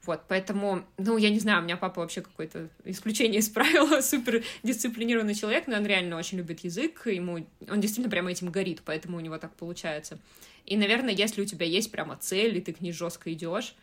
Вот, 0.06 0.24
поэтому, 0.28 0.84
ну, 0.98 1.18
я 1.18 1.30
не 1.30 1.40
знаю, 1.40 1.62
у 1.62 1.64
меня 1.64 1.78
папа 1.78 2.02
вообще 2.02 2.22
какое-то 2.22 2.70
исключение 2.86 3.40
из 3.40 3.50
правила, 3.50 4.02
супер 4.02 4.44
дисциплинированный 4.64 5.36
человек, 5.36 5.68
но 5.68 5.76
он 5.78 5.86
реально 5.86 6.18
очень 6.18 6.40
любит 6.40 6.62
язык, 6.62 7.06
ему, 7.06 7.46
он 7.70 7.82
действительно 7.82 8.10
прямо 8.10 8.32
этим 8.32 8.50
горит, 8.50 8.82
поэтому 8.84 9.18
у 9.18 9.20
него 9.20 9.38
так 9.38 9.54
получается. 9.54 10.18
И, 10.66 10.76
наверное, 10.76 11.14
если 11.14 11.42
у 11.42 11.46
тебя 11.46 11.68
есть 11.68 11.92
прямо 11.92 12.18
цель, 12.18 12.58
и 12.58 12.62
ты 12.62 12.74
к 12.74 12.82
ней 12.82 12.92
жестко 12.92 13.32
идешь, 13.32 13.76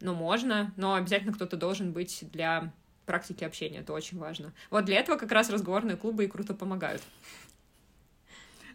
ну, 0.00 0.14
можно, 0.14 0.72
но 0.76 0.94
обязательно 0.94 1.34
кто-то 1.34 1.58
должен 1.58 1.92
быть 1.92 2.24
для 2.32 2.72
практики 3.04 3.44
общения, 3.44 3.80
это 3.80 3.92
очень 3.92 4.18
важно. 4.18 4.54
Вот 4.70 4.86
для 4.86 4.98
этого 4.98 5.18
как 5.18 5.30
раз 5.30 5.50
разговорные 5.50 5.96
клубы 5.96 6.24
и 6.24 6.28
круто 6.28 6.54
помогают. 6.54 7.02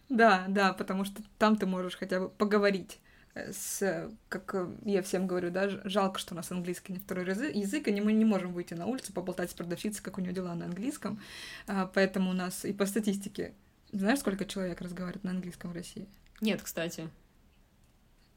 Да, 0.07 0.45
да, 0.47 0.73
потому 0.73 1.03
что 1.05 1.23
там 1.39 1.55
ты 1.55 1.65
можешь 1.65 1.95
хотя 1.95 2.19
бы 2.19 2.29
поговорить 2.29 2.99
с, 3.33 4.09
как 4.29 4.55
я 4.83 5.01
всем 5.01 5.27
говорю, 5.27 5.51
да, 5.51 5.69
жалко, 5.85 6.19
что 6.19 6.33
у 6.33 6.37
нас 6.37 6.51
английский 6.51 6.93
не 6.93 6.99
второй 6.99 7.25
язык, 7.25 7.87
и 7.87 8.01
мы 8.01 8.13
не 8.13 8.25
можем 8.25 8.53
выйти 8.53 8.73
на 8.73 8.85
улицу, 8.85 9.13
поболтать 9.13 9.51
с 9.51 9.53
продавщицей, 9.53 10.03
как 10.03 10.17
у 10.17 10.21
нее 10.21 10.33
дела 10.33 10.53
на 10.53 10.65
английском, 10.65 11.19
а, 11.67 11.85
поэтому 11.87 12.31
у 12.31 12.33
нас 12.33 12.65
и 12.65 12.73
по 12.73 12.85
статистике, 12.85 13.53
знаешь, 13.91 14.19
сколько 14.19 14.45
человек 14.45 14.81
разговаривает 14.81 15.23
на 15.23 15.31
английском 15.31 15.71
в 15.71 15.75
России? 15.75 16.07
Нет, 16.41 16.61
кстати. 16.61 17.09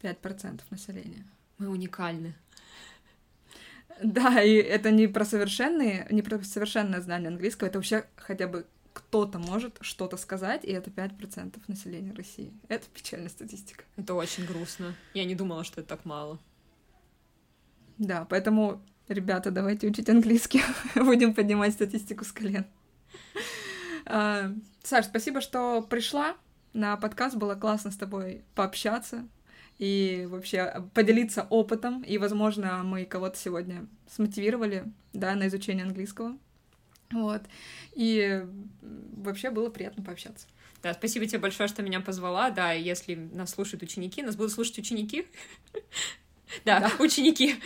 Пять 0.00 0.18
процентов 0.18 0.70
населения. 0.70 1.24
Мы 1.58 1.68
уникальны. 1.68 2.34
Да, 4.02 4.42
и 4.42 4.54
это 4.54 4.90
не 4.90 5.06
про 5.06 5.24
совершенные, 5.24 6.06
не 6.10 6.22
про 6.22 6.42
совершенное 6.42 7.00
знание 7.00 7.28
английского, 7.28 7.68
это 7.68 7.78
вообще 7.78 8.04
хотя 8.16 8.48
бы 8.48 8.66
кто-то 8.94 9.38
может 9.38 9.76
что-то 9.82 10.16
сказать, 10.16 10.64
и 10.64 10.70
это 10.70 10.88
5% 10.88 11.60
населения 11.66 12.12
России. 12.12 12.54
Это 12.68 12.86
печальная 12.94 13.28
статистика. 13.28 13.84
Это 13.96 14.14
очень 14.14 14.46
грустно. 14.46 14.94
Я 15.12 15.24
не 15.24 15.34
думала, 15.34 15.64
что 15.64 15.80
это 15.80 15.90
так 15.90 16.04
мало. 16.04 16.38
Да, 17.98 18.24
поэтому, 18.30 18.80
ребята, 19.08 19.50
давайте 19.50 19.88
учить 19.88 20.08
английский. 20.08 20.62
Будем 20.94 21.34
поднимать 21.34 21.74
статистику 21.74 22.24
с 22.24 22.32
колен. 22.32 22.64
А, 24.06 24.52
Саш, 24.82 25.06
спасибо, 25.06 25.40
что 25.40 25.82
пришла 25.82 26.36
на 26.72 26.96
подкаст. 26.96 27.36
Было 27.36 27.56
классно 27.56 27.90
с 27.90 27.96
тобой 27.96 28.44
пообщаться 28.54 29.26
и 29.78 30.26
вообще 30.30 30.84
поделиться 30.94 31.46
опытом. 31.50 32.02
И, 32.02 32.16
возможно, 32.18 32.82
мы 32.84 33.04
кого-то 33.04 33.36
сегодня 33.36 33.86
смотивировали, 34.06 34.84
да, 35.12 35.34
на 35.34 35.48
изучение 35.48 35.84
английского. 35.84 36.38
Вот. 37.14 37.42
И 37.94 38.44
вообще 38.82 39.50
было 39.50 39.70
приятно 39.70 40.02
пообщаться. 40.02 40.48
Да, 40.82 40.92
спасибо 40.92 41.24
тебе 41.26 41.38
большое, 41.38 41.68
что 41.68 41.82
меня 41.82 42.00
позвала. 42.00 42.50
Да, 42.50 42.72
если 42.72 43.14
нас 43.14 43.50
слушают 43.50 43.82
ученики, 43.82 44.22
нас 44.22 44.36
будут 44.36 44.52
слушать 44.52 44.78
ученики. 44.78 45.26
Да, 46.64 46.80
да, 46.80 46.92
ученики, 46.98 47.56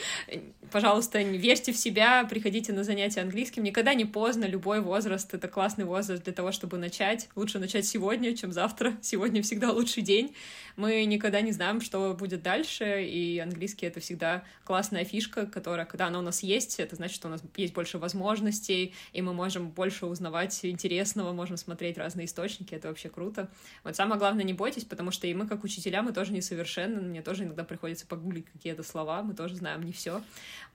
пожалуйста, 0.71 1.21
верьте 1.23 1.73
в 1.73 1.77
себя, 1.77 2.25
приходите 2.25 2.73
на 2.73 2.85
занятия 2.85 3.21
английским. 3.21 3.63
Никогда 3.63 3.95
не 3.95 4.05
поздно, 4.05 4.45
любой 4.45 4.81
возраст— 4.81 5.33
это 5.35 5.49
классный 5.49 5.85
возраст 5.85 6.23
для 6.23 6.33
того, 6.33 6.53
чтобы 6.53 6.79
начать. 6.79 7.29
Лучше 7.37 7.59
начать 7.59 7.87
сегодня, 7.87 8.37
чем 8.37 8.53
завтра. 8.53 8.97
Сегодня 9.03 9.43
всегда 9.43 9.71
лучший 9.71 10.03
день. 10.03 10.35
Мы 10.77 11.05
никогда 11.05 11.41
не 11.41 11.53
знаем, 11.53 11.81
что 11.81 12.15
будет 12.15 12.43
дальше, 12.43 13.05
и 13.05 13.39
английский— 13.39 13.87
это 13.87 14.01
всегда 14.01 14.45
классная 14.65 15.05
фишка, 15.05 15.47
которая, 15.47 15.87
когда 15.87 16.07
она 16.07 16.19
у 16.19 16.23
нас 16.23 16.43
есть, 16.43 16.79
это 16.79 16.97
значит, 16.97 17.17
что 17.17 17.29
у 17.29 17.31
нас 17.31 17.43
есть 17.57 17.75
больше 17.75 17.99
возможностей, 17.99 18.95
и 19.13 19.23
мы 19.23 19.33
можем 19.33 19.71
больше 19.71 20.07
узнавать 20.07 20.65
интересного, 20.65 21.33
можем 21.33 21.57
смотреть 21.57 21.99
разные 21.99 22.27
источники, 22.27 22.75
это 22.75 22.89
вообще 22.89 23.09
круто. 23.09 23.49
Вот 23.85 23.97
самое 23.97 24.19
главное, 24.19 24.45
не 24.45 24.53
бойтесь, 24.53 24.85
потому 24.85 25.11
что 25.11 25.27
и 25.27 25.35
мы, 25.35 25.47
как 25.47 25.65
учителя, 25.65 26.03
мы 26.03 26.13
тоже 26.13 26.33
несовершенны, 26.33 27.01
мне 27.01 27.23
тоже 27.23 27.45
иногда 27.45 27.65
приходится 27.65 28.07
погуглить 28.07 28.47
какие-то 28.53 28.78
слова, 28.83 29.23
мы 29.23 29.35
тоже 29.35 29.57
знаем 29.57 29.83
не 29.83 29.93
все. 29.93 30.23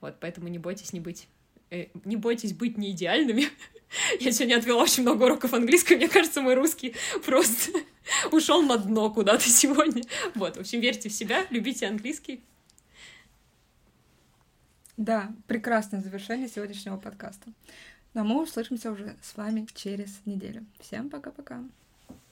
Вот, 0.00 0.16
поэтому 0.20 0.48
не 0.48 0.58
бойтесь 0.58 0.92
не 0.92 1.00
быть 1.00 1.28
э, 1.70 1.86
не 2.04 2.16
бойтесь 2.16 2.52
быть 2.52 2.78
не 2.78 2.92
идеальными. 2.92 3.44
Я 4.20 4.32
сегодня 4.32 4.56
отвела 4.56 4.82
очень 4.82 5.02
много 5.02 5.24
уроков 5.24 5.52
английского. 5.54 5.96
Мне 5.96 6.08
кажется, 6.08 6.40
мой 6.40 6.54
русский 6.54 6.94
просто 7.24 7.72
ушел 8.32 8.62
на 8.62 8.78
дно 8.78 9.10
куда-то 9.10 9.48
сегодня. 9.48 10.02
Вот, 10.34 10.56
в 10.56 10.60
общем, 10.60 10.80
верьте 10.80 11.08
в 11.08 11.12
себя, 11.12 11.46
любите 11.50 11.86
английский. 11.86 12.42
Да, 14.96 15.32
прекрасное 15.48 16.00
завершение 16.00 16.48
сегодняшнего 16.48 16.96
подкаста. 16.96 17.52
Но 18.14 18.22
мы 18.22 18.40
услышимся 18.40 18.92
уже 18.92 19.16
с 19.22 19.36
вами 19.36 19.66
через 19.74 20.20
неделю. 20.24 20.64
Всем 20.78 21.10
пока-пока. 21.10 21.64